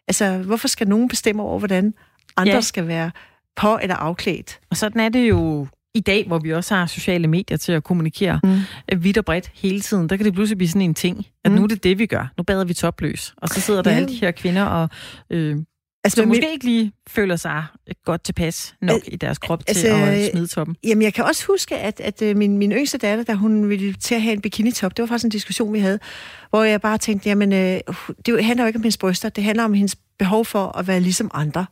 altså, 0.09 0.39
hvorfor 0.39 0.69
skal 0.69 0.89
nogen 0.89 1.09
bestemme 1.09 1.43
over, 1.43 1.59
hvordan 1.59 1.95
andre 2.37 2.55
ja. 2.55 2.61
skal 2.61 2.89
være 2.89 3.11
på 3.57 3.79
eller 3.83 3.97
afklædt? 3.97 4.61
Og 4.71 4.77
sådan 4.77 5.01
er 5.01 5.09
det 5.09 5.29
jo 5.29 5.67
i 5.97 6.01
dag, 6.01 6.25
hvor 6.27 6.39
vi 6.39 6.53
også 6.53 6.75
har 6.75 6.87
sociale 6.87 7.29
medier 7.29 7.57
til 7.57 7.73
at 7.73 7.85
kommunikere 7.85 8.41
mm. 8.45 9.03
vidt 9.03 9.19
og 9.19 9.25
bredt 9.25 9.51
hele 9.55 9.81
tiden, 9.81 10.09
der 10.09 10.17
kan 10.17 10.27
det 10.27 10.35
pludselig 10.35 10.59
blive 10.59 10.69
sådan 10.69 10.83
en 10.83 10.95
ting, 10.95 11.27
at 11.45 11.51
mm. 11.51 11.57
nu 11.57 11.63
er 11.63 11.67
det 11.67 11.85
det, 11.85 11.99
vi 11.99 12.07
gør. 12.07 12.33
Nu 12.37 12.43
bader 12.43 12.65
vi 12.65 12.75
topløs. 12.75 13.35
Og 13.37 13.49
så 13.49 13.61
sidder 13.61 13.83
der 13.83 13.91
ja. 13.91 13.97
alle 13.97 14.09
de 14.09 14.15
her 14.15 14.31
kvinder 14.31 14.63
og 14.63 14.89
øh, 15.31 15.57
Altså, 16.05 16.17
som 16.17 16.29
måske 16.29 16.41
min... 16.41 16.51
ikke 16.53 16.65
lige 16.65 16.93
føler 17.09 17.37
sig 17.37 17.65
godt 18.05 18.25
tilpas 18.25 18.75
nok 18.83 19.03
Al- 19.07 19.15
i 19.15 19.17
deres 19.17 19.39
krop 19.39 19.63
altså, 19.69 19.83
til 19.83 19.89
at 19.89 20.31
smide 20.31 20.47
toppen. 20.47 20.77
Jamen, 20.85 21.03
jeg 21.03 21.15
kan 21.15 21.25
også 21.25 21.47
huske, 21.47 21.77
at, 21.77 22.01
at 22.01 22.23
øh, 22.23 22.37
min, 22.37 22.59
min 22.59 22.73
yngste 22.73 22.99
datter, 22.99 23.25
da 23.25 23.35
hun 23.35 23.69
ville 23.69 23.93
til 23.93 24.15
at 24.15 24.23
have 24.23 24.33
en 24.33 24.41
bikinitop, 24.41 24.97
det 24.97 25.03
var 25.03 25.07
faktisk 25.07 25.25
en 25.25 25.31
diskussion, 25.31 25.73
vi 25.73 25.79
havde, 25.79 25.99
hvor 26.51 26.63
jeg 26.63 26.81
bare 26.81 26.99
tænkte, 26.99 27.29
jamen, 27.29 27.53
øh, 27.53 27.81
det 28.27 28.45
handler 28.45 28.65
jo 28.65 28.67
ikke 28.67 28.77
om 28.77 28.83
hendes 28.83 28.97
bryster, 28.97 29.29
det 29.29 29.45
handler 29.45 29.65
om 29.65 29.75
hendes 29.75 29.97
behov 30.19 30.45
for 30.45 30.79
at 30.79 30.87
være 30.87 31.01
ligesom 31.01 31.31
andre. 31.35 31.67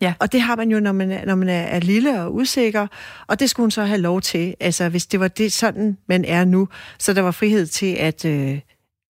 Ja. 0.00 0.14
Og 0.18 0.32
det 0.32 0.40
har 0.40 0.56
man 0.56 0.70
jo, 0.70 0.80
når 0.80 0.92
man, 0.92 1.20
når 1.26 1.34
man 1.34 1.48
er, 1.48 1.62
er 1.62 1.80
lille 1.80 2.22
og 2.22 2.34
usikker, 2.34 2.86
og 3.26 3.40
det 3.40 3.50
skulle 3.50 3.64
hun 3.64 3.70
så 3.70 3.84
have 3.84 4.00
lov 4.00 4.20
til. 4.20 4.54
Altså, 4.60 4.88
hvis 4.88 5.06
det 5.06 5.20
var 5.20 5.28
det 5.28 5.52
sådan, 5.52 5.96
man 6.08 6.24
er 6.24 6.44
nu, 6.44 6.68
så 6.98 7.12
der 7.12 7.22
var 7.22 7.30
frihed 7.30 7.66
til 7.66 7.94
at... 7.94 8.24
Øh, 8.24 8.60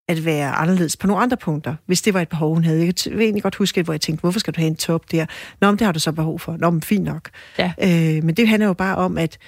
at 0.09 0.25
være 0.25 0.51
anderledes 0.51 0.97
på 0.97 1.07
nogle 1.07 1.23
andre 1.23 1.37
punkter, 1.37 1.75
hvis 1.87 2.03
det 2.03 2.15
var 2.15 2.21
et 2.21 2.29
behov, 2.29 2.55
hun 2.55 2.65
havde. 2.65 2.81
Jeg 2.81 2.95
vil 3.13 3.21
egentlig 3.21 3.43
godt 3.43 3.55
huske, 3.55 3.83
hvor 3.83 3.93
jeg 3.93 4.01
tænkte, 4.01 4.21
hvorfor 4.21 4.41
skal 4.41 4.55
du 4.55 4.61
have 4.61 4.67
en 4.69 4.77
top 4.77 5.13
der? 5.13 5.27
Nå, 5.61 5.71
men 5.71 5.79
det 5.79 5.85
har 5.85 5.93
du 5.93 5.99
så 5.99 6.13
behov 6.13 6.39
for. 6.39 6.57
Nå, 6.57 6.71
men 6.71 6.83
fint 6.83 7.05
nok. 7.05 7.31
Ja. 7.59 7.73
Øh, 7.83 8.25
men 8.25 8.35
det 8.35 8.49
handler 8.49 8.67
jo 8.67 8.73
bare 8.73 8.97
om, 8.97 9.19
at, 9.19 9.39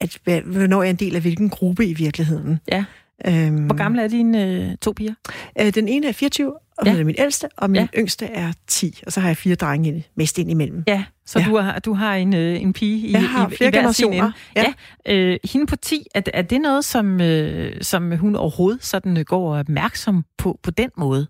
at 0.00 0.18
hvornår 0.44 0.82
jeg 0.82 0.88
er 0.88 0.90
en 0.90 0.96
del 0.96 1.14
af 1.14 1.20
hvilken 1.20 1.48
gruppe 1.50 1.86
i 1.86 1.92
virkeligheden. 1.92 2.60
Ja. 2.68 2.84
Øhm, 3.26 3.64
Hvor 3.64 3.76
gamle 3.76 4.02
er 4.02 4.08
dine 4.08 4.44
øh, 4.44 4.76
to 4.82 4.92
piger? 4.92 5.14
Øh, 5.60 5.74
den 5.74 5.88
ene 5.88 6.08
er 6.08 6.12
24, 6.12 6.52
og 6.78 6.86
ja. 6.86 6.90
hun 6.90 7.00
er 7.00 7.04
min 7.04 7.14
ældste, 7.18 7.48
og 7.56 7.70
min 7.70 7.80
ja. 7.80 7.86
yngste 7.98 8.26
er 8.26 8.52
10. 8.66 9.02
Og 9.06 9.12
så 9.12 9.20
har 9.20 9.28
jeg 9.28 9.36
fire 9.36 9.54
drenge 9.54 10.06
mest 10.14 10.38
ind 10.38 10.50
imellem. 10.50 10.84
Ja, 10.86 11.04
så 11.26 11.38
ja. 11.38 11.44
Du, 11.44 11.56
har, 11.56 11.78
du 11.78 11.94
har 11.94 12.14
en, 12.14 12.34
øh, 12.34 12.62
en 12.62 12.72
pige 12.72 13.08
i, 13.08 13.12
jeg 13.12 13.28
har 13.28 13.48
i, 13.48 13.56
flere 13.56 13.68
i 13.68 13.70
hver 13.70 13.78
generationer. 13.80 14.32
Ja. 14.56 14.74
ja. 15.06 15.14
Øh, 15.14 15.38
hende 15.52 15.66
på 15.66 15.76
10, 15.76 16.06
er, 16.14 16.20
er 16.34 16.42
det 16.42 16.60
noget, 16.60 16.84
som, 16.84 17.20
øh, 17.20 17.72
som 17.82 18.16
hun 18.16 18.36
overhovedet 18.36 18.84
sådan 18.84 19.24
går 19.24 19.56
opmærksom 19.56 20.24
på 20.38 20.58
på 20.62 20.70
den 20.70 20.90
måde? 20.96 21.26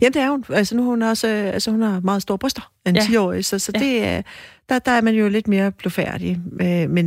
Ja, 0.00 0.06
det 0.06 0.16
er 0.16 0.30
hun. 0.30 0.44
Altså, 0.48 0.76
nu 0.76 0.84
hun 0.84 1.02
også, 1.02 1.26
altså, 1.26 1.70
hun 1.70 1.82
har 1.82 2.00
meget 2.00 2.22
store 2.22 2.38
bryster, 2.38 2.72
en 2.86 2.96
ja. 2.96 3.00
10-årig, 3.00 3.44
så, 3.44 3.58
så 3.58 3.72
ja. 3.74 3.80
det 3.80 4.04
er, 4.04 4.22
der, 4.68 4.78
der 4.78 4.92
er 4.92 5.00
man 5.00 5.14
jo 5.14 5.28
lidt 5.28 5.48
mere 5.48 5.72
blufærdig. 5.72 6.40
Øh, 6.60 6.90
men, 6.90 7.06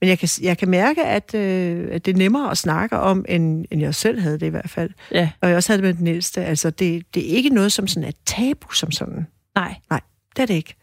men 0.00 0.08
jeg, 0.08 0.18
kan, 0.18 0.28
jeg 0.42 0.58
kan 0.58 0.68
mærke, 0.68 1.04
at, 1.04 1.34
øh, 1.34 1.88
at 1.90 2.06
det 2.06 2.12
er 2.12 2.18
nemmere 2.18 2.50
at 2.50 2.58
snakke 2.58 2.98
om, 2.98 3.24
end, 3.28 3.64
end 3.70 3.80
jeg 3.80 3.94
selv 3.94 4.20
havde 4.20 4.40
det 4.40 4.46
i 4.46 4.50
hvert 4.50 4.70
fald. 4.70 4.90
Ja. 5.12 5.30
Og 5.40 5.48
jeg 5.48 5.56
også 5.56 5.72
havde 5.72 5.82
det 5.82 5.88
med 5.88 5.94
den 5.94 6.06
ældste. 6.06 6.44
Altså, 6.44 6.70
det, 6.70 7.14
det 7.14 7.32
er 7.32 7.36
ikke 7.36 7.50
noget 7.50 7.72
som 7.72 7.86
sådan 7.86 8.08
et 8.08 8.16
tabu 8.26 8.72
som 8.72 8.90
sådan. 8.90 9.26
Nej. 9.54 9.74
Nej, 9.90 10.00
det 10.36 10.42
er 10.42 10.46
det 10.46 10.54
ikke. 10.54 10.74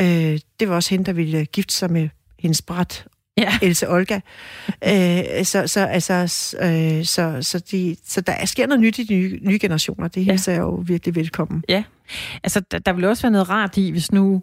Øh, 0.00 0.40
det 0.60 0.68
var 0.68 0.74
også 0.74 0.90
hende, 0.90 1.04
der 1.04 1.12
ville 1.12 1.44
gifte 1.44 1.74
sig 1.74 1.92
med 1.92 2.08
hendes 2.38 2.62
bræt 2.62 3.06
ja. 3.36 3.58
Else 3.62 3.88
Olga. 3.88 4.14
øh, 4.88 5.44
så, 5.44 5.66
så, 5.66 5.86
altså, 5.86 6.14
øh, 6.62 7.04
så, 7.04 7.38
så, 7.42 7.58
de, 7.70 7.96
så 8.04 8.20
der 8.20 8.46
sker 8.46 8.66
noget 8.66 8.80
nyt 8.80 8.98
i 8.98 9.04
de 9.04 9.14
nye, 9.14 9.38
nye 9.42 9.58
generationer. 9.58 10.08
Det 10.08 10.24
hilser 10.24 10.52
ja. 10.52 10.58
jeg 10.58 10.62
jo 10.62 10.84
virkelig 10.86 11.14
velkommen. 11.14 11.64
Ja, 11.68 11.84
altså 12.44 12.60
der, 12.60 12.78
der 12.78 12.92
vil 12.92 13.04
også 13.04 13.22
være 13.22 13.32
noget 13.32 13.48
rart 13.48 13.76
i, 13.76 13.90
hvis 13.90 14.12
nu 14.12 14.42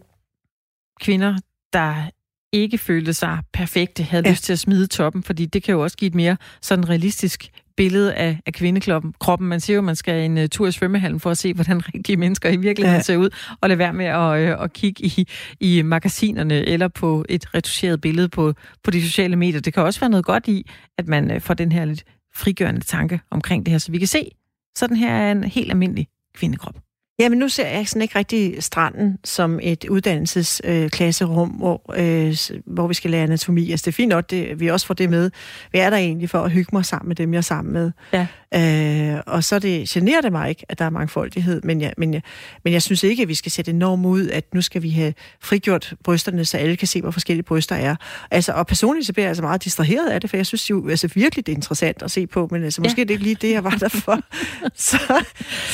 kvinder, 1.01 1.37
der 1.73 2.09
ikke 2.53 2.77
følte 2.77 3.13
sig 3.13 3.39
perfekte, 3.53 4.03
havde 4.03 4.23
ja. 4.25 4.31
lyst 4.31 4.43
til 4.43 4.53
at 4.53 4.59
smide 4.59 4.87
toppen, 4.87 5.23
fordi 5.23 5.45
det 5.45 5.63
kan 5.63 5.71
jo 5.71 5.83
også 5.83 5.97
give 5.97 6.07
et 6.07 6.15
mere 6.15 6.37
sådan 6.61 6.89
realistisk 6.89 7.49
billede 7.77 8.13
af, 8.13 8.39
af 8.45 8.53
kvindekroppen. 8.53 9.13
Kroppen. 9.19 9.47
Man 9.47 9.59
siger 9.59 9.75
jo, 9.75 9.79
at 9.79 9.83
man 9.83 9.95
skal 9.95 10.25
en 10.25 10.37
uh, 10.37 10.45
tur 10.51 10.67
i 10.67 10.71
svømmehallen 10.71 11.19
for 11.19 11.29
at 11.29 11.37
se, 11.37 11.53
hvordan 11.57 11.87
rigtige 11.95 12.17
mennesker 12.17 12.49
i 12.49 12.57
virkeligheden 12.57 12.97
ja. 12.97 13.03
ser 13.03 13.17
ud, 13.17 13.29
og 13.61 13.69
lade 13.69 13.79
være 13.79 13.93
med 13.93 14.05
at, 14.05 14.57
uh, 14.57 14.63
at 14.63 14.73
kigge 14.73 15.03
i, 15.05 15.27
i 15.59 15.81
magasinerne 15.81 16.65
eller 16.65 16.87
på 16.87 17.25
et 17.29 17.53
retuscheret 17.53 18.01
billede 18.01 18.29
på, 18.29 18.53
på 18.83 18.91
de 18.91 19.01
sociale 19.01 19.35
medier. 19.35 19.61
Det 19.61 19.73
kan 19.73 19.83
også 19.83 19.99
være 19.99 20.09
noget 20.09 20.25
godt 20.25 20.47
i, 20.47 20.69
at 20.97 21.07
man 21.07 21.31
uh, 21.31 21.41
får 21.41 21.53
den 21.53 21.71
her 21.71 21.85
lidt 21.85 22.03
frigørende 22.35 22.81
tanke 22.81 23.19
omkring 23.31 23.65
det 23.65 23.71
her, 23.71 23.77
så 23.77 23.91
vi 23.91 23.97
kan 23.97 24.07
se, 24.07 24.31
sådan 24.77 24.97
her 24.97 25.13
er 25.13 25.31
en 25.31 25.43
helt 25.43 25.71
almindelig 25.71 26.07
kvindekrop. 26.35 26.75
Jamen 27.19 27.39
nu 27.39 27.49
ser 27.49 27.67
jeg 27.67 27.87
sådan 27.87 28.01
ikke 28.01 28.17
rigtig 28.19 28.63
stranden 28.63 29.17
som 29.23 29.59
et 29.63 29.85
uddannelsesklasserum, 29.89 31.49
øh, 31.49 31.57
hvor, 31.57 31.93
øh, 31.95 32.37
hvor 32.65 32.87
vi 32.87 32.93
skal 32.93 33.11
lære 33.11 33.23
anatomi. 33.23 33.71
Altså 33.71 33.83
det 33.85 33.91
er 33.91 33.95
fint 33.95 34.09
nok, 34.09 34.29
det, 34.29 34.59
vi 34.59 34.67
også 34.67 34.85
får 34.85 34.93
det 34.93 35.09
med. 35.09 35.31
Vi 35.71 35.79
er 35.79 35.89
der 35.89 35.97
egentlig 35.97 36.29
for 36.29 36.39
at 36.39 36.51
hygge 36.51 36.69
mig 36.73 36.85
sammen 36.85 37.07
med 37.07 37.15
dem, 37.15 37.33
jeg 37.33 37.37
er 37.37 37.41
sammen 37.41 37.73
med. 37.73 37.91
Ja. 38.13 38.27
Øh, 38.55 39.21
og 39.25 39.43
så 39.43 39.59
det, 39.59 39.89
generer 39.89 40.21
det 40.21 40.31
mig 40.31 40.49
ikke, 40.49 40.65
at 40.69 40.79
der 40.79 40.85
er 40.85 40.89
mangfoldighed, 40.89 41.61
men 41.63 41.81
jeg, 41.81 41.93
men, 41.97 42.13
jeg, 42.13 42.21
men 42.63 42.73
jeg 42.73 42.81
synes 42.81 43.03
ikke, 43.03 43.21
at 43.21 43.27
vi 43.27 43.35
skal 43.35 43.51
sætte 43.51 43.71
enormt 43.71 44.05
ud, 44.05 44.29
at 44.29 44.53
nu 44.53 44.61
skal 44.61 44.81
vi 44.81 44.89
have 44.89 45.13
frigjort 45.41 45.93
brysterne, 46.03 46.45
så 46.45 46.57
alle 46.57 46.75
kan 46.75 46.87
se, 46.87 47.01
hvor 47.01 47.11
forskellige 47.11 47.43
bryster 47.43 47.75
er. 47.75 47.95
Altså, 48.31 48.51
og 48.51 48.67
personligt 48.67 49.07
så 49.07 49.13
bliver 49.13 49.23
jeg 49.23 49.29
altså 49.29 49.43
meget 49.43 49.63
distraheret 49.63 50.09
af 50.09 50.21
det, 50.21 50.29
for 50.29 50.37
jeg 50.37 50.45
synes 50.45 50.69
jo 50.69 50.89
altså, 50.89 51.09
virkelig, 51.15 51.45
det 51.45 51.51
er 51.51 51.55
interessant 51.55 52.03
at 52.03 52.11
se 52.11 52.27
på, 52.27 52.47
men 52.51 52.63
altså, 52.63 52.81
måske 52.81 53.01
ja. 53.01 53.03
det 53.03 53.09
er 53.09 53.13
ikke 53.13 53.23
lige 53.23 53.37
det, 53.41 53.51
jeg 53.51 53.63
var 53.63 53.69
der 53.69 53.89
for. 53.89 54.19
så, 54.75 54.97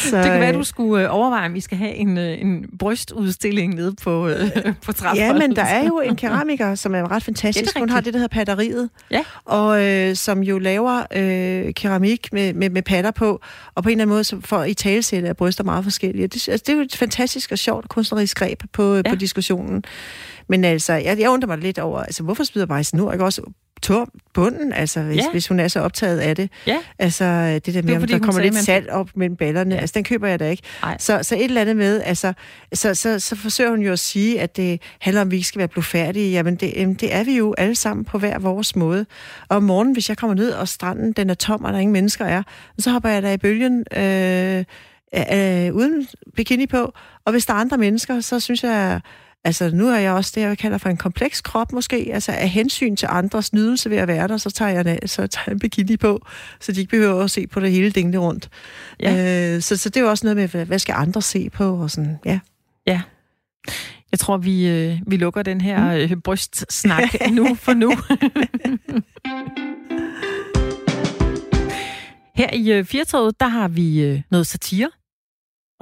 så, 0.09 0.17
det 0.17 0.25
kan 0.25 0.39
være, 0.39 0.53
du 0.53 0.63
skulle 0.63 1.03
øh, 1.03 1.13
overveje, 1.29 1.47
om 1.49 1.53
vi 1.53 1.59
skal 1.59 1.77
have 1.77 1.93
en, 1.93 2.17
øh, 2.17 2.41
en 2.41 2.65
brystudstilling 2.79 3.75
nede 3.75 3.95
på, 4.03 4.27
øh, 4.27 4.51
på 4.85 4.91
trappen. 4.91 5.25
Ja, 5.25 5.33
men 5.33 5.55
der 5.55 5.63
er 5.63 5.85
jo 5.85 5.99
en 5.99 6.15
keramiker, 6.15 6.75
som 6.75 6.95
er 6.95 7.11
ret 7.11 7.23
fantastisk. 7.23 7.75
Ja, 7.75 7.79
Hun 7.79 7.89
har 7.89 8.01
det, 8.01 8.13
der 8.13 8.19
hedder 8.19 8.35
patteriet, 8.35 8.89
ja. 9.11 9.23
og 9.45 9.85
øh, 9.85 10.15
som 10.15 10.43
jo 10.43 10.59
laver 10.59 11.03
øh, 11.15 11.73
keramik 11.73 12.33
med, 12.33 12.53
med, 12.53 12.69
med 12.69 12.81
patter 12.81 13.11
på, 13.11 13.41
og 13.75 13.83
på 13.83 13.89
en 13.89 13.91
eller 13.91 14.03
anden 14.03 14.13
måde 14.13 14.23
så 14.23 14.37
for 14.45 14.63
i 14.63 14.73
talesætte 14.73 15.27
er 15.27 15.33
bryster 15.33 15.63
meget 15.63 15.83
forskellige. 15.83 16.27
Det, 16.27 16.49
altså, 16.49 16.63
det 16.67 16.73
er 16.73 16.77
jo 16.77 16.83
et 16.83 16.95
fantastisk 16.95 17.51
og 17.51 17.57
sjovt 17.57 17.89
kunstnerisk 17.89 18.37
greb 18.37 18.63
på, 18.73 18.95
ja. 18.95 19.01
på 19.09 19.15
diskussionen. 19.15 19.83
Men 20.47 20.63
altså, 20.63 20.93
jeg, 20.93 21.19
jeg 21.19 21.29
undrer 21.29 21.47
mig 21.47 21.57
lidt 21.57 21.79
over, 21.79 21.99
altså, 21.99 22.23
hvorfor 22.23 22.43
smider 22.43 22.65
Bajsen 22.65 22.97
nu 22.97 23.11
ikke 23.11 23.25
også 23.25 23.41
tør 23.81 24.05
bunden, 24.33 24.73
altså, 24.73 25.01
hvis, 25.01 25.17
ja. 25.17 25.31
hvis 25.31 25.47
hun 25.47 25.59
er 25.59 25.67
så 25.67 25.79
optaget 25.79 26.19
af 26.19 26.35
det. 26.35 26.49
Ja. 26.67 26.77
Altså, 26.99 27.59
det 27.65 27.73
der 27.73 27.81
med, 27.81 27.93
det 27.93 27.99
fordi, 27.99 28.13
der 28.13 28.19
kommer 28.19 28.41
lidt 28.41 28.53
man... 28.53 28.63
salt 28.63 28.89
op 28.89 29.09
mellem 29.15 29.35
ballerne, 29.35 29.75
ja. 29.75 29.81
altså, 29.81 29.93
den 29.93 30.03
køber 30.03 30.27
jeg 30.27 30.39
da 30.39 30.49
ikke. 30.49 30.63
Så, 30.99 31.19
så 31.23 31.35
et 31.35 31.43
eller 31.43 31.61
andet 31.61 31.77
med, 31.77 32.01
altså, 32.05 32.33
så, 32.73 32.95
så, 32.95 33.19
så 33.19 33.35
forsøger 33.35 33.69
hun 33.69 33.79
jo 33.79 33.91
at 33.91 33.99
sige, 33.99 34.41
at 34.41 34.57
det 34.57 34.81
handler 34.99 35.21
om, 35.21 35.27
at 35.27 35.31
vi 35.31 35.35
ikke 35.35 35.47
skal 35.47 35.59
være 35.59 35.67
blufærdige. 35.67 36.31
Jamen, 36.31 36.55
det, 36.55 37.01
det 37.01 37.15
er 37.15 37.23
vi 37.23 37.37
jo 37.37 37.55
alle 37.57 37.75
sammen 37.75 38.05
på 38.05 38.17
hver 38.17 38.39
vores 38.39 38.75
måde. 38.75 39.05
Og 39.49 39.57
om 39.57 39.63
morgenen, 39.63 39.93
hvis 39.93 40.09
jeg 40.09 40.17
kommer 40.17 40.35
ned, 40.35 40.51
og 40.51 40.67
stranden 40.67 41.11
den 41.11 41.29
er 41.29 41.33
tom, 41.33 41.63
og 41.63 41.73
der 41.73 41.79
ingen 41.79 41.93
mennesker 41.93 42.25
er, 42.25 42.43
så 42.79 42.91
hopper 42.91 43.09
jeg 43.09 43.21
der 43.21 43.31
i 43.31 43.37
bølgen, 43.37 43.85
øh, 43.97 44.65
øh, 45.15 45.75
uden 45.75 46.07
bikini 46.35 46.67
på. 46.67 46.93
Og 47.25 47.31
hvis 47.31 47.45
der 47.45 47.53
er 47.53 47.57
andre 47.57 47.77
mennesker, 47.77 48.19
så 48.19 48.39
synes 48.39 48.63
jeg, 48.63 49.01
Altså, 49.43 49.69
nu 49.73 49.87
er 49.87 49.97
jeg 49.97 50.11
også 50.13 50.31
det, 50.35 50.41
jeg 50.41 50.57
kalder 50.57 50.77
for 50.77 50.89
en 50.89 50.97
kompleks 50.97 51.41
krop 51.41 51.71
måske. 51.71 52.09
Altså, 52.13 52.31
af 52.31 52.49
hensyn 52.49 52.95
til 52.95 53.07
andres 53.11 53.53
nydelse 53.53 53.89
ved 53.89 53.97
at 53.97 54.07
være 54.07 54.27
der, 54.27 54.37
så 54.37 54.49
tager 54.49 54.71
jeg, 54.71 54.99
så 55.05 55.27
tager 55.27 55.43
jeg 55.47 55.53
en 55.53 55.59
bikini 55.59 55.97
på, 55.97 56.25
så 56.59 56.71
de 56.71 56.79
ikke 56.79 56.89
behøver 56.89 57.23
at 57.23 57.31
se 57.31 57.47
på 57.47 57.59
det 57.59 57.71
hele 57.71 57.91
dingle 57.91 58.19
rundt. 58.19 58.49
Ja. 58.99 59.55
Øh, 59.55 59.61
så, 59.61 59.77
så 59.77 59.89
det 59.89 59.97
er 59.97 60.01
jo 60.01 60.09
også 60.09 60.35
noget 60.35 60.53
med, 60.53 60.65
hvad 60.65 60.79
skal 60.79 60.93
andre 60.93 61.21
se 61.21 61.49
på? 61.49 61.81
Og 61.81 61.91
sådan, 61.91 62.17
ja. 62.25 62.39
Ja. 62.87 63.01
Jeg 64.11 64.19
tror, 64.19 64.37
vi, 64.37 64.67
øh, 64.67 64.99
vi 65.07 65.17
lukker 65.17 65.43
den 65.43 65.61
her 65.61 66.07
mm. 66.07 66.13
øh, 66.13 66.15
brystsnak 66.21 67.15
nu 67.31 67.55
for 67.55 67.73
nu. 67.73 67.93
her 72.35 72.53
i 72.53 72.71
øh, 72.71 72.85
Firtoget, 72.85 73.39
der 73.39 73.47
har 73.47 73.67
vi 73.67 74.01
øh, 74.01 74.21
noget 74.31 74.47
satire. 74.47 74.89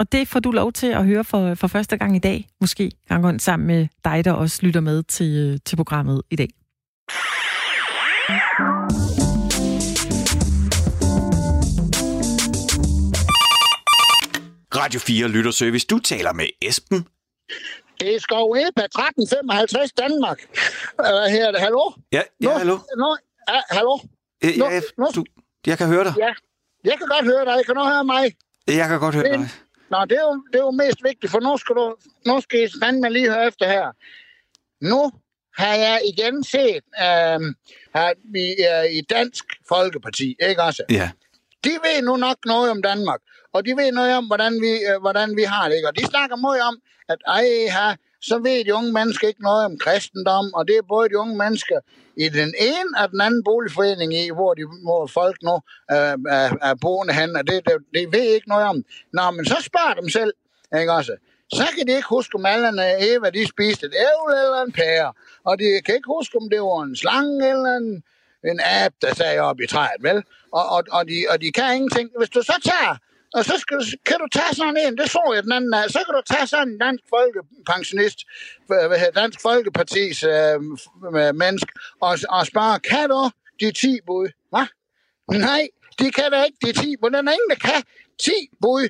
Og 0.00 0.12
det 0.12 0.28
får 0.28 0.40
du 0.40 0.50
lov 0.50 0.72
til 0.72 0.86
at 0.86 1.04
høre 1.04 1.24
for, 1.24 1.54
for 1.54 1.66
første 1.66 1.96
gang 1.96 2.16
i 2.16 2.18
dag, 2.18 2.48
måske 2.60 2.92
rundt 3.10 3.42
sammen 3.42 3.66
med 3.66 3.88
dig, 4.04 4.24
der 4.24 4.32
også 4.32 4.58
lytter 4.62 4.80
med 4.80 5.02
til, 5.02 5.60
til 5.64 5.76
programmet 5.76 6.22
i 6.30 6.36
dag. 6.36 6.48
Radio 14.76 15.00
4 15.00 15.28
Lytterservice. 15.28 15.86
Du 15.86 15.98
taler 15.98 16.32
med 16.32 16.46
Esben. 16.62 17.06
Det 18.00 18.14
er 18.14 18.20
Skov 18.20 18.50
Epa 18.50 18.84
1355 18.84 19.92
Danmark. 19.92 20.38
Hvad 20.94 21.30
her 21.30 21.50
det? 21.50 21.60
Hallo? 21.60 21.92
Ja, 22.12 22.22
ja 22.40 22.58
hallo. 22.58 22.78
Nå, 22.96 23.16
ja, 23.48 23.60
hallo? 23.70 23.98
Ja, 24.42 24.48
ja, 24.48 24.80
du, 25.14 25.24
jeg 25.66 25.78
kan 25.78 25.86
høre 25.86 26.04
dig. 26.04 26.14
Ja, 26.18 26.32
jeg 26.84 26.98
kan 26.98 27.06
godt 27.08 27.24
høre 27.24 27.44
dig. 27.44 27.66
Kan 27.66 27.74
du 27.74 27.84
høre 27.84 28.04
mig? 28.04 28.24
Jeg 28.66 28.88
kan 28.88 29.00
godt 29.00 29.14
høre 29.14 29.32
dig. 29.32 29.48
Nå, 29.90 29.98
det 30.04 30.16
er, 30.18 30.22
jo, 30.22 30.42
det 30.52 30.58
er 30.58 30.64
jo 30.64 30.70
mest 30.70 31.04
vigtigt, 31.04 31.30
for 31.32 31.40
nu 31.40 31.56
skal, 31.56 31.76
du, 31.76 31.96
nu 32.26 32.40
skal 32.40 32.64
I 32.64 32.68
fandme 32.82 33.10
lige 33.10 33.30
høre 33.30 33.46
efter 33.46 33.66
her. 33.66 33.86
Nu 34.80 35.10
har 35.58 35.74
jeg 35.74 36.00
igen 36.12 36.44
set, 36.44 36.84
øh, 37.06 37.40
at 37.94 38.18
vi 38.32 38.56
er 38.68 38.82
i 38.82 39.00
Dansk 39.00 39.44
Folkeparti, 39.68 40.36
ikke 40.48 40.62
også? 40.62 40.82
Ja. 40.90 41.10
De 41.64 41.70
ved 41.70 42.02
nu 42.02 42.16
nok 42.16 42.36
noget 42.46 42.70
om 42.70 42.82
Danmark, 42.82 43.20
og 43.52 43.66
de 43.66 43.70
ved 43.76 43.92
noget 43.92 44.16
om, 44.16 44.26
hvordan 44.26 44.52
vi, 44.52 44.72
øh, 44.88 45.00
hvordan 45.00 45.36
vi 45.36 45.42
har 45.42 45.68
det, 45.68 45.76
ikke? 45.76 45.88
Og 45.88 45.96
de 45.98 46.04
snakker 46.04 46.36
meget 46.36 46.62
om, 46.62 46.78
at 47.08 47.18
ej, 47.26 47.44
her, 47.76 47.96
så 48.22 48.38
ved 48.38 48.64
de 48.64 48.74
unge 48.74 48.92
mennesker 48.92 49.28
ikke 49.28 49.42
noget 49.42 49.64
om 49.64 49.78
kristendom, 49.78 50.54
og 50.54 50.68
det 50.68 50.76
er 50.76 50.82
både 50.88 51.08
de 51.08 51.18
unge 51.18 51.36
mennesker 51.36 51.80
i 52.16 52.28
den 52.28 52.54
ene 52.58 52.90
og 53.02 53.10
den 53.10 53.20
anden 53.20 53.44
boligforening 53.44 54.14
i, 54.14 54.30
hvor, 54.30 54.54
de, 54.54 54.62
hvor 54.82 55.06
folk 55.06 55.36
nu 55.42 55.54
øh, 55.92 56.16
er, 56.38 56.48
er 56.62 56.74
boende 56.80 57.14
hen, 57.14 57.36
og 57.36 57.46
det, 57.46 57.64
det, 57.66 57.76
det 57.94 58.12
ved 58.12 58.28
ikke 58.34 58.48
noget 58.48 58.66
om. 58.66 58.84
Nå, 59.12 59.30
men 59.30 59.44
så 59.44 59.56
spørger 59.60 59.94
dem 60.00 60.08
selv, 60.08 60.32
ikke 60.80 60.92
også? 60.92 61.16
Så 61.52 61.66
kan 61.76 61.86
de 61.86 61.92
ikke 61.92 62.08
huske, 62.08 62.34
om 62.34 62.46
Allan 62.46 62.78
og 62.78 62.90
Eva, 63.08 63.30
de 63.30 63.46
spiste 63.46 63.86
et 63.86 63.94
ævl 63.94 64.32
eller 64.44 64.62
en 64.62 64.72
pære. 64.72 65.12
Og 65.44 65.58
de 65.58 65.64
kan 65.84 65.94
ikke 65.94 66.14
huske, 66.16 66.36
om 66.36 66.50
det 66.50 66.60
var 66.60 66.82
en 66.82 66.96
slange 66.96 67.48
eller 67.50 67.76
en, 67.76 68.02
en 68.50 68.60
ab, 68.64 68.92
der 69.02 69.14
sagde 69.14 69.40
op 69.40 69.60
i 69.60 69.66
træet, 69.66 70.02
vel? 70.02 70.22
Og, 70.52 70.64
og, 70.68 70.82
og, 70.90 71.08
de, 71.08 71.16
og 71.30 71.40
de 71.40 71.52
kan 71.52 71.74
ingenting. 71.74 72.10
Hvis 72.18 72.28
du 72.28 72.42
så 72.42 72.56
tager 72.64 72.96
og 73.34 73.44
så 73.44 73.54
skal, 73.58 73.78
kan 74.06 74.18
du 74.18 74.26
tage 74.32 74.54
sådan 74.54 74.76
en, 74.76 74.98
det 74.98 75.10
så 75.10 75.32
jeg 75.34 75.42
den 75.42 75.52
anden 75.52 75.74
af, 75.74 75.90
så 75.90 76.00
kan 76.06 76.14
du 76.14 76.22
tage 76.34 76.46
sådan 76.46 76.68
en 76.68 76.78
dansk 76.78 77.04
folkepensionist, 77.10 78.18
Dansk 79.14 79.40
Folkepartis 79.42 80.22
øhm, 80.22 80.78
øh, 81.16 81.34
menneske, 81.34 81.72
og, 82.00 82.18
og 82.28 82.46
spørge, 82.46 82.78
kan 82.80 83.08
du 83.08 83.30
de 83.60 83.72
10 83.72 83.98
bud? 84.06 84.28
Hva? 84.50 84.64
Nej, 85.38 85.68
de 85.98 86.12
kan 86.12 86.32
da 86.32 86.44
ikke 86.44 86.58
de 86.66 86.72
10 86.72 86.96
bud. 86.96 87.10
Der 87.10 87.18
er 87.18 87.32
ingen, 87.38 87.50
der 87.50 87.60
kan 87.68 87.82
10 88.18 88.30
bud. 88.62 88.88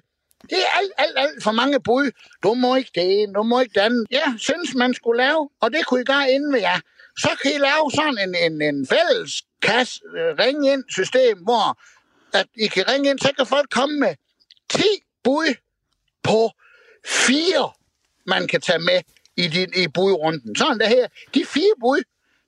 Det 0.50 0.58
er 0.58 0.78
alt, 0.78 0.92
alt, 0.98 1.18
alt 1.18 1.42
for 1.42 1.52
mange 1.52 1.80
bud. 1.80 2.10
Du 2.42 2.54
må 2.54 2.76
ikke 2.76 2.90
det 2.94 3.34
du 3.34 3.42
må 3.42 3.60
ikke 3.60 3.80
den. 3.80 4.06
Jeg 4.10 4.34
synes, 4.38 4.74
man 4.74 4.94
skulle 4.94 5.22
lave, 5.24 5.48
og 5.60 5.72
det 5.72 5.86
kunne 5.86 6.00
I 6.00 6.04
gøre 6.04 6.30
inden 6.30 6.52
ved 6.52 6.60
jer. 6.60 6.80
Så 7.18 7.30
kan 7.42 7.52
I 7.54 7.58
lave 7.58 7.90
sådan 7.94 8.18
en, 8.24 8.52
en, 8.52 8.62
en 8.62 8.86
fælles 8.86 9.42
kasse, 9.62 10.00
øh, 10.16 10.38
ring 10.38 10.68
ind 10.72 10.84
system, 10.88 11.38
hvor 11.38 11.78
at 12.32 12.46
I 12.56 12.66
kan 12.66 12.88
ringe 12.88 13.10
ind, 13.10 13.18
så 13.18 13.32
kan 13.36 13.46
folk 13.46 13.70
komme 13.70 14.00
med 14.00 14.14
10 14.70 14.82
bud 15.24 15.54
på 16.22 16.50
fire, 17.06 17.70
man 18.26 18.48
kan 18.48 18.60
tage 18.60 18.78
med 18.78 19.00
i, 19.36 19.46
din, 19.48 19.72
i 19.76 19.88
budrunden. 19.88 20.56
Sådan 20.56 20.78
det 20.78 20.88
her. 20.88 21.08
De 21.34 21.44
fire 21.44 21.74
bud, 21.80 22.02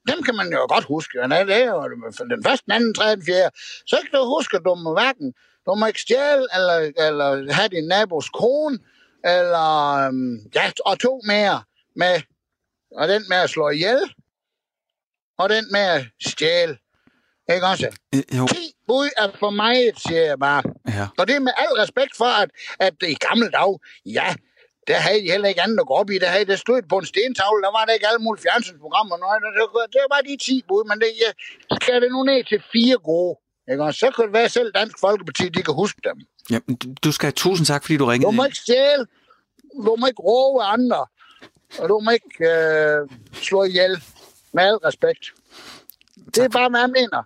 dem 0.08 0.22
kan 0.22 0.34
man 0.34 0.52
jo 0.52 0.66
godt 0.74 0.84
huske. 0.84 1.18
Det 1.18 1.32
er 1.32 1.64
jo 1.64 1.88
den 2.34 2.44
første, 2.44 2.64
den 2.66 2.72
anden, 2.72 2.94
tredje, 2.94 3.16
den 3.16 3.24
fjerde. 3.26 3.50
Så 3.86 3.96
kan 4.02 4.20
du 4.20 4.24
huske, 4.24 4.56
at 4.56 4.62
du 4.64 4.74
må 4.74 4.92
hverken 4.92 5.34
du 5.66 5.74
må 5.74 5.86
ikke 5.86 6.00
stjæle, 6.00 6.46
eller, 6.54 6.92
eller 7.06 7.52
have 7.52 7.68
din 7.68 7.88
nabos 7.88 8.28
kone, 8.28 8.78
eller 9.24 9.68
øhm, 10.06 10.36
ja, 10.54 10.72
og 10.84 11.00
to 11.00 11.20
mere 11.26 11.62
med, 11.96 12.20
og 12.96 13.08
den 13.08 13.24
med 13.28 13.36
at 13.36 13.50
slå 13.50 13.68
ihjel, 13.68 14.14
og 15.38 15.48
den 15.48 15.64
med 15.70 15.80
at 15.80 16.06
stjæle. 16.20 16.78
Ikke 17.54 17.66
også? 17.66 17.88
Jo. 18.38 18.46
10 18.46 18.56
bud 18.86 19.08
er 19.16 19.28
for 19.38 19.50
mig, 19.50 19.76
siger 20.06 20.24
jeg 20.24 20.38
bare. 20.38 20.62
Ja. 20.88 21.06
Og 21.18 21.28
det 21.28 21.36
er 21.36 21.40
med 21.40 21.52
al 21.56 21.72
respekt 21.82 22.16
for, 22.16 22.30
at, 22.42 22.50
at 22.78 22.94
i 23.14 23.14
gamle 23.14 23.50
dage, 23.50 23.78
ja, 24.06 24.34
der 24.88 24.96
havde 25.06 25.20
de 25.24 25.30
heller 25.30 25.48
ikke 25.48 25.62
andet 25.62 25.80
at 25.80 25.86
gå 25.86 25.94
op 25.94 26.10
i. 26.10 26.18
Der 26.18 26.30
havde 26.34 26.44
det 26.44 26.58
stået 26.58 26.84
på 26.88 26.98
en 26.98 27.06
stentavle, 27.06 27.62
der 27.66 27.72
var 27.78 27.84
der 27.84 27.92
ikke 27.92 28.08
alle 28.08 28.22
mulige 28.26 28.42
fjernsynsprogrammer. 28.42 29.16
Noget. 29.16 29.38
Det, 29.42 29.92
det 29.96 30.04
var 30.12 30.20
de 30.28 30.36
10 30.36 30.64
bud, 30.68 30.82
men 30.90 30.96
det, 31.02 31.08
ja, 31.22 31.30
skal 31.80 32.02
det 32.02 32.10
nu 32.12 32.22
ned 32.22 32.44
til 32.44 32.62
fire 32.72 32.98
gode. 33.10 33.34
Ikke? 33.70 33.82
Og 33.84 33.94
så 33.94 34.06
kan 34.14 34.24
det 34.24 34.32
være 34.32 34.48
selv 34.48 34.72
Dansk 34.72 34.96
Folkeparti, 35.00 35.48
de 35.48 35.62
kan 35.62 35.74
huske 35.74 36.00
dem. 36.08 36.16
Ja, 36.50 36.58
du 37.04 37.12
skal 37.12 37.26
have 37.26 37.40
tusind 37.46 37.66
tak, 37.66 37.82
fordi 37.84 37.96
du 37.96 38.06
ringede. 38.06 38.26
Du 38.26 38.36
må 38.36 38.44
ikke 38.44 38.56
stjæle. 38.56 39.06
Du 39.86 39.96
må 39.98 40.06
ikke 40.06 40.22
råbe 40.22 40.62
andre. 40.62 41.06
Og 41.78 41.88
du 41.88 42.00
må 42.04 42.10
ikke 42.10 42.44
øh, 42.54 43.08
slå 43.32 43.64
ihjel. 43.64 44.02
Med 44.52 44.64
al 44.64 44.74
respekt. 44.74 45.24
Tak. 45.24 46.34
Det 46.34 46.44
er 46.44 46.48
bare, 46.48 46.70
hvad 46.70 46.80
jeg 46.80 46.90
mener. 46.90 47.22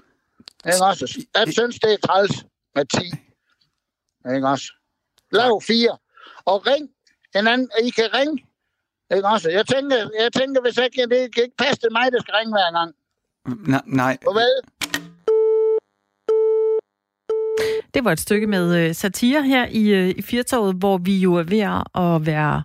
Ikke 0.66 0.84
også? 0.84 1.26
Jeg 1.34 1.52
synes, 1.52 1.78
det 1.78 1.92
er 1.92 2.06
træls 2.06 2.46
med 2.74 2.84
10. 2.84 4.34
Ikke 4.34 4.48
også? 4.48 4.72
Lav 5.32 5.60
4. 5.60 5.98
Og 6.44 6.66
ring 6.66 6.90
en 7.34 7.46
anden. 7.46 7.70
I 7.84 7.90
kan 7.90 8.14
ringe. 8.14 8.46
Ikke 9.14 9.28
også? 9.28 9.50
Jeg 9.50 9.66
tænker, 9.66 9.96
jeg 9.96 10.32
tænker 10.32 10.60
hvis 10.62 10.76
jeg 10.76 10.90
kan, 10.94 11.10
det 11.10 11.34
kan 11.34 11.42
ikke 11.44 11.56
passe 11.56 11.80
til 11.80 11.92
mig, 11.92 12.12
der 12.12 12.20
skal 12.20 12.34
ringe 12.34 12.52
hver 12.52 12.72
gang. 12.78 12.94
Nej. 13.68 13.82
nej. 13.86 14.18
Farvel. 14.24 14.60
Det 17.94 18.04
var 18.04 18.12
et 18.12 18.20
stykke 18.20 18.46
med 18.46 18.76
øh, 18.76 18.94
satire 18.94 19.42
her 19.42 19.66
i, 19.66 19.88
øh, 19.88 20.14
i 20.16 20.22
Firtoget, 20.22 20.74
hvor 20.74 20.98
vi 20.98 21.18
jo 21.18 21.34
er 21.34 21.42
ved 21.42 21.60
at 21.94 22.26
være 22.26 22.62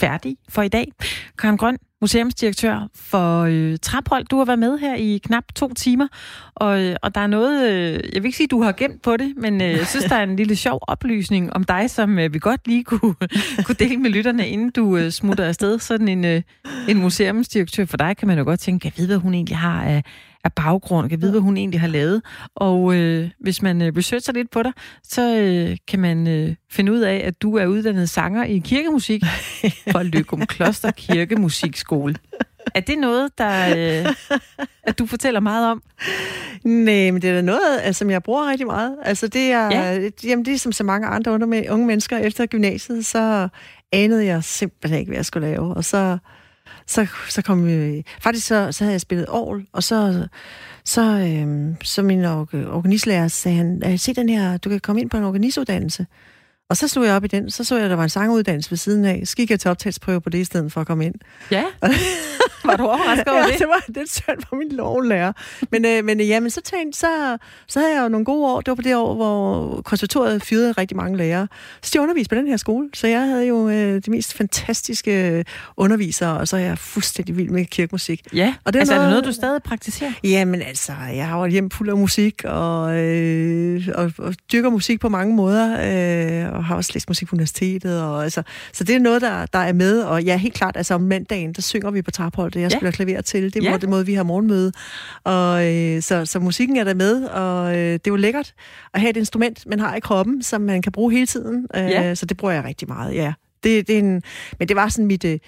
færdige 0.00 0.36
for 0.48 0.62
i 0.62 0.68
dag. 0.68 0.92
Karen 1.38 1.58
Grøn, 1.58 1.78
museumsdirektør 2.04 2.88
for 2.94 3.40
øh, 3.42 3.78
Traphold. 3.82 4.24
Du 4.24 4.38
har 4.38 4.44
været 4.44 4.58
med 4.58 4.78
her 4.78 4.94
i 4.94 5.20
knap 5.24 5.44
to 5.54 5.74
timer, 5.74 6.08
og, 6.54 6.82
øh, 6.82 6.96
og 7.02 7.14
der 7.14 7.20
er 7.20 7.26
noget, 7.26 7.72
øh, 7.72 7.92
jeg 7.92 8.22
vil 8.22 8.24
ikke 8.24 8.36
sige, 8.36 8.46
du 8.46 8.62
har 8.62 8.72
gemt 8.72 9.02
på 9.02 9.16
det, 9.16 9.34
men 9.36 9.62
øh, 9.62 9.70
jeg 9.70 9.86
synes, 9.86 10.04
der 10.04 10.16
er 10.16 10.22
en 10.22 10.36
lille 10.36 10.56
sjov 10.56 10.78
oplysning 10.82 11.52
om 11.52 11.64
dig, 11.64 11.90
som 11.90 12.18
øh, 12.18 12.34
vi 12.34 12.38
godt 12.38 12.66
lige 12.66 12.84
kunne, 12.84 13.14
kunne 13.64 13.76
dele 13.78 13.96
med 13.96 14.10
lytterne, 14.10 14.48
inden 14.48 14.70
du 14.70 14.96
øh, 14.96 15.10
smutter 15.10 15.44
afsted. 15.44 15.78
Sådan 15.78 16.08
en, 16.08 16.24
øh, 16.24 16.42
en 16.88 16.98
museumsdirektør 16.98 17.84
for 17.84 17.96
dig, 17.96 18.16
kan 18.16 18.28
man 18.28 18.38
jo 18.38 18.44
godt 18.44 18.60
tænke, 18.60 18.86
jeg 18.86 18.92
ved, 18.96 19.06
hvad 19.06 19.16
hun 19.16 19.34
egentlig 19.34 19.56
har 19.56 19.82
af, 19.82 20.04
af 20.44 20.52
baggrund, 20.52 21.08
kan 21.08 21.20
vide, 21.22 21.30
hvad 21.30 21.40
hun 21.40 21.56
egentlig 21.56 21.80
har 21.80 21.88
lavet. 21.88 22.22
Og 22.54 22.94
øh, 22.94 23.30
hvis 23.40 23.62
man 23.62 23.82
øh, 23.82 23.92
researcher 23.96 24.32
lidt 24.32 24.50
på 24.50 24.62
dig, 24.62 24.72
så 25.02 25.36
øh, 25.36 25.76
kan 25.88 26.00
man 26.00 26.26
øh, 26.28 26.54
finde 26.70 26.92
ud 26.92 27.00
af, 27.00 27.22
at 27.24 27.42
du 27.42 27.56
er 27.56 27.66
uddannet 27.66 28.10
sanger 28.10 28.44
i 28.44 28.58
kirkemusik 28.58 29.22
for 29.92 30.02
Løgum 30.02 30.46
Kloster 30.46 30.90
Kirkemusikskole. 30.90 32.16
Er 32.74 32.80
det 32.80 32.98
noget, 32.98 33.38
der 33.38 33.76
øh, 33.76 34.14
at 34.82 34.98
du 34.98 35.06
fortæller 35.06 35.40
meget 35.40 35.70
om? 35.70 35.82
Nej, 36.64 37.10
men 37.10 37.22
det 37.22 37.30
er 37.30 37.34
da 37.34 37.40
noget, 37.40 37.80
altså, 37.82 37.98
som 37.98 38.10
jeg 38.10 38.22
bruger 38.22 38.50
rigtig 38.50 38.66
meget. 38.66 38.96
Altså, 39.02 39.28
det 39.28 39.52
er, 39.52 39.66
ja. 39.66 40.10
jamen, 40.24 40.44
det 40.44 40.54
er 40.54 40.58
som 40.58 40.72
så 40.72 40.84
mange 40.84 41.06
andre 41.06 41.32
unge 41.70 41.86
mennesker 41.86 42.18
efter 42.18 42.46
gymnasiet, 42.46 43.06
så 43.06 43.48
anede 43.92 44.26
jeg 44.26 44.44
simpelthen 44.44 45.00
ikke, 45.00 45.10
hvad 45.10 45.18
jeg 45.18 45.26
skulle 45.26 45.48
lave. 45.48 45.74
Og 45.74 45.84
så 45.84 46.18
så, 46.86 47.06
så 47.28 47.42
kom 47.42 47.66
vi... 47.66 48.04
Faktisk 48.20 48.46
så, 48.46 48.72
så 48.72 48.84
havde 48.84 48.92
jeg 48.92 49.00
spillet 49.00 49.26
all, 49.34 49.66
og 49.72 49.82
så, 49.82 50.28
så, 50.84 51.02
øh, 51.02 51.74
så 51.82 52.02
min 52.02 52.24
organistlærer 52.24 53.28
sagde 53.28 53.56
han, 53.56 53.98
se 53.98 54.14
den 54.14 54.28
her, 54.28 54.56
du 54.56 54.68
kan 54.68 54.80
komme 54.80 55.00
ind 55.00 55.10
på 55.10 55.16
en 55.16 55.24
organistuddannelse. 55.24 56.06
Og 56.74 56.78
så 56.78 56.88
slog 56.88 57.04
jeg 57.04 57.14
op 57.14 57.24
i 57.24 57.28
den, 57.28 57.50
så 57.50 57.64
så 57.64 57.76
jeg, 57.76 57.84
at 57.84 57.90
der 57.90 57.96
var 57.96 58.02
en 58.02 58.08
sanguddannelse 58.08 58.70
ved 58.70 58.78
siden 58.78 59.04
af. 59.04 59.22
Så 59.24 59.36
gik 59.36 59.50
jeg 59.50 59.60
til 59.60 59.70
optagelsesprøve 59.70 60.20
på 60.20 60.30
det 60.30 60.38
i 60.38 60.44
stedet 60.44 60.72
for 60.72 60.80
at 60.80 60.86
komme 60.86 61.06
ind. 61.06 61.14
Ja? 61.50 61.64
var 62.64 62.76
du 62.76 62.84
overrasket 62.84 63.28
over 63.28 63.38
ja, 63.38 63.46
det? 63.46 63.58
det 63.58 63.68
var 63.68 63.84
det 63.94 64.10
synd 64.10 64.42
for 64.48 64.56
min 64.56 64.72
lovlærer. 64.72 65.32
Men, 65.70 65.84
øh, 65.84 66.04
men 66.04 66.20
øh, 66.20 66.28
ja, 66.28 66.40
men 66.40 66.50
så, 66.50 66.60
tænkte, 66.60 66.98
så, 66.98 67.38
så 67.68 67.78
havde 67.78 67.94
jeg 67.94 68.02
jo 68.02 68.08
nogle 68.08 68.24
gode 68.24 68.46
år. 68.46 68.60
Det 68.60 68.68
var 68.68 68.74
på 68.74 68.82
det 68.82 68.96
år, 68.96 69.14
hvor 69.14 69.80
konservatoriet 69.82 70.42
fyrede 70.42 70.72
rigtig 70.72 70.96
mange 70.96 71.16
lærere. 71.16 71.48
Så 71.82 71.90
de 71.94 72.00
underviste 72.00 72.34
på 72.34 72.34
den 72.34 72.46
her 72.46 72.56
skole. 72.56 72.88
Så 72.94 73.06
jeg 73.06 73.20
havde 73.20 73.46
jo 73.46 73.68
øh, 73.68 74.02
de 74.06 74.10
mest 74.10 74.34
fantastiske 74.34 75.44
undervisere, 75.76 76.38
og 76.38 76.48
så 76.48 76.56
er 76.56 76.60
jeg 76.60 76.78
fuldstændig 76.78 77.36
vild 77.36 77.50
med 77.50 77.64
kirkemusik. 77.64 78.22
Ja, 78.34 78.54
og 78.64 78.72
det 78.72 78.78
er 78.78 78.80
altså 78.80 78.94
noget, 78.94 79.04
er 79.04 79.08
det 79.08 79.12
noget, 79.12 79.24
du 79.24 79.32
stadig 79.32 79.62
praktiserer? 79.62 80.12
Jamen 80.24 80.62
altså, 80.62 80.92
jeg 81.14 81.28
har 81.28 81.38
jo 81.38 81.44
et 81.44 81.52
hjem 81.52 81.70
fuld 81.70 81.88
af 81.88 81.96
musik, 81.96 82.44
og, 82.44 82.96
øh, 82.96 83.88
og, 83.94 84.12
og 84.18 84.34
dyrker 84.52 84.70
musik 84.70 85.00
på 85.00 85.08
mange 85.08 85.36
måder, 85.36 85.66
øh, 86.46 86.52
og 86.52 86.63
har 86.64 86.76
også 86.76 86.90
læst 86.94 87.08
musik 87.10 87.28
på 87.28 87.36
universitetet. 87.36 88.02
Og, 88.02 88.22
altså, 88.24 88.42
så 88.72 88.84
det 88.84 88.94
er 88.94 88.98
noget, 89.00 89.22
der, 89.22 89.46
der 89.46 89.58
er 89.58 89.72
med, 89.72 90.02
og 90.02 90.22
ja, 90.22 90.36
helt 90.36 90.54
klart, 90.54 90.76
altså 90.76 90.94
om 90.94 91.00
mandagen, 91.00 91.52
der 91.52 91.62
synger 91.62 91.90
vi 91.90 92.02
på 92.02 92.10
Traphold 92.10 92.52
det 92.52 92.60
jeg 92.60 92.70
ja. 92.70 92.76
spiller 92.76 92.90
klaver 92.90 93.20
til. 93.20 93.54
Det 93.54 93.64
er 93.64 93.70
ja. 93.70 93.76
den 93.76 93.90
måde, 93.90 94.06
vi 94.06 94.14
har 94.14 94.22
morgenmøde. 94.22 94.72
Og, 95.24 95.74
øh, 95.74 96.02
så, 96.02 96.24
så 96.24 96.40
musikken 96.40 96.76
er 96.76 96.84
der 96.84 96.94
med, 96.94 97.24
og 97.24 97.76
øh, 97.76 97.92
det 97.92 98.06
er 98.06 98.10
jo 98.10 98.16
lækkert 98.16 98.54
at 98.94 99.00
have 99.00 99.10
et 99.10 99.16
instrument, 99.16 99.66
man 99.66 99.80
har 99.80 99.96
i 99.96 100.00
kroppen, 100.00 100.42
som 100.42 100.60
man 100.60 100.82
kan 100.82 100.92
bruge 100.92 101.12
hele 101.12 101.26
tiden. 101.26 101.66
Øh, 101.76 101.82
ja. 101.82 102.14
Så 102.14 102.26
det 102.26 102.36
bruger 102.36 102.54
jeg 102.54 102.64
rigtig 102.64 102.88
meget, 102.88 103.14
ja. 103.14 103.32
Det, 103.64 103.86
det 103.86 103.94
er 103.94 103.98
en, 103.98 104.22
men 104.58 104.68
det 104.68 104.76
var 104.76 104.88
sådan 104.88 105.06
mit... 105.06 105.24
Øh, 105.24 105.38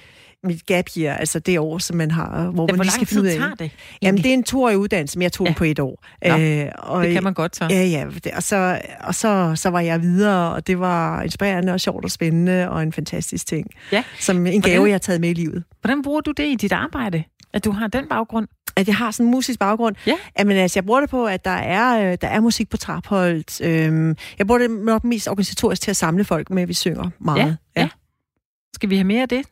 mit 0.46 0.66
gap 0.66 0.84
year, 0.98 1.16
altså 1.16 1.38
det 1.38 1.58
år, 1.58 1.78
som 1.78 1.96
man 1.96 2.10
har, 2.10 2.50
hvor 2.50 2.66
ja, 2.70 2.76
man 2.76 2.84
lige 2.84 2.92
skal 2.92 3.06
finde 3.06 3.22
ud 3.22 3.28
af. 3.28 3.36
Tager 3.36 3.54
det? 3.54 3.70
Jamen, 4.02 4.22
det 4.22 4.26
er 4.26 4.34
en 4.34 4.42
toårig 4.42 4.78
uddannelse, 4.78 5.18
men 5.18 5.22
jeg 5.22 5.32
tog 5.32 5.46
ja. 5.46 5.48
den 5.48 5.54
på 5.54 5.64
et 5.64 5.78
år. 5.78 6.04
Nå, 6.26 6.38
øh, 6.38 6.68
og, 6.78 7.04
det 7.04 7.12
kan 7.12 7.22
man 7.22 7.34
godt 7.34 7.56
så. 7.56 7.66
Ja, 7.70 7.84
ja. 7.84 8.06
Og 8.36 8.42
så, 8.42 8.80
og 9.00 9.14
så, 9.14 9.52
så 9.54 9.70
var 9.70 9.80
jeg 9.80 10.02
videre, 10.02 10.52
og 10.52 10.66
det 10.66 10.80
var 10.80 11.22
inspirerende 11.22 11.72
og 11.72 11.80
sjovt 11.80 12.04
og 12.04 12.10
spændende, 12.10 12.70
og 12.70 12.82
en 12.82 12.92
fantastisk 12.92 13.46
ting. 13.46 13.66
Ja. 13.92 14.04
Som 14.20 14.46
en 14.46 14.62
gave, 14.62 14.76
hvordan, 14.76 14.86
jeg 14.86 14.94
har 14.94 14.98
taget 14.98 15.20
med 15.20 15.30
i 15.30 15.34
livet. 15.34 15.64
Hvordan 15.80 16.02
bruger 16.02 16.20
du 16.20 16.30
det 16.30 16.46
i 16.46 16.54
dit 16.54 16.72
arbejde? 16.72 17.24
At 17.54 17.64
du 17.64 17.70
har 17.70 17.86
den 17.86 18.08
baggrund? 18.08 18.48
At 18.76 18.88
jeg 18.88 18.96
har 18.96 19.10
sådan 19.10 19.26
en 19.26 19.30
musisk 19.30 19.58
baggrund? 19.58 19.96
Ja. 20.06 20.16
Jamen 20.38 20.56
altså, 20.56 20.78
jeg 20.78 20.84
bruger 20.84 21.00
det 21.00 21.10
på, 21.10 21.26
at 21.26 21.44
der 21.44 21.50
er, 21.50 22.12
øh, 22.12 22.18
der 22.20 22.28
er 22.28 22.40
musik 22.40 22.70
på 22.70 22.76
Trapholdt. 22.76 23.60
Øhm, 23.60 24.16
jeg 24.38 24.46
bruger 24.46 24.58
det 24.58 24.70
nok 24.70 25.04
mest 25.04 25.28
organisatorisk 25.28 25.82
til 25.82 25.90
at 25.90 25.96
samle 25.96 26.24
folk 26.24 26.50
med, 26.50 26.62
at 26.62 26.68
vi 26.68 26.74
synger 26.74 27.10
meget. 27.18 27.38
Ja, 27.38 27.54
ja. 27.76 27.82
ja. 27.82 27.88
Skal 28.74 28.90
vi 28.90 28.96
have 28.96 29.04
mere 29.04 29.22
af 29.22 29.28
det? 29.28 29.42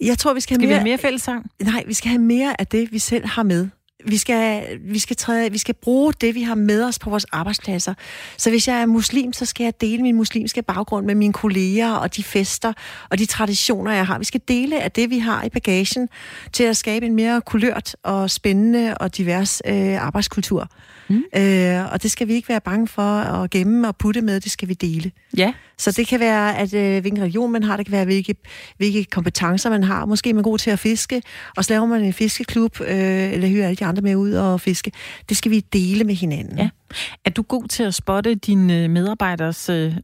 Jeg 0.00 0.18
tror, 0.18 0.34
vi 0.34 0.40
skal, 0.40 0.54
skal 0.54 0.66
have 0.66 0.68
mere... 0.68 0.68
vi 0.68 0.74
have 0.74 0.84
mere 0.84 0.98
fællessang? 0.98 1.50
Nej, 1.62 1.84
vi 1.86 1.94
skal 1.94 2.08
have 2.08 2.22
mere 2.22 2.60
af 2.60 2.66
det, 2.66 2.92
vi 2.92 2.98
selv 2.98 3.26
har 3.26 3.42
med 3.42 3.68
vi 4.06 4.16
skal, 4.16 4.78
vi, 4.80 4.98
skal 4.98 5.16
træde, 5.16 5.52
vi 5.52 5.58
skal 5.58 5.74
bruge 5.74 6.12
det, 6.20 6.34
vi 6.34 6.42
har 6.42 6.54
med 6.54 6.84
os 6.84 6.98
på 6.98 7.10
vores 7.10 7.24
arbejdspladser. 7.24 7.94
Så 8.36 8.50
hvis 8.50 8.68
jeg 8.68 8.80
er 8.80 8.86
muslim, 8.86 9.32
så 9.32 9.44
skal 9.44 9.64
jeg 9.64 9.80
dele 9.80 10.02
min 10.02 10.16
muslimske 10.16 10.62
baggrund 10.62 11.06
med 11.06 11.14
mine 11.14 11.32
kolleger 11.32 11.92
og 11.92 12.16
de 12.16 12.22
fester 12.22 12.72
og 13.10 13.18
de 13.18 13.26
traditioner, 13.26 13.92
jeg 13.92 14.06
har. 14.06 14.18
Vi 14.18 14.24
skal 14.24 14.40
dele 14.48 14.82
af 14.82 14.92
det, 14.92 15.10
vi 15.10 15.18
har 15.18 15.44
i 15.44 15.48
bagagen 15.48 16.08
til 16.52 16.64
at 16.64 16.76
skabe 16.76 17.06
en 17.06 17.14
mere 17.14 17.40
kulørt 17.40 17.96
og 18.02 18.30
spændende 18.30 18.94
og 18.98 19.16
divers 19.16 19.62
øh, 19.66 20.06
arbejdskultur. 20.06 20.68
Mm. 21.10 21.24
Øh, 21.36 21.92
og 21.92 22.02
det 22.02 22.10
skal 22.10 22.28
vi 22.28 22.32
ikke 22.32 22.48
være 22.48 22.60
bange 22.60 22.88
for 22.88 23.02
at 23.02 23.50
gemme 23.50 23.88
og 23.88 23.96
putte 23.96 24.20
med, 24.20 24.40
det 24.40 24.52
skal 24.52 24.68
vi 24.68 24.74
dele. 24.74 25.12
Ja. 25.36 25.52
Så 25.78 25.92
det 25.92 26.06
kan 26.06 26.20
være, 26.20 26.58
at 26.58 26.74
øh, 26.74 27.00
hvilken 27.00 27.22
religion 27.22 27.52
man 27.52 27.62
har, 27.62 27.76
det 27.76 27.86
kan 27.86 27.92
være, 27.92 28.04
hvilke, 28.04 28.34
hvilke 28.76 29.04
kompetencer 29.04 29.70
man 29.70 29.82
har. 29.82 30.06
Måske 30.06 30.30
er 30.30 30.34
man 30.34 30.42
god 30.42 30.58
til 30.58 30.70
at 30.70 30.78
fiske, 30.78 31.22
og 31.56 31.64
så 31.64 31.72
laver 31.72 31.86
man 31.86 32.04
en 32.04 32.12
fiskeklub, 32.12 32.80
øh, 32.80 33.32
eller 33.32 33.48
hyrer 33.48 33.66
alle 33.66 33.76
de 33.76 33.84
andre 33.84 34.02
med 34.02 34.16
ud 34.16 34.32
og 34.32 34.60
fiske. 34.60 34.92
Det 35.28 35.36
skal 35.36 35.50
vi 35.50 35.60
dele 35.60 36.04
med 36.04 36.14
hinanden. 36.14 36.58
Ja. 36.58 36.68
Er 37.24 37.30
du 37.30 37.42
god 37.42 37.68
til 37.68 37.82
at 37.82 37.94
spotte 37.94 38.34
dine 38.34 38.88
medarbejders... 38.88 39.68
Øh, 39.68 39.94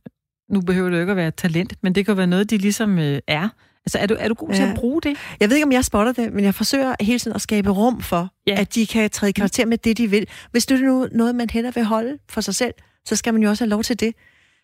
nu 0.51 0.61
behøver 0.61 0.91
det 0.91 0.97
jo 0.97 1.01
ikke 1.01 1.11
at 1.11 1.17
være 1.17 1.31
talent, 1.31 1.75
men 1.83 1.95
det 1.95 2.07
kan 2.07 2.17
være 2.17 2.27
noget, 2.27 2.51
de 2.51 2.59
ligesom 2.59 2.99
øh, 2.99 3.19
er. 3.27 3.49
Altså, 3.87 3.99
er 3.99 4.07
du, 4.07 4.17
er 4.19 4.29
du 4.29 4.35
god 4.35 4.49
ja. 4.49 4.55
til 4.55 4.63
at 4.63 4.75
bruge 4.75 5.03
det? 5.03 5.17
Jeg 5.41 5.49
ved 5.49 5.57
ikke, 5.57 5.67
om 5.67 5.73
jeg 5.73 5.85
spotter 5.85 6.13
det, 6.13 6.33
men 6.33 6.45
jeg 6.45 6.55
forsøger 6.55 6.95
hele 7.01 7.19
tiden 7.19 7.35
at 7.35 7.41
skabe 7.41 7.71
rum 7.71 8.01
for, 8.01 8.29
ja. 8.47 8.61
at 8.61 8.75
de 8.75 8.87
kan 8.87 9.11
træde 9.11 9.33
karakter 9.33 9.67
med 9.67 9.79
det, 9.79 9.99
de 9.99 10.11
vil. 10.11 10.27
Hvis 10.51 10.67
det 10.67 10.81
er 10.81 10.85
nu 10.85 11.09
noget, 11.13 11.35
man 11.35 11.51
hellere 11.51 11.75
vil 11.75 11.85
holde 11.85 12.19
for 12.29 12.41
sig 12.41 12.55
selv, 12.55 12.75
så 13.05 13.17
skal 13.17 13.35
man 13.35 13.43
jo 13.43 13.49
også 13.49 13.65
have 13.65 13.71
lov 13.71 13.83
til 13.83 14.01
det. 14.01 14.15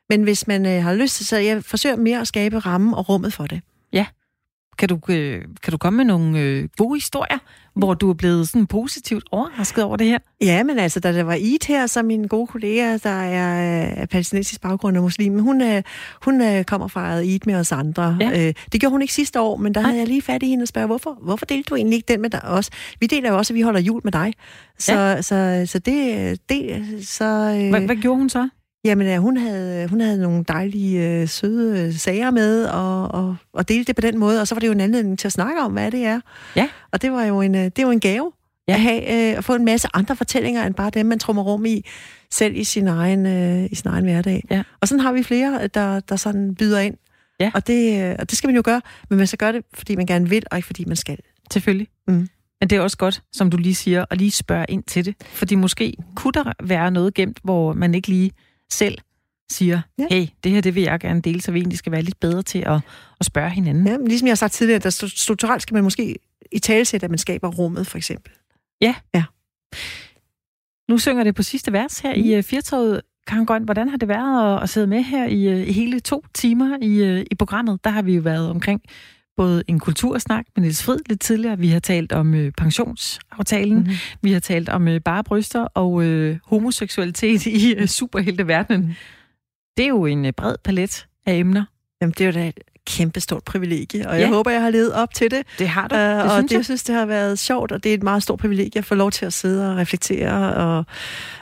Men 0.09 0.23
hvis 0.23 0.47
man 0.47 0.67
øh, 0.67 0.83
har 0.83 0.95
lyst 0.95 1.17
til, 1.17 1.27
så 1.27 1.37
jeg 1.37 1.65
forsøger 1.65 1.97
mere 1.97 2.21
at 2.21 2.29
skabe 2.29 2.59
rammen 2.59 2.95
og 2.95 3.09
rummet 3.09 3.33
for 3.33 3.47
det. 3.47 3.61
Kan 4.79 4.89
du, 4.89 4.99
øh, 5.09 5.43
kan 5.63 5.71
du 5.71 5.77
komme 5.77 5.97
med 5.97 6.05
nogle 6.05 6.41
øh, 6.41 6.69
gode 6.77 6.97
historier, 6.97 7.39
hvor 7.75 7.95
du 7.95 8.11
er 8.11 8.15
blevet 8.15 8.49
sådan 8.49 8.67
positivt 8.67 9.25
overrasket 9.31 9.85
over 9.85 9.97
det 9.97 10.07
her? 10.07 10.19
Ja, 10.41 10.63
men 10.63 10.79
altså, 10.79 11.01
da 11.01 11.13
der 11.13 11.23
var 11.23 11.35
Eid 11.35 11.67
her, 11.69 11.87
så 11.87 12.03
min 12.03 12.27
gode 12.27 12.47
kollega, 12.47 12.97
der 12.97 13.11
er 13.11 13.87
af 13.97 14.09
palæstinensisk 14.09 14.61
baggrund 14.61 14.97
og 14.97 15.03
muslim, 15.03 15.39
hun, 15.39 15.63
øh, 15.63 15.83
hun 16.23 16.43
øh, 16.43 16.65
kommer 16.65 16.89
fra 16.89 17.19
Eid 17.19 17.41
med 17.47 17.55
os 17.55 17.73
andre. 17.73 18.17
Ja. 18.21 18.47
Øh, 18.47 18.55
det 18.73 18.81
gjorde 18.81 18.91
hun 18.91 19.03
ikke 19.03 19.15
sidste 19.15 19.41
år, 19.41 19.57
men 19.57 19.75
der 19.75 19.81
havde 19.81 19.99
jeg 19.99 20.07
lige 20.07 20.23
fat 20.23 20.43
i 20.43 20.49
hende 20.49 20.63
og 20.63 20.69
spørge, 20.69 20.87
hvorfor, 20.87 21.19
hvorfor 21.23 21.47
delte 21.47 21.69
du 21.71 21.75
egentlig 21.75 21.97
ikke 21.97 22.13
den 22.13 22.21
med 22.21 22.31
dig 22.31 22.45
også? 22.45 22.71
Vi 23.01 23.07
deler 23.07 23.31
jo 23.31 23.37
også, 23.37 23.53
at 23.53 23.57
vi 23.57 23.61
holder 23.61 23.81
jul 23.81 24.01
med 24.05 24.13
dig. 24.13 24.35
Så, 24.79 24.99
ja. 24.99 25.23
så, 25.23 25.63
så 25.67 25.79
det... 25.79 26.39
det 26.49 26.85
så, 27.09 27.25
øh, 27.25 27.71
hvad, 27.71 27.81
hvad 27.81 27.97
gjorde 27.97 28.19
hun 28.19 28.29
så? 28.29 28.49
Jamen, 28.85 29.07
ja, 29.07 29.19
hun 29.19 29.37
havde, 29.37 29.89
hun 29.89 30.01
havde 30.01 30.23
nogle 30.23 30.45
dejlige, 30.49 31.09
øh, 31.09 31.29
søde 31.29 31.87
øh, 31.87 31.95
sager 31.95 32.31
med, 32.31 32.65
og, 32.65 33.09
og, 33.09 33.37
og 33.53 33.69
delte 33.69 33.87
det 33.87 33.97
på 33.97 34.01
den 34.01 34.19
måde, 34.19 34.41
og 34.41 34.49
så 34.49 34.55
var 34.55 34.61
det 34.61 34.67
jo 34.67 34.73
en 34.73 34.81
anledning 34.81 35.19
til 35.19 35.29
at 35.29 35.33
snakke 35.33 35.61
om, 35.61 35.73
hvad 35.73 35.91
det 35.91 36.05
er. 36.05 36.21
Ja. 36.57 36.69
Og 36.93 37.03
det 37.03 37.13
var 37.13 37.25
jo 37.25 37.41
en, 37.41 37.55
øh, 37.55 37.71
det 37.77 37.87
var 37.87 37.93
en 37.93 38.01
gave 38.01 38.33
ja. 38.69 38.75
at, 38.75 38.81
have, 38.81 39.03
øh, 39.03 39.39
at 39.39 39.45
få 39.45 39.55
en 39.55 39.65
masse 39.65 39.89
andre 39.95 40.17
fortællinger, 40.17 40.67
end 40.67 40.75
bare 40.75 40.91
dem, 40.91 41.07
man 41.07 41.19
trummer 41.19 41.43
rum 41.43 41.67
i, 41.67 41.85
selv 42.31 42.57
i 42.57 42.65
sin 42.65 42.89
egen, 42.89 43.27
øh, 43.27 43.69
i 43.71 43.75
sin 43.75 43.89
egen 43.91 44.05
hverdag. 44.05 44.45
Ja. 44.51 44.63
Og 44.81 44.89
sådan 44.89 45.01
har 45.01 45.13
vi 45.13 45.23
flere, 45.23 45.67
der, 45.67 46.01
der 46.01 46.17
sådan 46.17 46.55
byder 46.55 46.81
ind. 46.81 46.97
Ja. 47.41 47.51
Og, 47.55 47.67
det, 47.67 48.05
øh, 48.05 48.17
og 48.19 48.31
det 48.31 48.39
skal 48.39 48.49
man 48.49 48.57
jo 48.57 48.63
gøre, 48.65 48.81
men 49.11 49.19
man 49.19 49.27
skal 49.27 49.39
gøre 49.39 49.53
det, 49.53 49.65
fordi 49.75 49.97
man 49.97 50.07
gerne 50.07 50.29
vil, 50.29 50.43
og 50.51 50.59
ikke 50.59 50.67
fordi 50.67 50.85
man 50.85 50.97
skal. 50.97 51.19
Selvfølgelig. 51.53 51.89
Mm. 52.09 52.29
Men 52.61 52.71
det 52.71 52.77
er 52.77 52.81
også 52.81 52.97
godt, 52.97 53.23
som 53.33 53.51
du 53.51 53.57
lige 53.57 53.75
siger, 53.75 54.05
at 54.11 54.19
lige 54.19 54.31
spørge 54.31 54.67
ind 54.69 54.83
til 54.83 55.05
det. 55.05 55.15
Fordi 55.27 55.55
måske 55.55 55.95
kunne 56.15 56.33
der 56.33 56.53
være 56.63 56.91
noget 56.91 57.15
gemt, 57.15 57.39
hvor 57.45 57.73
man 57.73 57.95
ikke 57.95 58.09
lige 58.09 58.31
selv 58.73 58.99
siger, 59.51 59.81
ja. 59.99 60.07
hey, 60.11 60.27
det 60.45 60.53
her 60.53 60.61
det 60.61 60.75
vil 60.75 60.83
jeg 60.83 61.01
gerne 61.01 61.21
dele, 61.21 61.41
så 61.41 61.53
vi 61.53 61.59
egentlig 61.59 61.79
skal 61.79 61.93
være 61.93 62.03
lidt 62.03 62.21
bedre 62.21 62.43
til 62.43 62.59
at, 62.59 62.81
at 63.21 63.27
spørge 63.27 63.51
hinanden. 63.51 63.87
Ja, 63.87 63.99
men 63.99 64.09
ligesom 64.09 64.27
jeg 64.27 64.31
har 64.33 64.37
sagt 64.37 64.53
tidligere, 64.53 64.79
der 64.79 64.91
strukturelt 65.17 65.63
skal 65.63 65.75
man 65.75 65.85
måske 65.85 66.17
i 66.53 66.59
talesæt, 66.59 67.03
at 67.03 67.11
man 67.11 67.19
skaber 67.19 67.49
rummet, 67.49 67.87
for 67.87 67.97
eksempel. 67.99 68.33
Ja. 68.81 68.95
ja. 69.15 69.25
Nu 70.89 70.99
synger 70.99 71.25
det 71.25 71.35
på 71.35 71.43
sidste 71.43 71.73
vers 71.73 71.99
her 71.99 72.17
mm. 72.17 72.23
i 72.23 72.39
uh, 72.39 72.45
Firtoget. 72.45 73.01
Karen 73.27 73.47
Grøn, 73.47 73.65
hvordan 73.65 73.89
har 73.89 73.97
det 73.97 74.09
været 74.09 74.57
at, 74.57 74.63
at 74.63 74.69
sidde 74.69 74.87
med 74.87 75.03
her 75.03 75.27
i, 75.27 75.53
uh, 75.53 75.69
i 75.69 75.73
hele 75.73 76.01
to 76.01 76.25
timer 76.35 76.79
i, 76.83 77.19
uh, 77.19 77.25
i 77.31 77.35
programmet? 77.39 77.85
Der 77.85 77.91
har 77.91 78.03
vi 78.03 78.15
jo 78.15 78.21
været 78.21 78.51
omkring 78.51 78.83
både 79.37 79.63
en 79.69 79.79
kultursnak 79.79 80.47
med 80.57 80.63
Niels 80.63 80.83
Frid 80.83 80.99
lidt 81.09 81.21
tidligere. 81.21 81.59
Vi 81.59 81.69
har 81.69 81.81
talt 81.81 82.13
om 82.13 82.35
øh, 82.35 82.53
pensionsaftalen. 82.59 83.77
Mm-hmm. 83.79 83.95
Vi 84.23 84.33
har 84.33 84.41
talt 84.41 84.69
om 84.69 84.89
øh, 84.89 85.01
bare 85.01 85.25
bryster 85.25 85.61
og 85.75 86.05
øh, 86.05 86.39
homoseksualitet 86.45 87.47
i 87.47 87.75
øh, 87.75 87.87
superhelteverdenen. 87.87 88.97
Det 89.77 89.85
er 89.85 89.89
jo 89.89 90.07
en 90.07 90.25
øh, 90.25 90.33
bred 90.33 90.55
palet 90.65 91.07
af 91.27 91.35
emner. 91.35 91.65
Jamen, 92.01 92.15
det 92.19 92.21
er 92.21 92.27
jo 92.27 92.33
da 92.33 92.49
et 92.49 92.61
kæmpestort 92.87 93.45
privilegie, 93.45 94.09
og 94.09 94.15
ja. 94.15 94.21
jeg 94.21 94.29
håber, 94.29 94.51
jeg 94.51 94.63
har 94.63 94.71
levet 94.71 94.93
op 94.93 95.15
til 95.15 95.31
det. 95.31 95.47
Det 95.59 95.69
har 95.69 95.89
du, 95.89 95.95
det 95.95 96.19
uh, 96.19 96.25
og 96.25 96.31
synes 96.31 96.49
det, 96.49 96.57
jeg. 96.57 96.65
synes, 96.65 96.85
det 96.85 96.95
har 96.95 97.07
været 97.07 97.39
sjovt, 97.39 97.73
og 97.73 97.85
det 97.85 97.91
er 97.91 97.95
et 97.95 98.03
meget 98.03 98.23
stort 98.23 98.39
privilegie 98.39 98.79
at 98.79 98.85
få 98.85 98.95
lov 98.95 99.11
til 99.11 99.27
at 99.27 99.33
sidde 99.33 99.71
og 99.71 99.77
reflektere 99.77 100.55
og, 100.55 100.85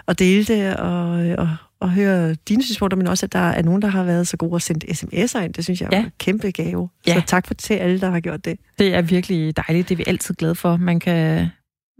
og 0.06 0.18
dele 0.18 0.44
det, 0.44 0.76
og, 0.76 1.10
og, 1.38 1.56
at 1.82 1.90
høre 1.90 2.34
dine 2.34 2.62
synspunkter, 2.62 2.96
men 2.96 3.06
også, 3.06 3.26
at 3.26 3.32
der 3.32 3.38
er 3.38 3.62
nogen, 3.62 3.82
der 3.82 3.88
har 3.88 4.04
været 4.04 4.28
så 4.28 4.36
gode 4.36 4.54
at 4.54 4.62
sende 4.62 4.86
sms'er 4.86 5.38
ind. 5.38 5.54
Det 5.54 5.64
synes 5.64 5.80
jeg 5.80 5.88
ja. 5.92 5.98
er 5.98 6.04
en 6.04 6.10
kæmpe 6.18 6.50
gave. 6.50 6.88
Ja. 7.06 7.14
Så 7.14 7.22
tak 7.26 7.46
for 7.46 7.54
til 7.54 7.74
alle, 7.74 8.00
der 8.00 8.10
har 8.10 8.20
gjort 8.20 8.44
det. 8.44 8.58
Det 8.78 8.94
er 8.94 9.02
virkelig 9.02 9.56
dejligt. 9.56 9.88
Det 9.88 9.94
er 9.94 9.96
vi 9.96 10.04
altid 10.06 10.34
glade 10.34 10.54
for. 10.54 10.76
Man 10.76 11.00
kan, 11.00 11.48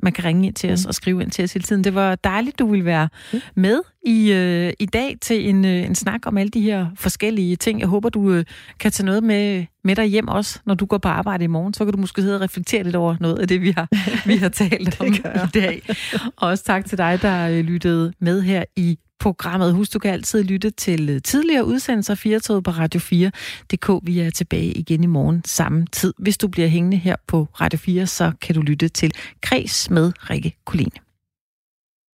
man 0.03 0.13
kan 0.13 0.25
ringe 0.25 0.47
ind 0.47 0.55
til 0.55 0.73
os 0.73 0.85
mm. 0.85 0.89
og 0.89 0.95
skrive 0.95 1.23
ind 1.23 1.31
til 1.31 1.45
os 1.45 1.53
hele 1.53 1.63
tiden. 1.63 1.85
Det 1.85 1.95
var 1.95 2.15
dejligt, 2.15 2.59
du 2.59 2.71
ville 2.71 2.85
være 2.85 3.09
mm. 3.33 3.41
med 3.55 3.81
i, 4.07 4.33
øh, 4.33 4.73
i 4.79 4.87
dag 4.87 5.17
til 5.21 5.49
en, 5.49 5.65
øh, 5.65 5.87
en 5.87 5.95
snak 5.95 6.27
om 6.27 6.37
alle 6.37 6.51
de 6.51 6.61
her 6.61 6.87
forskellige 6.97 7.57
ting. 7.57 7.81
Jeg 7.81 7.89
håber, 7.89 8.09
du 8.09 8.33
øh, 8.33 8.45
kan 8.81 8.93
tage 8.93 9.07
noget 9.07 9.23
med, 9.23 9.65
med 9.85 9.97
dig 9.97 10.05
hjem 10.05 10.29
også, 10.29 10.61
når 10.67 10.75
du 10.75 10.87
går 10.87 10.99
på 10.99 11.09
arbejde 11.09 11.45
i 11.45 11.47
morgen. 11.47 11.75
Så 11.75 11.85
kan 11.85 11.93
du 11.93 12.01
måske 12.01 12.23
sidde 12.23 12.35
og 12.35 12.41
reflektere 12.41 12.83
lidt 12.83 12.97
over 12.97 13.17
noget 13.21 13.39
af 13.39 13.49
det, 13.49 13.61
vi 13.63 13.71
har, 13.71 13.89
vi 14.27 14.37
har 14.37 14.49
talt 14.69 15.01
om 15.01 15.07
i 15.07 15.49
dag. 15.55 15.83
Og 16.37 16.49
også 16.49 16.65
tak 16.65 16.85
til 16.85 16.99
dig, 16.99 17.19
der 17.23 17.49
øh, 17.49 17.61
lyttede 17.61 18.13
med 18.21 18.43
her 18.43 18.65
i 18.77 18.99
programmet. 19.21 19.75
Husk, 19.75 19.95
du 19.95 19.99
kan 19.99 20.13
altid 20.13 20.45
lytte 20.45 20.71
til 20.71 21.11
øh, 21.11 21.23
tidligere 21.23 21.65
udsendelser 21.65 22.15
4 22.15 22.61
på 22.61 22.71
Radio 22.71 23.01
4.dk. 23.01 24.07
Vi 24.07 24.21
er 24.21 24.31
tilbage 24.31 24.73
igen 24.73 25.05
i 25.05 25.07
morgen 25.07 25.43
samme 25.45 25.87
tid. 25.93 26.15
Hvis 26.19 26.39
du 26.39 26.49
bliver 26.49 26.69
hængende 26.69 26.97
her 26.97 27.17
på 27.27 27.49
Radio 27.61 27.79
4, 27.79 28.07
så 28.07 28.33
kan 28.43 28.55
du 28.55 28.61
lytte 28.61 28.89
til 28.89 29.13
Kreds 29.43 29.91
med 29.91 30.13
Rikke 30.31 30.57
Kuline. 30.65 31.10